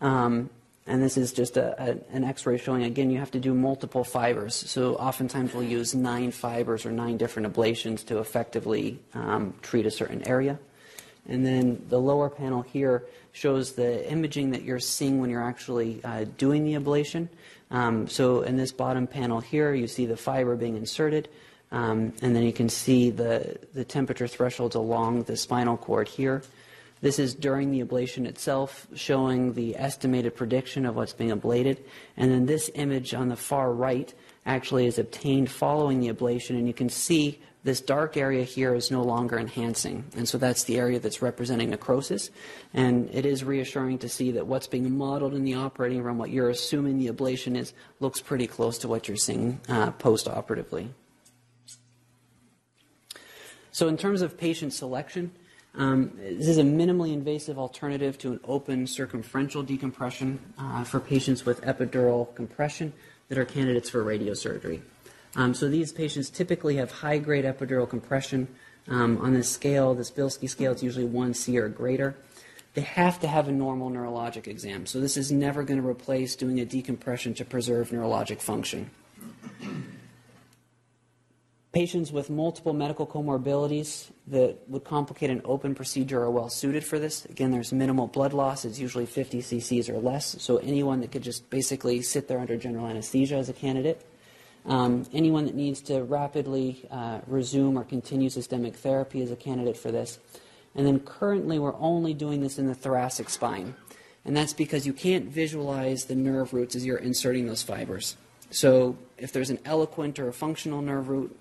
Um, 0.00 0.50
and 0.86 1.02
this 1.02 1.16
is 1.16 1.32
just 1.32 1.56
a, 1.56 1.82
a, 1.82 1.96
an 2.14 2.24
x-ray 2.24 2.58
showing, 2.58 2.84
again, 2.84 3.10
you 3.10 3.18
have 3.18 3.30
to 3.30 3.40
do 3.40 3.54
multiple 3.54 4.04
fibers. 4.04 4.54
So 4.54 4.96
oftentimes 4.96 5.54
we'll 5.54 5.64
use 5.64 5.94
nine 5.94 6.30
fibers 6.30 6.84
or 6.84 6.92
nine 6.92 7.16
different 7.16 7.50
ablations 7.50 8.04
to 8.06 8.18
effectively 8.18 9.00
um, 9.14 9.54
treat 9.62 9.86
a 9.86 9.90
certain 9.90 10.22
area. 10.28 10.58
And 11.28 11.44
then 11.44 11.84
the 11.88 11.98
lower 11.98 12.28
panel 12.28 12.62
here 12.62 13.04
shows 13.32 13.72
the 13.72 14.10
imaging 14.10 14.50
that 14.50 14.62
you're 14.62 14.78
seeing 14.78 15.20
when 15.20 15.30
you're 15.30 15.42
actually 15.42 16.00
uh, 16.04 16.24
doing 16.38 16.64
the 16.64 16.74
ablation. 16.74 17.28
Um, 17.70 18.06
so 18.08 18.42
in 18.42 18.56
this 18.56 18.72
bottom 18.72 19.06
panel 19.06 19.40
here, 19.40 19.72
you 19.74 19.86
see 19.86 20.06
the 20.06 20.16
fiber 20.16 20.54
being 20.54 20.76
inserted, 20.76 21.28
um, 21.72 22.12
and 22.22 22.36
then 22.36 22.44
you 22.44 22.52
can 22.52 22.68
see 22.68 23.10
the, 23.10 23.58
the 23.72 23.84
temperature 23.84 24.28
thresholds 24.28 24.76
along 24.76 25.24
the 25.24 25.36
spinal 25.36 25.76
cord 25.76 26.08
here. 26.08 26.42
This 27.00 27.18
is 27.18 27.34
during 27.34 27.70
the 27.70 27.82
ablation 27.82 28.26
itself, 28.26 28.86
showing 28.94 29.54
the 29.54 29.76
estimated 29.76 30.36
prediction 30.36 30.86
of 30.86 30.94
what's 30.94 31.12
being 31.12 31.30
ablated. 31.30 31.78
And 32.16 32.30
then 32.30 32.46
this 32.46 32.70
image 32.74 33.12
on 33.12 33.28
the 33.28 33.36
far 33.36 33.72
right 33.72 34.12
actually 34.46 34.86
is 34.86 34.98
obtained 34.98 35.50
following 35.50 36.00
the 36.00 36.12
ablation, 36.12 36.50
and 36.50 36.66
you 36.66 36.74
can 36.74 36.88
see 36.88 37.40
this 37.64 37.80
dark 37.80 38.18
area 38.18 38.44
here 38.44 38.74
is 38.74 38.90
no 38.90 39.02
longer 39.02 39.38
enhancing. 39.38 40.04
And 40.16 40.28
so 40.28 40.36
that's 40.36 40.64
the 40.64 40.78
area 40.78 41.00
that's 41.00 41.22
representing 41.22 41.70
necrosis. 41.70 42.30
And 42.74 43.08
it 43.10 43.24
is 43.24 43.42
reassuring 43.42 43.98
to 44.00 44.08
see 44.08 44.32
that 44.32 44.46
what's 44.46 44.66
being 44.66 44.96
modeled 44.96 45.34
in 45.34 45.44
the 45.44 45.54
operating 45.54 46.02
room, 46.02 46.18
what 46.18 46.28
you're 46.28 46.50
assuming 46.50 46.98
the 46.98 47.08
ablation 47.08 47.56
is, 47.56 47.72
looks 48.00 48.20
pretty 48.20 48.46
close 48.46 48.76
to 48.78 48.88
what 48.88 49.08
you're 49.08 49.16
seeing 49.16 49.60
uh, 49.68 49.92
post 49.92 50.28
operatively. 50.28 50.90
So, 53.72 53.88
in 53.88 53.96
terms 53.96 54.22
of 54.22 54.38
patient 54.38 54.72
selection, 54.72 55.32
um, 55.74 56.12
this 56.16 56.46
is 56.46 56.58
a 56.58 56.62
minimally 56.62 57.12
invasive 57.12 57.58
alternative 57.58 58.16
to 58.18 58.32
an 58.32 58.40
open 58.44 58.86
circumferential 58.86 59.64
decompression 59.64 60.38
uh, 60.56 60.84
for 60.84 61.00
patients 61.00 61.44
with 61.44 61.60
epidural 61.62 62.32
compression 62.36 62.92
that 63.28 63.38
are 63.38 63.44
candidates 63.44 63.90
for 63.90 64.04
radiosurgery. 64.04 64.82
Um, 65.36 65.54
so 65.54 65.68
these 65.68 65.92
patients 65.92 66.30
typically 66.30 66.76
have 66.76 66.90
high 66.90 67.18
grade 67.18 67.44
epidural 67.44 67.88
compression. 67.88 68.48
Um, 68.88 69.18
on 69.18 69.34
this 69.34 69.50
scale, 69.50 69.94
this 69.94 70.10
Bilski 70.10 70.48
scale, 70.48 70.72
it's 70.72 70.82
usually 70.82 71.06
1C 71.06 71.56
or 71.56 71.68
greater. 71.68 72.16
They 72.74 72.82
have 72.82 73.20
to 73.20 73.28
have 73.28 73.48
a 73.48 73.52
normal 73.52 73.90
neurologic 73.90 74.46
exam. 74.46 74.86
So 74.86 75.00
this 75.00 75.16
is 75.16 75.30
never 75.32 75.62
going 75.62 75.80
to 75.80 75.86
replace 75.86 76.34
doing 76.36 76.60
a 76.60 76.64
decompression 76.64 77.32
to 77.34 77.44
preserve 77.44 77.90
neurologic 77.90 78.40
function. 78.40 78.90
Patients 81.72 82.12
with 82.12 82.30
multiple 82.30 82.72
medical 82.72 83.06
comorbidities 83.06 84.10
that 84.28 84.58
would 84.68 84.84
complicate 84.84 85.30
an 85.30 85.42
open 85.44 85.74
procedure 85.74 86.20
are 86.22 86.30
well 86.30 86.48
suited 86.48 86.84
for 86.84 87.00
this. 87.00 87.24
Again, 87.24 87.50
there's 87.50 87.72
minimal 87.72 88.06
blood 88.06 88.32
loss. 88.32 88.64
It's 88.64 88.78
usually 88.78 89.06
50 89.06 89.40
cc's 89.40 89.88
or 89.88 89.98
less. 89.98 90.40
So 90.40 90.58
anyone 90.58 91.00
that 91.00 91.10
could 91.10 91.22
just 91.22 91.50
basically 91.50 92.02
sit 92.02 92.28
there 92.28 92.38
under 92.38 92.56
general 92.56 92.86
anesthesia 92.86 93.38
is 93.38 93.48
a 93.48 93.52
candidate. 93.52 94.04
Um, 94.66 95.06
anyone 95.12 95.44
that 95.44 95.54
needs 95.54 95.80
to 95.82 96.02
rapidly 96.04 96.86
uh, 96.90 97.20
resume 97.26 97.76
or 97.76 97.84
continue 97.84 98.30
systemic 98.30 98.76
therapy 98.76 99.20
is 99.20 99.30
a 99.30 99.36
candidate 99.36 99.76
for 99.76 99.90
this. 99.92 100.18
And 100.74 100.86
then 100.86 101.00
currently, 101.00 101.58
we're 101.58 101.76
only 101.76 102.14
doing 102.14 102.40
this 102.40 102.58
in 102.58 102.66
the 102.66 102.74
thoracic 102.74 103.28
spine. 103.28 103.74
And 104.24 104.36
that's 104.36 104.54
because 104.54 104.86
you 104.86 104.92
can't 104.92 105.26
visualize 105.26 106.06
the 106.06 106.14
nerve 106.14 106.54
roots 106.54 106.74
as 106.74 106.84
you're 106.84 106.96
inserting 106.96 107.46
those 107.46 107.62
fibers. 107.62 108.16
So 108.50 108.96
if 109.18 109.32
there's 109.32 109.50
an 109.50 109.58
eloquent 109.64 110.18
or 110.18 110.28
a 110.28 110.32
functional 110.32 110.80
nerve 110.80 111.08
root, 111.08 111.36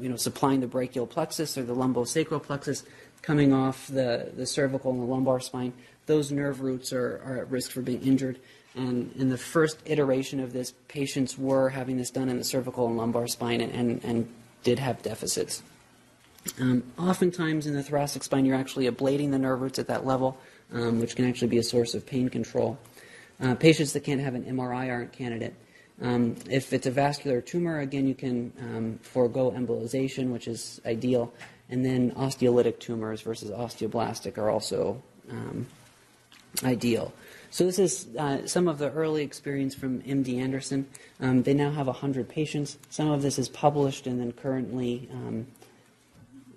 you 0.00 0.08
know, 0.08 0.16
supplying 0.16 0.60
the 0.60 0.66
brachial 0.66 1.06
plexus 1.06 1.56
or 1.56 1.62
the 1.62 1.74
lumbosacral 1.74 2.42
plexus 2.42 2.84
coming 3.22 3.52
off 3.52 3.86
the, 3.88 4.30
the 4.34 4.46
cervical 4.46 4.90
and 4.90 5.00
the 5.00 5.06
lumbar 5.06 5.40
spine, 5.40 5.72
those 6.06 6.32
nerve 6.32 6.60
roots 6.60 6.92
are, 6.92 7.20
are 7.24 7.38
at 7.38 7.50
risk 7.50 7.70
for 7.70 7.82
being 7.82 8.00
injured. 8.02 8.38
And 8.78 9.12
in 9.16 9.28
the 9.28 9.36
first 9.36 9.78
iteration 9.86 10.38
of 10.38 10.52
this, 10.52 10.72
patients 10.86 11.36
were 11.36 11.68
having 11.68 11.96
this 11.96 12.10
done 12.10 12.28
in 12.28 12.38
the 12.38 12.44
cervical 12.44 12.86
and 12.86 12.96
lumbar 12.96 13.26
spine 13.26 13.60
and, 13.60 13.72
and, 13.72 14.04
and 14.04 14.32
did 14.62 14.78
have 14.78 15.02
deficits. 15.02 15.64
Um, 16.60 16.84
oftentimes 16.96 17.66
in 17.66 17.74
the 17.74 17.82
thoracic 17.82 18.22
spine, 18.22 18.44
you're 18.44 18.56
actually 18.56 18.88
ablating 18.88 19.32
the 19.32 19.38
nerve 19.38 19.60
roots 19.60 19.80
at 19.80 19.88
that 19.88 20.06
level, 20.06 20.38
um, 20.72 21.00
which 21.00 21.16
can 21.16 21.28
actually 21.28 21.48
be 21.48 21.58
a 21.58 21.62
source 21.62 21.94
of 21.94 22.06
pain 22.06 22.28
control. 22.28 22.78
Uh, 23.40 23.56
patients 23.56 23.92
that 23.94 24.04
can't 24.04 24.20
have 24.20 24.36
an 24.36 24.44
MRI 24.44 24.90
aren't 24.90 25.12
candidate. 25.12 25.54
Um, 26.00 26.36
if 26.48 26.72
it's 26.72 26.86
a 26.86 26.92
vascular 26.92 27.40
tumor, 27.40 27.80
again, 27.80 28.06
you 28.06 28.14
can 28.14 28.52
um, 28.60 28.98
forego 29.02 29.50
embolization, 29.50 30.30
which 30.30 30.46
is 30.46 30.80
ideal. 30.86 31.32
And 31.68 31.84
then 31.84 32.12
osteolytic 32.12 32.78
tumors 32.78 33.22
versus 33.22 33.50
osteoblastic 33.50 34.38
are 34.38 34.50
also 34.50 35.02
um, 35.28 35.66
ideal. 36.62 37.12
So 37.50 37.64
this 37.64 37.78
is 37.78 38.08
uh, 38.16 38.46
some 38.46 38.68
of 38.68 38.78
the 38.78 38.90
early 38.92 39.22
experience 39.22 39.74
from 39.74 40.02
MD 40.02 40.38
Anderson. 40.38 40.86
Um, 41.20 41.42
they 41.42 41.54
now 41.54 41.70
have 41.70 41.86
100 41.86 42.28
patients. 42.28 42.78
Some 42.90 43.10
of 43.10 43.22
this 43.22 43.38
is 43.38 43.48
published 43.48 44.06
and 44.06 44.20
then 44.20 44.32
currently 44.32 45.08
um, 45.12 45.46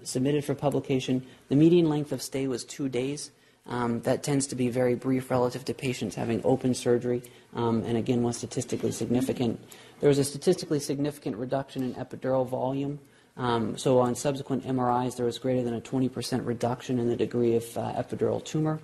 submitted 0.03 0.43
for 0.43 0.53
publication. 0.53 1.25
The 1.47 1.55
median 1.55 1.87
length 1.89 2.11
of 2.11 2.21
stay 2.21 2.47
was 2.47 2.65
two 2.65 2.89
days. 2.89 3.31
Um, 3.67 4.01
that 4.01 4.23
tends 4.23 4.47
to 4.47 4.55
be 4.55 4.69
very 4.69 4.95
brief 4.95 5.29
relative 5.29 5.63
to 5.65 5.73
patients 5.73 6.15
having 6.15 6.41
open 6.43 6.73
surgery, 6.73 7.21
um, 7.53 7.83
and 7.85 7.95
again 7.95 8.23
was 8.23 8.37
statistically 8.37 8.91
significant. 8.91 9.63
There 9.99 10.09
was 10.09 10.17
a 10.17 10.23
statistically 10.23 10.79
significant 10.79 11.37
reduction 11.37 11.83
in 11.83 11.93
epidural 11.93 12.47
volume. 12.47 12.99
Um, 13.37 13.77
so 13.77 13.99
on 13.99 14.15
subsequent 14.15 14.65
MRIs, 14.65 15.15
there 15.15 15.27
was 15.27 15.37
greater 15.37 15.63
than 15.63 15.75
a 15.75 15.81
20% 15.81 16.45
reduction 16.45 16.99
in 16.99 17.07
the 17.07 17.15
degree 17.15 17.55
of 17.55 17.77
uh, 17.77 17.93
epidural 17.93 18.43
tumor. 18.43 18.79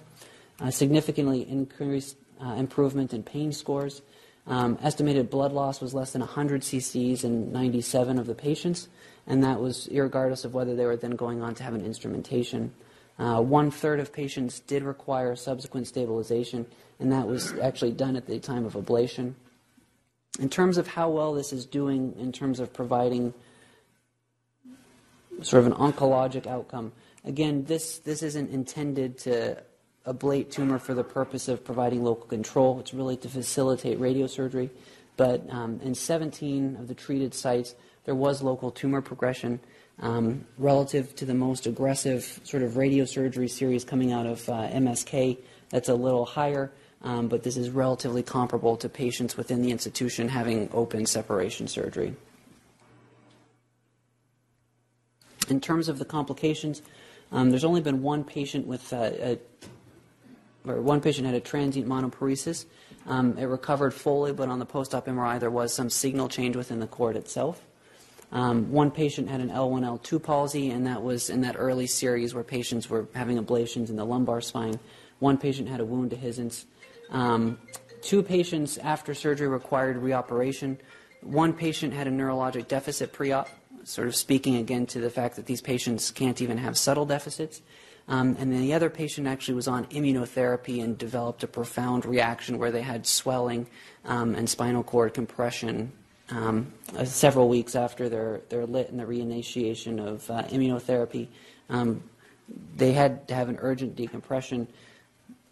Uh, 0.60 0.72
significantly 0.72 1.48
increased 1.48 2.18
uh, 2.44 2.54
improvement 2.54 3.14
in 3.14 3.22
pain 3.22 3.52
scores. 3.52 4.02
Um, 4.48 4.80
estimated 4.82 5.30
blood 5.30 5.52
loss 5.52 5.82
was 5.82 5.94
less 5.94 6.14
than 6.14 6.22
100 6.22 6.62
cc's 6.62 7.24
in 7.24 7.52
97 7.52 8.18
of 8.18 8.26
the 8.26 8.34
patients, 8.34 8.88
and 9.28 9.44
that 9.44 9.60
was 9.60 9.88
regardless 9.92 10.46
of 10.46 10.56
whether 10.56 10.76
they 10.76 10.86
were 10.86 10.96
then 10.96 11.12
going 11.12 11.44
on 11.44 11.54
to 11.56 11.64
have 11.64 11.76
an 11.76 11.86
instrumentation. 11.86 12.74
Uh, 13.20 13.42
one 13.42 13.70
third 13.70 14.00
of 14.00 14.12
patients 14.12 14.60
did 14.62 14.84
require 14.84 15.36
subsequent 15.36 15.86
stabilization, 15.86 16.66
and 17.00 17.12
that 17.12 17.28
was 17.28 17.54
actually 17.60 17.92
done 17.92 18.16
at 18.16 18.26
the 18.26 18.40
time 18.40 18.66
of 18.66 18.74
ablation. 18.74 19.34
In 20.40 20.50
terms 20.50 20.78
of 20.78 20.88
how 20.88 21.10
well 21.10 21.34
this 21.34 21.54
is 21.54 21.66
doing, 21.66 22.16
in 22.18 22.32
terms 22.32 22.60
of 22.60 22.74
providing 22.74 23.34
sort 25.42 25.66
of 25.66 25.72
an 25.72 25.78
oncologic 25.78 26.48
outcome, 26.48 26.94
again, 27.26 27.66
this, 27.66 28.00
this 28.00 28.24
isn't 28.24 28.50
intended 28.50 29.18
to 29.20 29.62
ablate 30.08 30.52
tumor 30.52 30.80
for 30.80 30.94
the 30.94 31.04
purpose 31.04 31.48
of 31.48 31.64
providing 31.64 32.04
local 32.04 32.26
control. 32.26 32.80
It's 32.80 32.94
really 32.94 33.18
to 33.18 33.30
facilitate 33.30 34.00
radiosurgery. 34.00 34.70
But 35.18 35.46
um, 35.50 35.80
in 35.84 35.96
17 35.96 36.78
of 36.78 36.88
the 36.88 36.94
treated 36.94 37.34
sites, 37.34 37.76
there 38.06 38.16
was 38.16 38.42
local 38.42 38.72
tumor 38.72 39.02
progression. 39.02 39.60
Um, 40.00 40.46
relative 40.60 41.16
to 41.16 41.26
the 41.26 41.34
most 41.34 41.66
aggressive 41.66 42.40
sort 42.44 42.62
of 42.62 42.74
radiosurgery 42.74 43.50
series 43.50 43.84
coming 43.84 44.14
out 44.14 44.28
of 44.28 44.48
uh, 44.48 44.70
MSK, 44.70 45.40
that's 45.70 45.90
a 45.90 45.96
little 45.96 46.26
higher, 46.26 46.72
um, 47.02 47.28
but 47.28 47.42
this 47.42 47.58
is 47.58 47.72
relatively 47.72 48.22
comparable 48.22 48.78
to 48.78 48.90
patients 48.90 49.36
within 49.36 49.64
the 49.64 49.72
institution 49.72 50.30
having 50.30 50.70
open 50.72 51.08
separation 51.08 51.68
surgery. 51.68 52.16
In 55.50 55.60
terms 55.60 55.90
of 55.90 55.98
the 55.98 56.06
complications, 56.06 56.84
um, 57.32 57.50
there's 57.50 57.64
only 57.64 57.82
been 57.82 58.04
one 58.04 58.24
patient 58.24 58.68
with 58.68 58.94
uh, 58.94 59.12
a, 59.20 59.40
or 60.70 60.82
one 60.82 61.02
patient 61.02 61.26
had 61.26 61.36
a 61.36 61.40
transient 61.40 61.88
monoparesis. 61.88 62.66
Um, 63.06 63.38
it 63.38 63.46
recovered 63.46 63.94
fully, 63.94 64.34
but 64.34 64.50
on 64.50 64.60
the 64.60 64.66
post-op 64.66 65.06
MRI 65.06 65.40
there 65.40 65.50
was 65.50 65.74
some 65.74 65.90
signal 65.90 66.28
change 66.28 66.56
within 66.56 66.80
the 66.80 66.88
cord 66.88 67.16
itself. 67.16 67.62
Um, 68.32 68.72
one 68.72 68.92
patient 68.92 69.30
had 69.30 69.40
an 69.40 69.50
L1, 69.50 69.84
L2 69.86 70.22
palsy, 70.22 70.70
and 70.70 70.86
that 70.86 71.02
was 71.02 71.30
in 71.30 71.42
that 71.42 71.56
early 71.58 71.88
series 71.88 72.34
where 72.34 72.44
patients 72.44 72.90
were 72.90 73.08
having 73.14 73.38
ablations 73.38 73.90
in 73.90 73.96
the 73.96 74.06
lumbar 74.06 74.42
spine. 74.42 74.80
One 75.20 75.38
patient 75.38 75.70
had 75.70 75.80
a 75.80 75.86
wound 75.86 76.12
to 76.12 76.18
his 76.18 76.66
Um, 77.10 77.58
two 78.02 78.22
patients 78.22 78.78
after 78.78 79.14
surgery 79.14 79.48
required 79.48 79.98
reoperation. 79.98 80.78
One 81.22 81.54
patient 81.54 81.94
had 81.94 82.08
a 82.08 82.12
neurologic 82.12 82.68
deficit 82.68 83.14
pre 83.14 83.32
op, 83.32 83.48
sort 83.84 84.08
of 84.08 84.16
speaking 84.16 84.58
again 84.58 84.86
to 84.88 85.00
the 85.00 85.10
fact 85.10 85.38
that 85.38 85.46
these 85.46 85.62
patients 85.62 86.12
can't 86.12 86.42
even 86.42 86.58
have 86.58 86.78
subtle 86.78 87.06
deficits. 87.06 87.62
Um, 88.10 88.38
and 88.40 88.52
then 88.52 88.62
the 88.62 88.74
other 88.74 88.90
patient 88.90 89.28
actually 89.28 89.56
was 89.56 89.68
on 89.68 89.86
immunotherapy 89.88 90.82
and 90.82 90.98
developed 90.98 91.44
a 91.44 91.48
profound 91.48 92.06
reaction 92.06 92.58
where 92.58 92.72
they 92.72 92.82
had 92.82 93.06
swelling 93.06 93.68
um, 94.06 94.34
and 94.36 94.50
spinal 94.50 94.84
cord 94.84 95.14
compression 95.14 95.92
um, 96.30 96.72
uh, 96.96 97.04
several 97.04 97.50
weeks 97.50 97.76
after 97.76 98.08
their, 98.10 98.42
their 98.50 98.66
lit 98.66 98.90
and 98.90 99.00
the 99.00 99.04
reinitiation 99.04 100.06
of 100.06 100.30
uh, 100.32 100.44
immunotherapy. 100.44 101.28
Um, 101.70 102.04
they 102.76 102.94
had 102.94 103.28
to 103.28 103.36
have 103.36 103.50
an 103.50 103.58
urgent 103.60 103.96
decompression. 103.96 104.68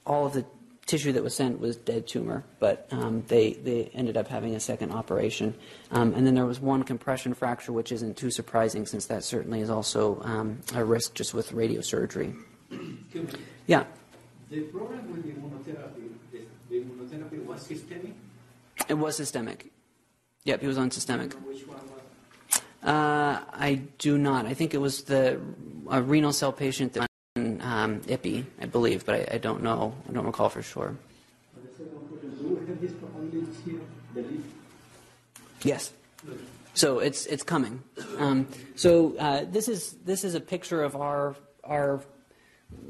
All 0.06 0.28
of 0.28 0.34
the 0.34 0.46
tissue 0.86 1.12
that 1.12 1.24
was 1.24 1.36
sent 1.36 1.60
was 1.60 1.76
dead 1.78 2.06
tumor, 2.08 2.44
but 2.60 2.88
um, 2.92 3.24
they, 3.28 3.54
they 3.54 3.90
ended 3.94 4.18
up 4.18 4.28
having 4.28 4.56
a 4.56 4.60
second 4.60 4.92
operation. 4.92 5.56
Um, 5.92 6.14
and 6.14 6.28
then 6.28 6.36
there 6.36 6.46
was 6.46 6.60
one 6.60 6.84
compression 6.84 7.34
fracture, 7.34 7.72
which 7.72 7.92
isn't 7.92 8.18
too 8.18 8.30
surprising 8.30 8.86
since 8.86 9.08
that 9.08 9.24
certainly 9.24 9.62
is 9.62 9.70
also 9.70 10.22
um, 10.22 10.60
a 10.76 10.86
risk 10.86 11.16
just 11.16 11.34
with 11.34 11.52
radiosurgery. 11.52 12.36
Yeah. 13.66 13.86
The 14.50 14.62
problem 14.62 15.12
with 15.12 15.24
the 15.24 15.32
immunotherapy, 15.32 16.10
the, 16.32 16.42
the 16.70 16.82
immunotherapy 16.82 17.44
was 17.44 17.62
systemic. 17.62 18.14
It 18.88 18.94
was 18.94 19.16
systemic. 19.16 19.72
Yep, 20.44 20.62
he 20.62 20.68
was 20.68 20.78
on 20.78 20.92
systemic. 20.92 21.34
Which 21.34 21.66
one 21.68 21.80
was? 21.80 22.62
Uh, 22.84 23.42
I 23.52 23.82
do 23.98 24.20
not. 24.20 24.46
I 24.46 24.54
think 24.54 24.76
it 24.76 24.78
was 24.78 25.04
the 25.04 25.42
a 25.90 26.02
renal 26.02 26.32
cell 26.32 26.52
patient 26.52 26.94
that 26.94 27.08
um, 27.38 28.00
IPI, 28.02 28.46
I 28.62 28.66
believe, 28.66 29.06
but 29.06 29.16
I, 29.16 29.36
I 29.36 29.38
don't 29.38 29.62
know. 29.62 29.94
I 30.08 30.14
don't 30.14 30.26
recall 30.26 30.48
for 30.50 30.62
sure. 30.62 30.96
Yes. 35.64 35.92
So 36.74 37.00
it's 37.00 37.26
it's 37.26 37.44
coming. 37.44 37.84
Um, 38.18 38.48
so 38.76 39.18
uh, 39.18 39.46
this 39.50 39.68
is 39.68 39.94
this 40.06 40.24
is 40.24 40.36
a 40.36 40.40
picture 40.40 40.84
of 40.84 40.96
our 40.96 41.36
our 41.64 42.02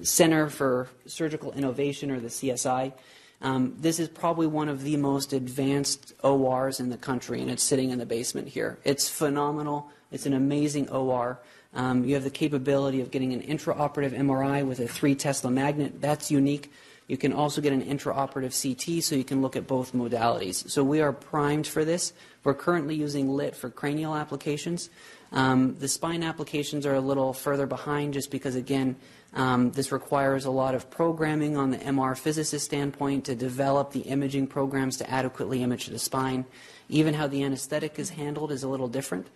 Center 0.01 0.49
for 0.49 0.89
Surgical 1.05 1.51
Innovation, 1.53 2.11
or 2.11 2.19
the 2.19 2.27
CSI. 2.27 2.93
Um, 3.41 3.75
this 3.79 3.99
is 3.99 4.07
probably 4.07 4.47
one 4.47 4.69
of 4.69 4.83
the 4.83 4.97
most 4.97 5.33
advanced 5.33 6.13
ORs 6.23 6.79
in 6.79 6.89
the 6.89 6.97
country, 6.97 7.41
and 7.41 7.49
it's 7.51 7.63
sitting 7.63 7.89
in 7.89 7.99
the 7.99 8.05
basement 8.05 8.47
here. 8.47 8.77
It's 8.83 9.09
phenomenal. 9.09 9.89
It's 10.11 10.25
an 10.25 10.33
amazing 10.33 10.89
OR. 10.89 11.39
Um, 11.75 12.05
you 12.05 12.15
have 12.15 12.23
the 12.23 12.29
capability 12.29 13.01
of 13.01 13.11
getting 13.11 13.33
an 13.33 13.41
intraoperative 13.41 14.17
MRI 14.17 14.65
with 14.65 14.79
a 14.79 14.87
3 14.87 15.13
Tesla 15.15 15.51
magnet. 15.51 16.01
That's 16.01 16.31
unique. 16.31 16.71
You 17.07 17.17
can 17.17 17.33
also 17.33 17.61
get 17.61 17.71
an 17.71 17.83
intraoperative 17.83 18.59
CT, 18.59 19.03
so 19.03 19.15
you 19.15 19.23
can 19.23 19.41
look 19.41 19.55
at 19.55 19.67
both 19.67 19.93
modalities. 19.93 20.67
So 20.69 20.83
we 20.83 21.01
are 21.01 21.13
primed 21.13 21.67
for 21.67 21.85
this. 21.85 22.13
We're 22.43 22.55
currently 22.55 22.95
using 22.95 23.29
LIT 23.29 23.55
for 23.55 23.69
cranial 23.69 24.15
applications. 24.15 24.89
Um, 25.31 25.75
the 25.75 25.87
spine 25.87 26.23
applications 26.23 26.85
are 26.85 26.95
a 26.95 27.01
little 27.01 27.33
further 27.33 27.67
behind 27.67 28.13
just 28.13 28.31
because, 28.31 28.55
again, 28.55 28.95
um, 29.35 29.71
this 29.71 29.91
requires 29.91 30.45
a 30.45 30.51
lot 30.51 30.73
of 30.73 30.89
programming 30.89 31.57
on 31.57 31.69
the 31.69 31.77
MR 31.77 32.17
physicist 32.17 32.65
standpoint 32.65 33.25
to 33.25 33.35
develop 33.35 33.91
the 33.91 34.01
imaging 34.01 34.47
programs 34.47 34.97
to 34.97 35.09
adequately 35.09 35.61
image 35.61 35.87
the 35.87 35.99
spine. 35.99 36.45
Even 36.89 37.13
how 37.13 37.27
the 37.27 37.43
anesthetic 37.43 37.99
is 37.99 38.11
handled 38.11 38.51
is 38.51 38.63
a 38.63 38.67
little 38.67 38.87
different. 38.87 39.27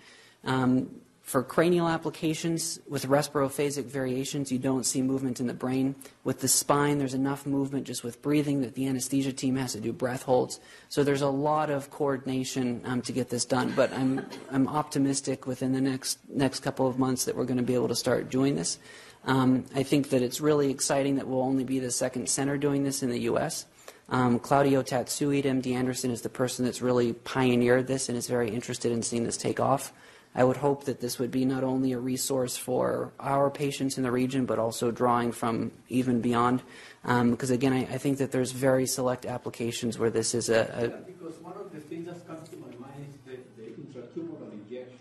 Um, 0.44 0.90
For 1.30 1.44
cranial 1.44 1.88
applications 1.88 2.80
with 2.90 3.06
respirophasic 3.06 3.86
variations, 3.86 4.52
you 4.52 4.58
don't 4.58 4.84
see 4.84 5.04
movement 5.04 5.40
in 5.40 5.46
the 5.46 5.54
brain. 5.54 5.94
With 6.24 6.40
the 6.40 6.48
spine, 6.48 6.98
there's 6.98 7.14
enough 7.14 7.46
movement 7.46 7.86
just 7.86 8.04
with 8.04 8.20
breathing 8.24 8.62
that 8.62 8.74
the 8.74 8.88
anesthesia 8.88 9.32
team 9.32 9.56
has 9.58 9.74
to 9.74 9.80
do 9.80 9.94
breath 9.94 10.24
holds. 10.24 10.60
So 10.88 11.04
there's 11.04 11.22
a 11.22 11.30
lot 11.30 11.70
of 11.70 11.92
coordination 11.92 12.82
um, 12.84 13.04
to 13.04 13.12
get 13.12 13.30
this 13.30 13.46
done. 13.46 13.74
But 13.76 13.94
I'm, 13.94 14.26
I'm 14.50 14.68
optimistic 14.68 15.46
within 15.46 15.72
the 15.72 15.82
next, 15.82 16.18
next 16.28 16.62
couple 16.62 16.88
of 16.88 16.98
months 16.98 17.26
that 17.26 17.36
we're 17.36 17.46
going 17.46 17.58
to 17.58 17.64
be 17.64 17.76
able 17.76 17.90
to 17.90 17.96
start 17.96 18.32
doing 18.32 18.56
this. 18.56 18.80
Um, 19.26 19.66
I 19.76 19.84
think 19.84 20.10
that 20.10 20.24
it's 20.24 20.42
really 20.42 20.72
exciting 20.72 21.18
that 21.18 21.28
we'll 21.28 21.44
only 21.44 21.64
be 21.64 21.78
the 21.78 21.92
second 21.92 22.28
center 22.28 22.58
doing 22.58 22.82
this 22.82 23.04
in 23.04 23.12
the 23.12 23.20
U.S. 23.20 23.68
Um, 24.10 24.40
Claudio 24.40 24.82
Tatsui 24.82 25.38
at 25.38 25.46
MD 25.46 25.76
Anderson 25.76 26.10
is 26.10 26.24
the 26.24 26.30
person 26.30 26.66
that's 26.66 26.82
really 26.82 27.14
pioneered 27.14 27.86
this 27.86 28.10
and 28.10 28.18
is 28.18 28.26
very 28.26 28.50
interested 28.50 28.92
in 28.92 29.04
seeing 29.04 29.26
this 29.26 29.38
take 29.38 29.60
off. 29.60 29.94
I 30.36 30.44
would 30.44 30.58
hope 30.58 30.86
that 30.86 31.02
this 31.02 31.18
would 31.18 31.32
be 31.32 31.44
not 31.44 31.64
only 31.64 31.92
a 31.92 32.00
resource 32.00 32.56
for 32.56 33.12
our 33.20 33.50
patients 33.50 33.98
in 33.98 34.04
the 34.04 34.12
region, 34.12 34.46
but 34.46 34.60
also 34.60 34.92
drawing 34.92 35.32
from 35.32 35.72
even 35.90 36.22
beyond. 36.22 36.62
Um, 37.04 37.32
because 37.32 37.50
again, 37.50 37.74
I, 37.74 37.82
I, 37.82 37.98
think 37.98 38.20
that 38.20 38.32
there's 38.32 38.52
very 38.52 38.86
select 38.86 39.26
applications 39.26 39.98
where 39.98 40.10
this 40.10 40.36
is 40.36 40.50
a. 40.50 40.62
a 40.62 40.88
because 41.12 41.40
one 41.42 41.58
of 41.58 41.74
the 41.74 41.80
things 41.80 42.06
that 42.06 42.28
comes 42.28 42.48
to 42.50 42.58
my 42.58 42.68
mind 42.80 43.08
is 43.08 43.16
the, 43.26 43.64
the 43.64 43.70
intratumoral 43.72 44.52
injection. 44.52 45.00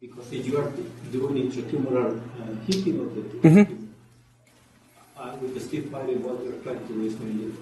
Because 0.00 0.32
if 0.32 0.46
you 0.46 0.58
are 0.58 0.70
doing 1.10 1.50
intratumoral 1.50 2.20
uh, 2.40 2.64
heating 2.66 3.00
of 3.00 3.14
the 3.14 3.22
tumor, 3.22 3.64
mm-hmm. 3.64 3.86
uh, 5.18 5.36
with 5.36 5.54
the 5.54 5.60
stiff 5.60 5.90
body, 5.90 6.16
what 6.16 6.44
you're 6.44 6.60
trying 6.62 6.86
to 6.86 6.92
do 6.92 7.02
is 7.02 7.14
when 7.16 7.38
you 7.40 7.56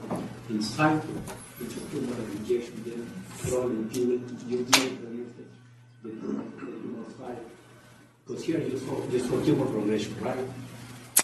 inside 0.51 1.01
the 1.03 1.65
intratumoral 1.65 2.37
injection, 2.37 2.83
then 2.85 3.11
probably 3.43 3.99
you 3.99 4.23
you 4.47 4.59
will 4.59 4.65
the, 4.65 4.71
the 4.71 5.07
side. 5.07 5.08
Because 8.27 8.45
here 8.45 8.61
you 8.61 8.79
saw, 8.79 9.03
you 9.11 9.21
saw 9.21 9.43
tumor 9.43 9.65
progression, 9.65 10.15
right? 10.21 10.37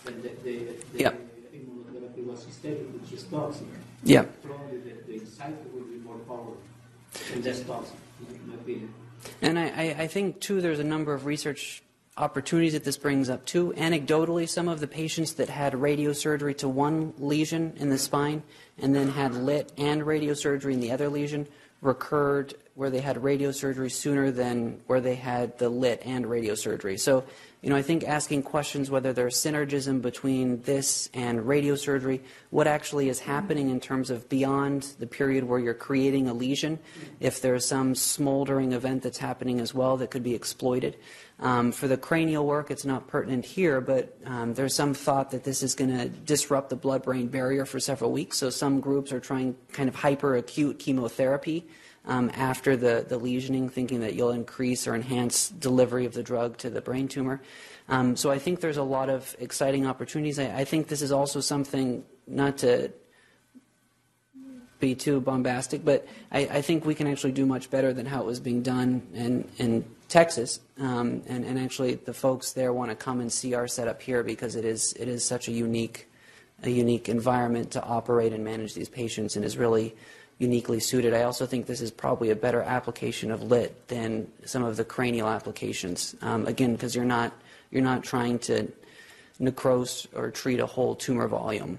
And 0.07 0.22
the, 0.22 0.30
the, 0.43 0.55
the 0.95 0.99
yep. 0.99 1.20
immunotherapy 1.53 2.24
was 2.24 2.43
systemic, 2.43 2.87
which 2.95 3.12
is 3.12 3.24
toxic. 3.24 3.66
Yeah. 4.05 4.24
Probably 4.43 4.78
the, 4.78 5.18
the 5.18 5.26
cycle 5.26 5.66
will 5.74 5.82
be 5.82 5.97
more 5.99 6.16
powerful 6.20 6.57
and 7.35 7.45
less 7.45 7.61
toxic, 7.61 7.97
in 8.30 8.49
my 8.49 8.55
opinion. 8.55 8.95
And 9.43 9.59
I, 9.59 9.95
I 9.99 10.07
think, 10.07 10.41
too, 10.41 10.62
there's 10.62 10.78
a 10.78 10.85
number 10.85 11.12
of 11.12 11.26
research 11.26 11.82
opportunities 12.16 12.72
that 12.72 12.85
this 12.85 12.97
brings 12.97 13.28
up, 13.28 13.45
too. 13.45 13.74
Anecdotally, 13.76 14.49
some 14.49 14.68
of 14.68 14.80
the 14.80 14.87
patients 14.87 15.35
that 15.35 15.51
had 15.51 15.74
radiosurgery 15.74 16.57
to 16.59 16.68
one 16.68 17.12
lesion 17.18 17.74
in 17.76 17.91
the 17.91 17.99
spine 17.99 18.43
and 18.78 18.95
then 18.95 19.11
had 19.11 19.35
lit 19.35 19.72
and 19.76 20.03
radiosurgery 20.03 20.72
in 20.72 20.80
the 20.80 20.91
other 20.91 21.11
lesion 21.11 21.47
recurred 21.82 22.55
where 22.75 22.91
they 22.91 23.01
had 23.01 23.16
radiosurgery 23.16 23.91
sooner 23.91 24.33
than 24.33 24.81
where 24.89 25.01
they 25.01 25.14
had 25.14 25.57
the 25.59 25.68
lit 25.68 26.03
and 26.05 26.25
radiosurgery. 26.25 26.99
So, 26.99 27.25
you 27.62 27.70
know, 27.70 27.77
I 27.77 27.83
think 27.83 28.03
asking 28.03 28.43
questions 28.43 28.91
whether 28.91 29.12
there's 29.12 29.37
synergism 29.37 30.03
between 30.03 30.61
this 30.62 31.09
and 31.14 31.41
radiosurgery, 31.41 32.20
what 32.51 32.66
actually 32.66 33.09
is 33.09 33.20
happening 33.20 33.70
in 33.70 33.79
terms 33.79 34.11
of 34.11 34.29
beyond 34.29 34.89
the 34.99 35.07
period 35.07 35.45
where 35.45 35.61
you're 35.61 35.72
creating 35.72 36.29
a 36.29 36.35
lesion, 36.35 36.81
if 37.20 37.41
there's 37.41 37.64
some 37.64 37.95
smoldering 37.95 38.72
event 38.72 39.05
that's 39.05 39.18
happening 39.18 39.61
as 39.61 39.72
well 39.72 39.97
that 39.99 40.11
could 40.11 40.25
be 40.25 40.35
exploited. 40.35 40.97
Um, 41.39 41.70
for 41.70 41.87
the 41.87 41.97
cranial 41.97 42.45
work, 42.45 42.72
it's 42.72 42.85
not 42.85 43.07
pertinent 43.07 43.45
here, 43.45 43.81
but 43.81 44.18
um, 44.27 44.55
there's 44.55 44.75
some 44.75 44.95
thought 44.95 45.31
that 45.31 45.45
this 45.45 45.62
is 45.62 45.77
going 45.77 45.97
to 45.97 46.09
disrupt 46.09 46.70
the 46.70 46.77
blood 46.77 47.05
brain 47.05 47.29
barrier 47.29 47.66
for 47.66 47.79
several 47.79 48.11
weeks. 48.11 48.37
So 48.37 48.51
some 48.51 48.81
groups 48.81 49.12
are 49.12 49.20
trying 49.20 49.57
kind 49.72 49.89
of 49.89 49.95
hyper 49.95 50.37
acute 50.37 50.81
chemotherapy 50.81 51.68
um, 52.07 52.31
after 52.35 52.77
the, 52.77 53.05
the 53.09 53.19
lesioning, 53.19 53.71
thinking 53.71 54.01
that 54.01 54.15
you'll 54.15 54.31
increase 54.31 54.87
or 54.87 54.95
enhance 54.95 55.49
delivery 55.49 56.05
of 56.05 56.13
the 56.13 56.23
drug 56.23 56.57
to 56.59 56.71
the 56.71 56.81
brain 56.81 57.09
tumor. 57.09 57.41
Um, 57.89 58.17
so 58.17 58.31
I 58.31 58.39
think 58.39 58.61
there's 58.61 58.77
a 58.77 58.83
lot 58.83 59.09
of 59.11 59.35
exciting 59.39 59.87
opportunities. 59.87 60.39
I, 60.39 60.61
I, 60.61 60.65
think 60.65 60.89
this 60.89 61.03
is 61.03 61.13
also 61.13 61.41
something, 61.41 62.05
not 62.27 62.59
to 62.59 62.91
be 64.81 64.95
too 64.95 65.21
bombastic, 65.21 65.85
but 65.85 66.07
I, 66.33 66.41
I, 66.41 66.63
think 66.63 66.87
we 66.87 66.95
can 66.95 67.07
actually 67.07 67.33
do 67.33 67.45
much 67.45 67.71
better 67.71 67.93
than 67.93 68.07
how 68.07 68.23
it 68.23 68.27
was 68.27 68.41
being 68.41 68.63
done 68.63 69.03
in, 69.13 69.49
in 69.59 69.85
Texas. 70.09 70.61
Um, 70.79 71.23
and, 71.27 71.45
and 71.45 71.59
actually, 71.59 71.95
the 71.95 72.15
folks 72.15 72.53
there 72.53 72.73
want 72.73 72.91
to 72.91 72.97
come 72.97 73.21
and 73.21 73.31
see 73.31 73.55
our 73.55 73.69
setup 73.69 74.01
here 74.01 74.23
because 74.23 74.57
it 74.57 74.65
is, 74.65 74.95
it 74.95 75.09
is 75.09 75.23
such 75.23 75.49
a 75.49 75.53
unique, 75.53 76.09
a 76.63 76.71
unique 76.71 77.09
environment 77.11 77.71
to 77.73 77.83
operate 77.83 78.33
and 78.33 78.45
manage 78.45 78.75
these 78.75 78.89
patients 78.89 79.37
and 79.37 79.45
is 79.45 79.59
really 79.59 79.95
uniquely 80.39 80.80
suited. 80.80 81.14
I 81.14 81.22
also 81.22 81.47
think 81.47 81.66
this 81.66 81.80
is 81.80 81.91
probably 81.91 82.30
a 82.30 82.37
better 82.37 82.62
application 82.62 83.30
of 83.30 83.43
lit 83.43 83.89
than 83.89 84.26
some 84.45 84.64
of 84.64 84.76
the 84.76 84.85
cranial 84.85 85.28
applications. 85.28 86.16
Um, 86.22 86.47
again, 86.47 86.72
because 86.72 86.95
you're 86.95 87.05
not 87.05 87.32
you're 87.70 87.82
not 87.82 88.05
trying 88.05 88.39
to 88.41 88.70
necrose 89.41 90.07
or 90.14 90.30
treat 90.30 90.61
a 90.61 90.66
whole 90.66 90.95
tumor 90.95 91.28
volume. 91.28 91.78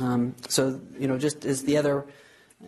Um, 0.00 0.34
so 0.48 0.80
you 0.98 1.08
know, 1.08 1.18
just 1.18 1.44
as 1.44 1.64
the 1.64 1.76
other 1.76 2.06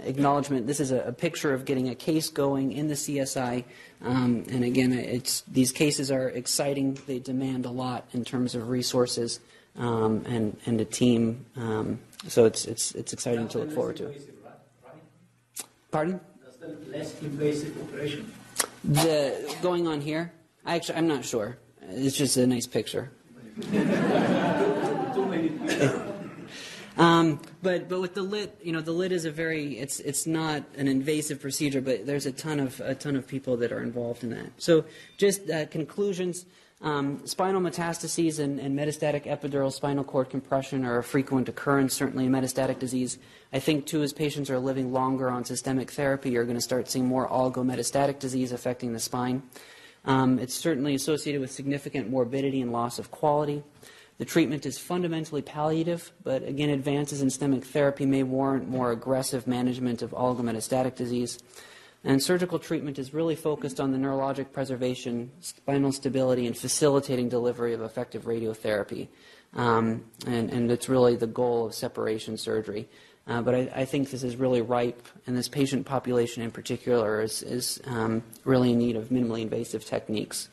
acknowledgement, 0.05 0.66
this 0.66 0.80
is 0.80 0.90
a, 0.90 1.01
a, 1.01 1.12
picture 1.12 1.53
of 1.53 1.64
getting 1.64 1.88
a 1.88 1.95
case 1.95 2.28
going 2.30 2.72
in 2.72 2.88
the 2.88 2.95
CSI. 2.95 3.64
Um, 4.03 4.45
and 4.51 4.64
again, 4.64 4.93
it's 4.93 5.43
these 5.43 5.72
cases 5.72 6.11
are 6.11 6.28
exciting. 6.28 6.99
They 7.07 7.18
demand 7.18 7.66
a 7.66 7.70
lot 7.70 8.07
in 8.12 8.24
terms 8.24 8.55
of 8.55 8.68
resources 8.68 9.40
um, 9.78 10.24
and 10.26 10.57
and 10.66 10.80
a 10.80 10.84
team. 10.84 11.45
Um, 11.57 12.01
so 12.28 12.45
it's 12.45 12.64
it's 12.66 12.93
it's 12.95 13.12
exciting 13.12 13.49
to 13.49 13.59
look 13.59 13.72
forward 13.72 13.97
to. 13.97 14.12
Pardon? 15.93 16.18
The 16.59 16.74
less 16.90 17.20
invasive 17.20 17.78
operation. 17.82 18.32
The 18.82 19.55
going 19.61 19.86
on 19.86 20.01
here? 20.01 20.32
I 20.64 20.76
actually, 20.76 20.97
I'm 20.97 21.07
not 21.07 21.22
sure. 21.22 21.59
It's 21.82 22.16
just 22.16 22.38
a 22.38 22.47
nice 22.47 22.66
picture. 22.66 23.12
um, 26.97 27.40
but 27.62 27.90
but 27.90 28.01
with 28.01 28.14
the 28.14 28.22
lit, 28.22 28.59
you 28.62 28.72
know, 28.72 28.80
the 28.80 28.93
lit 28.93 29.12
is 29.12 29.26
a 29.26 29.30
very 29.30 29.78
it's 29.78 30.01
it's 30.01 30.26
not 30.26 30.64
an 30.78 30.88
invasive 30.88 31.43
procedure, 31.43 31.82
but 31.82 32.07
there's 32.07 32.24
a 32.24 32.32
ton 32.32 32.59
of 32.59 32.80
a 32.80 32.95
ton 32.95 33.14
of 33.14 33.28
people 33.28 33.59
that 33.59 33.70
are 33.70 33.82
involved 33.82 34.24
in 34.24 34.30
that. 34.30 34.51
So 34.57 34.86
just 35.18 35.51
uh, 35.51 35.66
conclusions. 35.66 36.47
Um, 36.83 37.24
spinal 37.26 37.61
metastases 37.61 38.41
and, 38.41 38.59
and, 38.59 38.76
metastatic 38.76 39.24
epidural 39.24 39.72
spinal 39.72 40.03
cord 40.03 40.30
compression 40.30 40.85
are 40.85 40.99
a 40.99 41.05
frequent 41.05 41.49
occurrence, 41.49 41.95
certainly 41.95 42.26
in 42.26 42.33
metastatic 42.33 42.80
disease. 42.80 43.18
I 43.53 43.61
think, 43.61 43.87
too, 43.87 44.03
as 44.03 44.12
patients 44.12 44.51
are 44.51 44.59
living 44.59 44.93
longer 44.93 45.30
on 45.30 45.45
systemic 45.45 45.93
therapy, 45.93 46.30
you're 46.30 46.45
going 46.45 46.57
to 46.57 46.61
start 46.62 46.91
seeing 46.91 47.07
more 47.07 47.28
oligometastatic 47.28 48.18
disease 48.18 48.51
affecting 48.51 48.93
the 48.93 48.99
spine. 48.99 49.45
Um, 50.05 50.41
it's 50.41 50.55
certainly 50.55 50.97
associated 50.97 51.41
with 51.41 51.53
significant 51.53 52.11
morbidity 52.11 52.61
and 52.61 52.72
loss 52.72 52.99
of 52.99 53.12
quality. 53.12 53.62
The 54.18 54.24
treatment 54.24 54.66
is 54.66 54.76
fundamentally 54.76 55.43
palliative, 55.43 56.11
but 56.24 56.43
again, 56.43 56.70
advances 56.70 57.22
in 57.22 57.30
systemic 57.30 57.64
therapy 57.64 58.07
may 58.07 58.24
warrant 58.24 58.68
more 58.68 58.91
aggressive 58.91 59.47
management 59.47 60.03
of 60.03 60.11
oligometastatic 60.11 60.97
disease. 60.97 61.39
And 62.05 62.20
surgical 62.20 62.59
treatment 62.59 62.98
is 62.98 63.14
really 63.14 63.36
focused 63.36 63.78
on 63.78 63.92
the 63.92 63.98
neurologic 63.98 64.53
preservation, 64.53 65.30
spinal 65.40 65.92
stability, 65.92 66.46
and 66.46 66.57
facilitating 66.57 67.28
delivery 67.28 67.74
of 67.74 67.80
effective 67.80 68.24
radiotherapy. 68.24 69.09
Um, 69.55 70.05
and, 70.26 70.50
and, 70.50 70.70
it's 70.70 70.88
really 70.88 71.14
the 71.14 71.26
goal 71.26 71.66
of 71.66 71.74
separation 71.74 72.38
surgery. 72.38 72.88
Uh, 73.26 73.42
but 73.42 73.55
I, 73.55 73.70
I, 73.74 73.84
think 73.84 74.11
this 74.11 74.24
is 74.24 74.34
really 74.36 74.62
ripe, 74.62 75.07
and 75.26 75.36
this 75.36 75.46
patient 75.46 75.84
population 75.84 76.42
in 76.42 76.50
particular 76.50 77.20
is, 77.20 77.42
is 77.42 77.78
um, 77.84 78.22
really 78.44 78.72
in 78.72 78.78
need 78.78 78.96
of 78.96 79.11
minimally 79.11 79.42
invasive 79.42 79.84
techniques. 79.84 80.48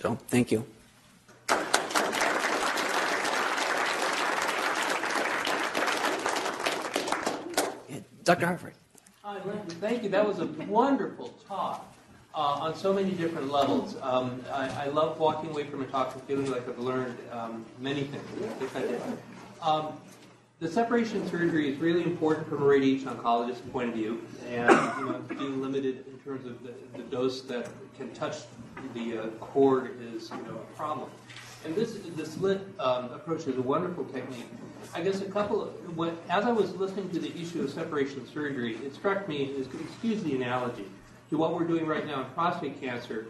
So, 0.00 0.16
thank 0.26 0.50
you. 0.50 0.66
Dr. 8.24 8.74
Thank 9.80 10.02
you. 10.02 10.08
That 10.08 10.26
was 10.26 10.38
a 10.38 10.46
wonderful 10.46 11.28
talk 11.46 11.94
uh, 12.34 12.38
on 12.38 12.74
so 12.74 12.92
many 12.92 13.12
different 13.12 13.50
levels. 13.50 13.96
Um, 14.02 14.42
I, 14.52 14.84
I, 14.84 14.86
love 14.86 15.18
walking 15.18 15.50
away 15.50 15.64
from 15.64 15.82
a 15.82 15.86
talk 15.86 16.14
and 16.14 16.22
feeling 16.24 16.50
like 16.50 16.68
I've 16.68 16.78
learned 16.78 17.18
um, 17.32 17.64
many 17.78 18.04
things. 18.04 19.18
Um, 19.62 19.98
the 20.58 20.68
separation 20.68 21.28
surgery 21.28 21.70
is 21.70 21.78
really 21.78 22.02
important 22.02 22.48
from 22.48 22.62
a 22.62 22.66
radiation 22.66 23.08
oncologist 23.08 23.70
point 23.72 23.90
of 23.90 23.94
view, 23.94 24.26
and 24.48 24.70
you 24.98 25.06
know, 25.06 25.20
being 25.28 25.60
limited 25.60 26.06
in 26.06 26.18
terms 26.20 26.46
of 26.46 26.62
the, 26.62 26.72
the 26.96 27.02
dose 27.04 27.42
that 27.42 27.68
can 27.96 28.12
touch 28.14 28.38
the 28.94 29.18
uh, 29.18 29.26
cord 29.38 29.96
is 30.14 30.30
you 30.30 30.36
know 30.36 30.56
a 30.56 30.76
problem. 30.76 31.10
And 31.66 31.74
this 31.74 31.98
this 32.16 32.38
lit 32.38 32.60
um, 32.78 33.12
approach 33.12 33.46
is 33.46 33.58
a 33.58 33.62
wonderful 33.62 34.04
technique 34.04 34.46
I 34.94 35.02
guess 35.02 35.20
a 35.20 35.26
couple 35.26 35.62
of, 35.62 35.96
what, 35.96 36.14
as 36.28 36.44
I 36.44 36.52
was 36.52 36.74
listening 36.74 37.10
to 37.10 37.18
the 37.18 37.30
issue 37.40 37.62
of 37.62 37.70
separation 37.70 38.26
surgery, 38.26 38.76
it 38.76 38.94
struck 38.94 39.28
me, 39.28 39.54
excuse 39.58 40.22
the 40.22 40.34
analogy, 40.34 40.86
to 41.30 41.36
what 41.36 41.54
we're 41.54 41.66
doing 41.66 41.86
right 41.86 42.06
now 42.06 42.20
in 42.20 42.26
prostate 42.30 42.80
cancer 42.80 43.26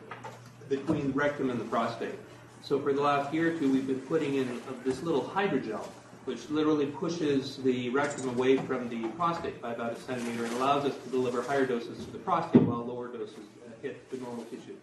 between 0.69 1.09
the 1.09 1.13
rectum 1.13 1.51
and 1.51 1.61
the 1.61 1.65
prostate. 1.65 2.15
So 2.63 2.81
for 2.81 2.93
the 2.93 3.01
last 3.01 3.33
year 3.33 3.55
or 3.55 3.59
two, 3.59 3.73
we've 3.73 3.87
been 3.87 4.01
putting 4.03 4.35
in 4.35 4.61
this 4.85 5.03
little 5.03 5.23
hydrogel, 5.23 5.87
which 6.25 6.49
literally 6.51 6.87
pushes 6.87 7.57
the 7.59 7.91
rectum 7.91 8.29
away 8.29 8.57
from 8.57 8.89
the 8.89 9.09
prostate 9.11 9.63
by 9.63 9.73
about 9.73 9.93
a 9.93 9.97
centimeter 10.01 10.45
and 10.45 10.53
allows 10.55 10.85
us 10.85 10.95
to 11.05 11.11
deliver 11.11 11.43
higher 11.43 11.67
doses 11.67 12.05
to 12.05 12.11
the 12.11 12.19
prostate 12.19 12.63
while 12.63 12.85
lower 12.85 13.09
doses 13.09 13.37
uh, 13.65 13.71
hit 13.83 14.11
the 14.11 14.17
normal 14.19 14.45
tissue. 14.45 14.75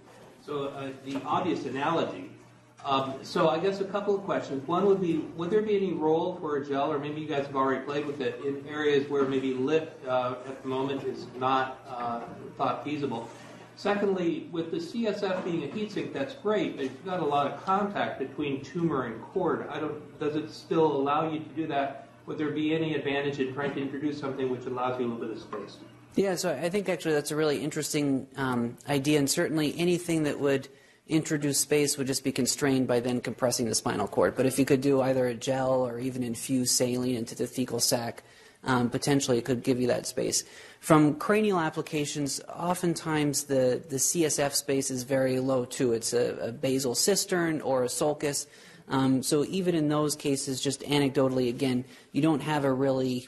So 0.46 0.70
uh, 0.70 0.90
the 1.06 1.22
obvious 1.26 1.66
analogy. 1.66 2.30
Um, 2.86 3.14
so 3.24 3.48
I 3.48 3.60
guess 3.60 3.80
a 3.80 3.86
couple 3.86 4.14
of 4.14 4.24
questions. 4.24 4.68
One 4.68 4.86
would 4.88 5.00
be, 5.00 5.18
would 5.38 5.50
there 5.50 5.62
be 5.62 5.78
any 5.78 5.94
role 5.94 6.36
for 6.36 6.58
a 6.58 6.66
gel, 6.66 6.92
or 6.92 7.00
maybe 7.00 7.22
you 7.22 7.28
guys 7.28 7.46
have 7.46 7.56
already 7.56 7.84
played 7.86 8.06
with 8.06 8.20
it 8.20 8.42
in 8.46 8.66
areas 8.68 9.10
where 9.10 9.24
maybe 9.24 9.54
lit 9.54 9.98
uh, 10.08 10.36
at 10.46 10.62
the 10.62 10.68
moment 10.68 11.04
is 11.04 11.28
not 11.38 11.80
uh, 11.88 12.22
thought 12.58 12.84
feasible? 12.84 13.30
Secondly, 13.76 14.50
with 14.52 14.70
the 14.70 14.78
CSF 14.78 15.44
being 15.44 15.64
a 15.64 15.68
heat 15.68 15.92
sink, 15.92 16.14
that's 16.14 16.36
great, 16.36 16.76
but 16.76 16.84
you've 16.84 17.06
got 17.06 17.22
a 17.22 17.26
lot 17.26 17.48
of 17.48 17.64
contact 17.66 18.20
between 18.20 18.62
tumor 18.64 19.06
and 19.06 19.20
cord. 19.22 19.68
I 19.70 19.80
don't. 19.80 20.20
Does 20.20 20.36
it 20.36 20.52
still 20.52 20.86
allow 20.86 21.32
you 21.32 21.40
to 21.40 21.50
do 21.56 21.68
that? 21.68 22.08
Would 22.28 22.38
there 22.38 22.52
be 22.52 22.76
any 22.76 22.96
advantage 22.96 23.40
in 23.40 23.54
trying 23.54 23.74
to 23.74 23.82
introduce 23.82 24.20
something 24.20 24.50
which 24.50 24.66
allows 24.66 25.00
you 25.00 25.08
a 25.08 25.08
little 25.08 25.26
bit 25.26 25.36
of 25.36 25.42
space? 25.42 25.78
Yeah, 26.16 26.36
so 26.36 26.54
I 26.54 26.70
think 26.70 26.88
actually 26.88 27.14
that's 27.14 27.32
a 27.32 27.36
really 27.36 27.64
interesting 27.64 28.28
um, 28.38 28.78
idea, 28.88 29.18
and 29.18 29.30
certainly 29.30 29.74
anything 29.78 30.24
that 30.24 30.40
would 30.40 30.68
introduce 31.08 31.60
space 31.60 31.98
would 31.98 32.08
just 32.08 32.24
be 32.24 32.32
constrained 32.32 32.88
by 32.88 33.00
then 33.00 33.20
compressing 33.20 33.68
the 33.68 33.76
spinal 33.76 34.08
cord. 34.08 34.36
But 34.36 34.46
if 34.46 34.58
you 34.58 34.66
could 34.66 34.82
do 34.82 35.02
either 35.02 35.28
a 35.28 35.34
gel 35.34 35.86
or 35.86 36.00
even 36.00 36.24
infuse 36.24 36.72
saline 36.72 37.16
into 37.16 37.36
the 37.36 37.44
thecal 37.44 37.82
sac, 37.82 38.24
um, 38.64 38.90
potentially 38.90 39.38
it 39.38 39.46
could 39.46 39.64
give 39.64 39.82
you 39.82 39.88
that 39.88 40.08
space. 40.08 40.44
From 40.80 41.16
cranial 41.16 41.60
applications, 41.60 42.42
oftentimes 42.48 43.44
the, 43.44 43.84
the 43.90 43.98
CSF 43.98 44.54
space 44.54 44.90
is 44.90 45.04
very 45.04 45.40
low 45.40 45.66
too. 45.66 45.94
It's 45.94 46.14
a, 46.14 46.36
a 46.38 46.52
basal 46.52 46.96
cistern 46.96 47.62
or 47.62 47.84
a 47.84 47.90
sulcus. 47.90 48.48
Um, 48.88 49.24
so 49.24 49.46
even 49.46 49.76
in 49.76 49.90
those 49.90 50.16
cases, 50.16 50.62
just 50.62 50.82
anecdotally, 50.82 51.50
again, 51.50 51.86
you 52.12 52.22
don't 52.22 52.42
have 52.42 52.64
a 52.64 52.72
really 52.72 53.28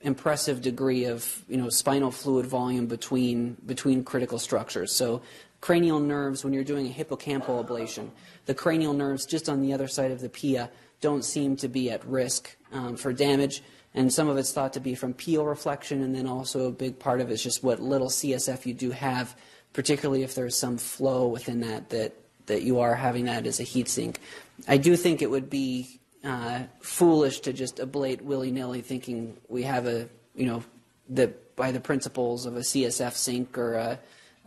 impressive 0.00 0.60
degree 0.60 1.04
of 1.04 1.42
you 1.48 1.56
know 1.56 1.68
spinal 1.68 2.10
fluid 2.10 2.46
volume 2.46 2.86
between 2.86 3.56
between 3.66 4.04
critical 4.04 4.38
structures. 4.38 4.92
So 4.92 5.22
cranial 5.60 6.00
nerves, 6.00 6.44
when 6.44 6.52
you're 6.52 6.64
doing 6.64 6.86
a 6.86 6.92
hippocampal 6.92 7.64
ablation, 7.64 8.10
the 8.46 8.54
cranial 8.54 8.92
nerves 8.92 9.26
just 9.26 9.48
on 9.48 9.62
the 9.62 9.72
other 9.72 9.88
side 9.88 10.10
of 10.10 10.20
the 10.20 10.28
pia 10.28 10.70
don't 11.00 11.24
seem 11.24 11.56
to 11.56 11.68
be 11.68 11.90
at 11.90 12.04
risk 12.06 12.56
um, 12.72 12.96
for 12.96 13.12
damage. 13.12 13.62
And 13.94 14.12
some 14.12 14.28
of 14.28 14.36
it's 14.36 14.52
thought 14.52 14.74
to 14.74 14.80
be 14.80 14.94
from 14.94 15.14
pial 15.14 15.46
reflection, 15.46 16.02
and 16.02 16.14
then 16.14 16.26
also 16.26 16.66
a 16.66 16.70
big 16.70 16.98
part 16.98 17.20
of 17.20 17.30
it 17.30 17.34
is 17.34 17.42
just 17.42 17.62
what 17.62 17.80
little 17.80 18.08
CSF 18.08 18.66
you 18.66 18.74
do 18.74 18.90
have, 18.90 19.34
particularly 19.72 20.22
if 20.22 20.34
there's 20.34 20.56
some 20.56 20.76
flow 20.76 21.28
within 21.28 21.60
that 21.60 21.88
that, 21.90 22.12
that 22.46 22.62
you 22.62 22.80
are 22.80 22.94
having 22.94 23.24
that 23.24 23.46
as 23.46 23.58
a 23.58 23.62
heat 23.62 23.88
sink. 23.88 24.20
I 24.68 24.76
do 24.76 24.96
think 24.96 25.22
it 25.22 25.30
would 25.30 25.48
be 25.48 25.98
uh, 26.22 26.64
foolish 26.80 27.40
to 27.40 27.52
just 27.52 27.76
ablate 27.78 28.20
willy 28.20 28.50
nilly, 28.50 28.82
thinking 28.82 29.36
we 29.48 29.62
have 29.62 29.86
a 29.86 30.08
you 30.34 30.44
know 30.46 30.62
the 31.08 31.32
by 31.56 31.72
the 31.72 31.80
principles 31.80 32.44
of 32.44 32.56
a 32.56 32.60
CSF 32.60 33.12
sink 33.12 33.56
or 33.56 33.74
a, 33.74 33.98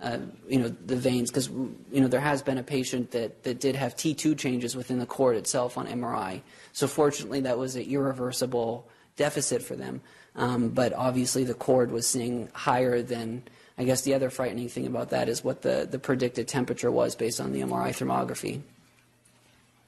uh, 0.02 0.18
you 0.48 0.60
know 0.60 0.70
the 0.70 0.96
veins 0.96 1.30
because 1.30 1.50
you 1.50 2.02
know 2.02 2.08
there 2.08 2.20
has 2.20 2.42
been 2.42 2.58
a 2.58 2.64
patient 2.64 3.12
that, 3.12 3.44
that 3.44 3.60
did 3.60 3.76
have 3.76 3.96
T2 3.96 4.38
changes 4.38 4.76
within 4.76 5.00
the 5.00 5.06
cord 5.06 5.36
itself 5.36 5.78
on 5.78 5.88
MRI. 5.88 6.42
So 6.74 6.88
fortunately, 6.88 7.42
that 7.42 7.58
was 7.58 7.76
an 7.76 7.84
irreversible 7.84 8.88
deficit 9.18 9.62
for 9.62 9.76
them. 9.76 10.02
Um, 10.36 10.70
but 10.70 10.94
obviously, 10.94 11.44
the 11.44 11.54
cord 11.54 11.92
was 11.92 12.08
seeing 12.08 12.50
higher 12.54 13.02
than. 13.02 13.44
I 13.78 13.86
guess 13.86 14.02
the 14.02 14.14
other 14.14 14.30
frightening 14.30 14.68
thing 14.68 14.88
about 14.88 15.12
that 15.12 15.30
is 15.30 15.42
what 15.42 15.62
the, 15.62 15.88
the 15.90 16.00
predicted 16.00 16.50
temperature 16.50 16.92
was 16.92 17.16
based 17.16 17.40
on 17.40 17.54
the 17.54 17.62
MRI 17.62 17.92
thermography. 17.92 18.60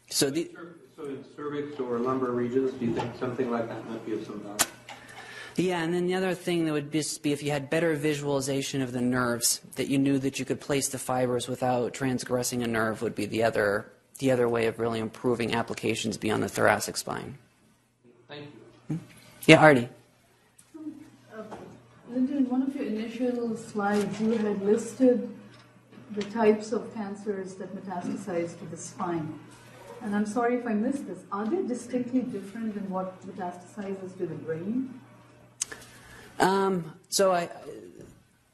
So 0.09 0.29
the, 0.29 0.49
So 0.95 1.03
in 1.03 1.25
cervix 1.35 1.77
or 1.77 1.99
lumbar 1.99 2.31
regions, 2.31 2.71
do 2.75 2.85
you 2.85 2.93
think 2.93 3.13
something 3.19 3.51
like 3.51 3.67
that 3.67 3.89
might 3.89 4.05
be 4.05 4.13
of 4.13 4.25
some 4.25 4.39
value? 4.39 4.57
Yeah, 5.61 5.83
and 5.83 5.93
then 5.93 6.07
the 6.07 6.15
other 6.15 6.33
thing 6.33 6.65
that 6.65 6.71
would 6.71 6.91
just 6.91 7.21
be 7.21 7.33
if 7.33 7.43
you 7.43 7.51
had 7.51 7.69
better 7.69 7.95
visualization 7.95 8.81
of 8.81 8.93
the 8.93 9.01
nerves, 9.01 9.61
that 9.75 9.89
you 9.89 9.99
knew 9.99 10.17
that 10.17 10.39
you 10.39 10.45
could 10.45 10.59
place 10.59 10.89
the 10.89 10.97
fibers 10.97 11.47
without 11.47 11.93
transgressing 11.93 12.63
a 12.63 12.67
nerve, 12.67 13.03
would 13.03 13.13
be 13.13 13.27
the 13.27 13.43
other 13.43 13.85
the 14.17 14.31
other 14.31 14.49
way 14.49 14.65
of 14.65 14.79
really 14.79 14.99
improving 14.99 15.53
applications 15.53 16.17
beyond 16.17 16.41
the 16.41 16.49
thoracic 16.49 16.97
spine. 16.97 17.37
Thank 18.27 18.41
you. 18.41 18.95
Hmm? 18.95 19.03
Yeah, 19.45 19.61
Artie. 19.61 19.89
Um, 20.75 21.47
Linton, 22.09 22.37
in 22.37 22.49
one 22.49 22.63
of 22.63 22.75
your 22.75 22.85
initial 22.85 23.55
slides, 23.55 24.19
you 24.19 24.31
had 24.31 24.63
listed 24.63 25.29
the 26.11 26.23
types 26.23 26.71
of 26.71 26.91
cancers 26.95 27.53
that 27.55 27.75
metastasize 27.75 28.57
to 28.57 28.65
the 28.65 28.77
spine. 28.77 29.39
And 30.01 30.15
I'm 30.15 30.25
sorry 30.25 30.55
if 30.55 30.65
I 30.65 30.73
missed 30.73 31.05
this. 31.07 31.19
Are 31.31 31.45
they 31.45 31.61
distinctly 31.61 32.21
different 32.21 32.73
than 32.73 32.89
what 32.89 33.21
metastasizes 33.27 34.17
to 34.17 34.25
the 34.25 34.35
brain? 34.35 34.99
Um, 36.41 36.93
so 37.09 37.31
I, 37.31 37.49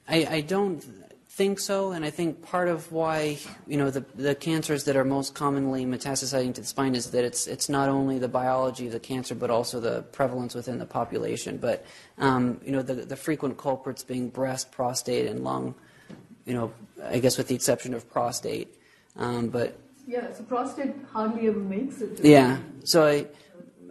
I, 0.07 0.27
I 0.29 0.41
don't 0.41 0.83
think 1.29 1.59
so, 1.59 1.91
and 1.91 2.03
I 2.03 2.09
think 2.09 2.41
part 2.41 2.67
of 2.67 2.91
why 2.91 3.37
you 3.67 3.77
know 3.77 3.89
the 3.89 4.03
the 4.15 4.35
cancers 4.35 4.83
that 4.85 4.95
are 4.95 5.05
most 5.05 5.35
commonly 5.35 5.85
metastasizing 5.85 6.53
to 6.55 6.61
the 6.61 6.67
spine 6.67 6.95
is 6.95 7.11
that 7.11 7.23
it's 7.23 7.47
it's 7.47 7.69
not 7.69 7.89
only 7.89 8.19
the 8.19 8.27
biology 8.27 8.87
of 8.87 8.91
the 8.93 8.99
cancer 8.99 9.35
but 9.35 9.49
also 9.49 9.79
the 9.79 10.01
prevalence 10.11 10.53
within 10.55 10.79
the 10.79 10.85
population. 10.85 11.57
But 11.57 11.85
um, 12.17 12.59
you 12.65 12.71
know 12.71 12.81
the 12.81 12.95
the 12.95 13.15
frequent 13.15 13.57
culprits 13.57 14.03
being 14.03 14.29
breast, 14.29 14.71
prostate, 14.71 15.27
and 15.27 15.43
lung. 15.43 15.75
You 16.45 16.53
know, 16.53 16.73
I 17.03 17.19
guess 17.19 17.37
with 17.37 17.47
the 17.47 17.55
exception 17.55 17.93
of 17.93 18.09
prostate, 18.09 18.69
um, 19.17 19.49
but 19.49 19.77
Yeah, 20.07 20.33
so 20.33 20.43
prostate 20.43 20.95
hardly 21.13 21.47
ever 21.49 21.59
makes 21.59 22.01
it. 22.01 22.19
yeah. 22.23 22.57
So 22.83 23.05
I, 23.05 23.25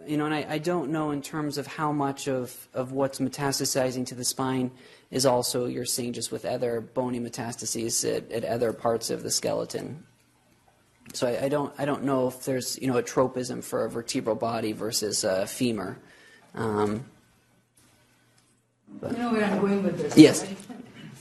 you 0.07 0.17
know, 0.17 0.25
and 0.25 0.33
I, 0.33 0.45
I 0.49 0.57
don't 0.57 0.91
know 0.91 1.11
in 1.11 1.21
terms 1.21 1.57
of 1.57 1.67
how 1.67 1.91
much 1.91 2.27
of, 2.27 2.67
of 2.73 2.91
what's 2.91 3.19
metastasizing 3.19 4.05
to 4.07 4.15
the 4.15 4.25
spine 4.25 4.71
is 5.11 5.25
also 5.25 5.65
you're 5.65 5.85
seeing 5.85 6.13
just 6.13 6.31
with 6.31 6.45
other 6.45 6.81
bony 6.81 7.19
metastases 7.19 8.03
at, 8.15 8.31
at 8.31 8.43
other 8.43 8.73
parts 8.73 9.09
of 9.09 9.23
the 9.23 9.31
skeleton. 9.31 10.03
So 11.13 11.27
I, 11.27 11.45
I 11.45 11.49
don't 11.49 11.73
I 11.77 11.85
don't 11.85 12.03
know 12.03 12.27
if 12.27 12.43
there's 12.43 12.77
you 12.81 12.87
know 12.87 12.97
a 12.97 13.03
tropism 13.03 13.61
for 13.61 13.85
a 13.85 13.89
vertebral 13.89 14.35
body 14.35 14.73
versus 14.73 15.23
a 15.23 15.47
femur. 15.47 15.97
Um, 16.53 17.05
You 19.01 19.17
know 19.17 19.31
where 19.31 19.45
I'm 19.45 19.59
going 19.59 19.83
with 19.83 19.97
this. 19.97 20.17
Yes. 20.17 20.45
right? 20.45 20.57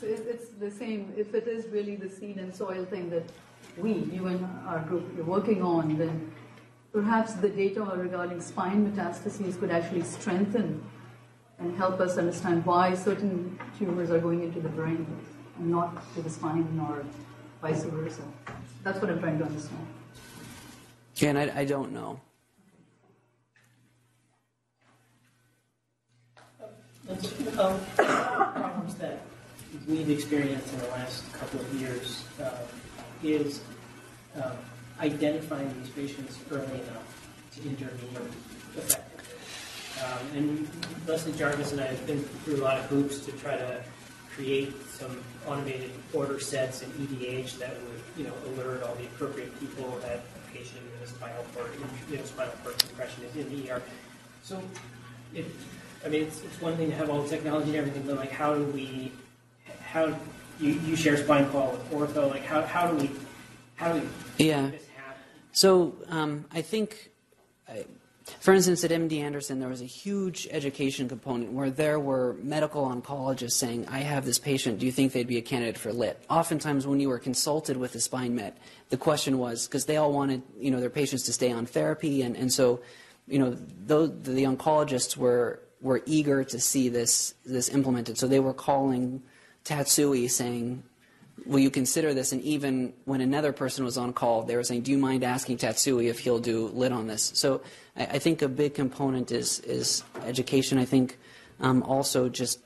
So 0.00 0.06
it's 0.06 0.48
the 0.60 0.70
same, 0.70 1.10
if 1.16 1.34
it 1.34 1.48
is 1.48 1.66
really 1.68 1.96
the 1.96 2.10
seed 2.10 2.36
and 2.36 2.54
soil 2.54 2.84
thing 2.84 3.08
that 3.08 3.24
we, 3.78 3.92
you 3.92 4.26
and 4.26 4.46
our 4.66 4.80
group, 4.80 5.18
are 5.18 5.22
working 5.22 5.62
on, 5.62 5.96
then 5.96 6.30
perhaps 6.96 7.34
the 7.34 7.50
data 7.50 7.82
regarding 7.94 8.40
spine 8.40 8.90
metastases 8.90 9.60
could 9.60 9.70
actually 9.70 10.00
strengthen 10.00 10.82
and 11.58 11.76
help 11.76 12.00
us 12.00 12.16
understand 12.16 12.64
why 12.64 12.94
certain 12.94 13.58
tumors 13.78 14.10
are 14.10 14.18
going 14.18 14.42
into 14.42 14.60
the 14.60 14.70
brain 14.70 15.06
and 15.58 15.70
not 15.70 15.90
to 16.14 16.22
the 16.22 16.30
spine 16.30 16.80
or 16.88 17.04
vice 17.60 17.84
versa. 17.84 18.22
That's 18.82 18.98
what 18.98 19.10
I'm 19.10 19.20
trying 19.20 19.38
to 19.40 19.44
understand. 19.44 19.86
again, 21.18 21.36
I, 21.36 21.60
I 21.60 21.64
don't 21.66 21.92
know. 21.92 22.18
That's, 27.06 27.58
um, 27.58 27.78
problems 27.96 28.94
that 28.94 29.20
we've 29.86 30.08
experienced 30.08 30.72
in 30.72 30.78
the 30.78 30.88
last 30.88 31.30
couple 31.34 31.60
of 31.60 31.74
years 31.74 32.24
uh, 32.42 32.56
is 33.22 33.60
uh, 34.40 34.52
identifying 35.00 35.72
these 35.80 35.90
patients 35.90 36.38
early 36.50 36.64
enough 36.64 37.30
to 37.54 37.68
intervene 37.68 38.16
effectively. 38.76 39.16
Um, 40.04 40.36
and 40.36 40.68
Leslie 41.06 41.32
Jarvis 41.32 41.72
and 41.72 41.80
I 41.80 41.86
have 41.86 42.06
been 42.06 42.22
through 42.22 42.56
a 42.56 42.62
lot 42.64 42.78
of 42.78 42.84
hoops 42.86 43.18
to 43.20 43.32
try 43.32 43.56
to 43.56 43.82
create 44.34 44.72
some 44.90 45.22
automated 45.46 45.90
order 46.12 46.38
sets 46.38 46.82
in 46.82 46.90
EDH 46.90 47.58
that 47.58 47.70
would, 47.70 48.02
you 48.18 48.24
know, 48.24 48.32
alert 48.48 48.82
all 48.82 48.94
the 48.96 49.04
appropriate 49.04 49.58
people 49.58 49.98
that 50.02 50.20
a 50.20 50.52
patient 50.52 50.80
with 51.00 51.10
a 51.10 51.14
spinal 51.14 51.44
cord, 51.54 51.70
you 52.10 52.16
know, 52.16 52.24
spinal 52.24 52.52
cord 52.62 52.78
compression 52.78 53.24
is 53.24 53.36
in 53.36 53.48
the 53.48 53.70
ER. 53.70 53.82
So, 54.42 54.62
it, 55.34 55.46
I 56.04 56.08
mean, 56.08 56.22
it's, 56.22 56.42
it's 56.42 56.60
one 56.60 56.76
thing 56.76 56.90
to 56.90 56.96
have 56.96 57.08
all 57.08 57.22
the 57.22 57.28
technology 57.28 57.70
and 57.70 57.76
everything, 57.76 58.02
but 58.02 58.16
like, 58.16 58.30
how 58.30 58.54
do 58.54 58.64
we, 58.64 59.12
how 59.82 60.14
you, 60.60 60.72
you 60.72 60.96
share 60.96 61.16
spine 61.16 61.48
call 61.48 61.72
with 61.72 61.90
ortho? 61.90 62.30
Like, 62.30 62.44
how, 62.44 62.62
how 62.62 62.90
do 62.90 62.96
we, 62.96 63.10
how 63.76 63.92
do 63.92 64.00
we 64.00 64.46
Yeah. 64.46 64.70
So 65.56 65.94
um, 66.10 66.44
I 66.52 66.60
think, 66.60 67.12
I, 67.66 67.86
for 68.40 68.52
instance, 68.52 68.84
at 68.84 68.90
MD 68.90 69.20
Anderson, 69.20 69.58
there 69.58 69.70
was 69.70 69.80
a 69.80 69.86
huge 69.86 70.46
education 70.50 71.08
component 71.08 71.52
where 71.52 71.70
there 71.70 71.98
were 71.98 72.36
medical 72.42 72.84
oncologists 72.84 73.52
saying, 73.52 73.86
I 73.88 74.00
have 74.00 74.26
this 74.26 74.38
patient, 74.38 74.80
do 74.80 74.84
you 74.84 74.92
think 74.92 75.14
they'd 75.14 75.26
be 75.26 75.38
a 75.38 75.42
candidate 75.42 75.78
for 75.78 75.94
lit? 75.94 76.22
Oftentimes, 76.28 76.86
when 76.86 77.00
you 77.00 77.08
were 77.08 77.18
consulted 77.18 77.78
with 77.78 77.94
the 77.94 78.00
spine 78.00 78.34
met, 78.34 78.58
the 78.90 78.98
question 78.98 79.38
was, 79.38 79.66
because 79.66 79.86
they 79.86 79.96
all 79.96 80.12
wanted 80.12 80.42
you 80.60 80.70
know, 80.70 80.78
their 80.78 80.90
patients 80.90 81.22
to 81.22 81.32
stay 81.32 81.50
on 81.50 81.64
therapy, 81.64 82.20
and, 82.20 82.36
and 82.36 82.52
so 82.52 82.82
you 83.26 83.38
know, 83.38 83.56
those, 83.86 84.10
the 84.24 84.44
oncologists 84.44 85.16
were, 85.16 85.62
were 85.80 86.02
eager 86.04 86.44
to 86.44 86.60
see 86.60 86.90
this, 86.90 87.32
this 87.46 87.70
implemented. 87.70 88.18
So 88.18 88.28
they 88.28 88.40
were 88.40 88.52
calling 88.52 89.22
Tatsui 89.64 90.28
saying, 90.28 90.82
will 91.44 91.58
you 91.58 91.70
consider 91.70 92.14
this? 92.14 92.32
And 92.32 92.42
even 92.42 92.92
when 93.04 93.20
another 93.20 93.52
person 93.52 93.84
was 93.84 93.98
on 93.98 94.12
call, 94.12 94.42
they 94.42 94.56
were 94.56 94.64
saying, 94.64 94.82
do 94.82 94.90
you 94.90 94.98
mind 94.98 95.22
asking 95.22 95.58
Tatsui 95.58 96.08
if 96.08 96.20
he'll 96.20 96.38
do 96.38 96.68
lit 96.68 96.92
on 96.92 97.06
this? 97.06 97.32
So 97.34 97.62
I, 97.96 98.06
I 98.06 98.18
think 98.18 98.42
a 98.42 98.48
big 98.48 98.74
component 98.74 99.30
is, 99.32 99.60
is 99.60 100.02
education. 100.24 100.78
I 100.78 100.84
think 100.84 101.18
um, 101.60 101.82
also 101.82 102.28
just 102.28 102.60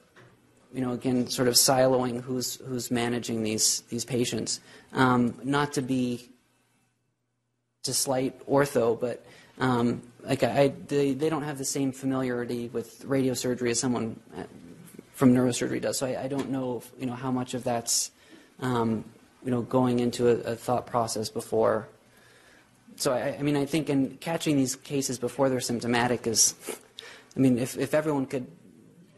you 0.73 0.81
know, 0.81 0.93
again, 0.93 1.27
sort 1.27 1.49
of 1.49 1.55
siloing 1.55 2.21
who's 2.23 2.55
who's 2.67 2.93
managing 2.93 3.43
these 3.43 3.81
these 3.89 4.05
patients. 4.05 4.61
Um, 4.93 5.35
not 5.43 5.73
to 5.73 5.83
be 5.83 6.31
to 7.83 7.95
slight 7.95 8.47
ortho, 8.47 8.99
but 8.99 9.25
um, 9.59 10.03
like 10.23 10.43
I, 10.43 10.73
they, 10.87 11.13
they 11.13 11.29
don't 11.29 11.43
have 11.43 11.59
the 11.59 11.65
same 11.65 11.93
familiarity 11.93 12.69
with 12.69 13.07
radiosurgery 13.07 13.71
as 13.71 13.81
someone 13.81 14.21
uh, 14.37 14.45
from 15.13 15.35
neurosurgery 15.35 15.81
does. 15.81 15.99
So 15.99 16.07
I, 16.07 16.25
I 16.25 16.29
don't 16.29 16.51
know, 16.51 16.79
if, 16.79 16.91
you 16.99 17.07
know, 17.07 17.15
how 17.15 17.31
much 17.31 17.55
of 17.55 17.65
that's, 17.65 18.11
um, 18.61 19.05
you 19.45 19.51
know, 19.51 19.63
going 19.63 20.01
into 20.01 20.29
a, 20.29 20.53
a 20.53 20.57
thought 20.57 20.87
process 20.87 21.29
before. 21.29 21.89
So 22.97 23.13
I, 23.13 23.37
I 23.39 23.43
mean, 23.43 23.57
I 23.57 23.65
think 23.65 23.89
in 23.89 24.17
catching 24.19 24.57
these 24.57 24.77
cases 24.77 25.19
before 25.19 25.49
they're 25.49 25.61
symptomatic 25.61 26.27
is, 26.27 26.55
I 27.37 27.41
mean, 27.41 27.59
if, 27.59 27.79
if 27.79 27.95
everyone 27.95 28.27
could, 28.27 28.47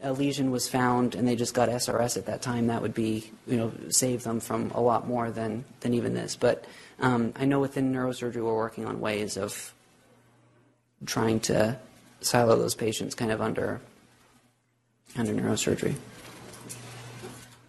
a 0.01 0.13
lesion 0.13 0.51
was 0.51 0.67
found 0.67 1.15
and 1.15 1.27
they 1.27 1.35
just 1.35 1.53
got 1.53 1.69
SRS 1.69 2.17
at 2.17 2.25
that 2.27 2.41
time, 2.41 2.67
that 2.67 2.81
would 2.81 2.93
be, 2.93 3.31
you 3.47 3.57
know, 3.57 3.71
save 3.89 4.23
them 4.23 4.39
from 4.39 4.71
a 4.71 4.81
lot 4.81 5.07
more 5.07 5.31
than, 5.31 5.65
than 5.81 5.93
even 5.93 6.13
this. 6.13 6.35
But 6.35 6.65
um, 6.99 7.33
I 7.35 7.45
know 7.45 7.59
within 7.59 7.93
neurosurgery 7.93 8.43
we're 8.43 8.55
working 8.55 8.85
on 8.85 8.99
ways 8.99 9.37
of 9.37 9.73
trying 11.05 11.39
to 11.41 11.77
silo 12.21 12.55
those 12.57 12.75
patients 12.75 13.15
kind 13.15 13.31
of 13.31 13.41
under 13.41 13.81
under 15.15 15.33
neurosurgery. 15.33 15.95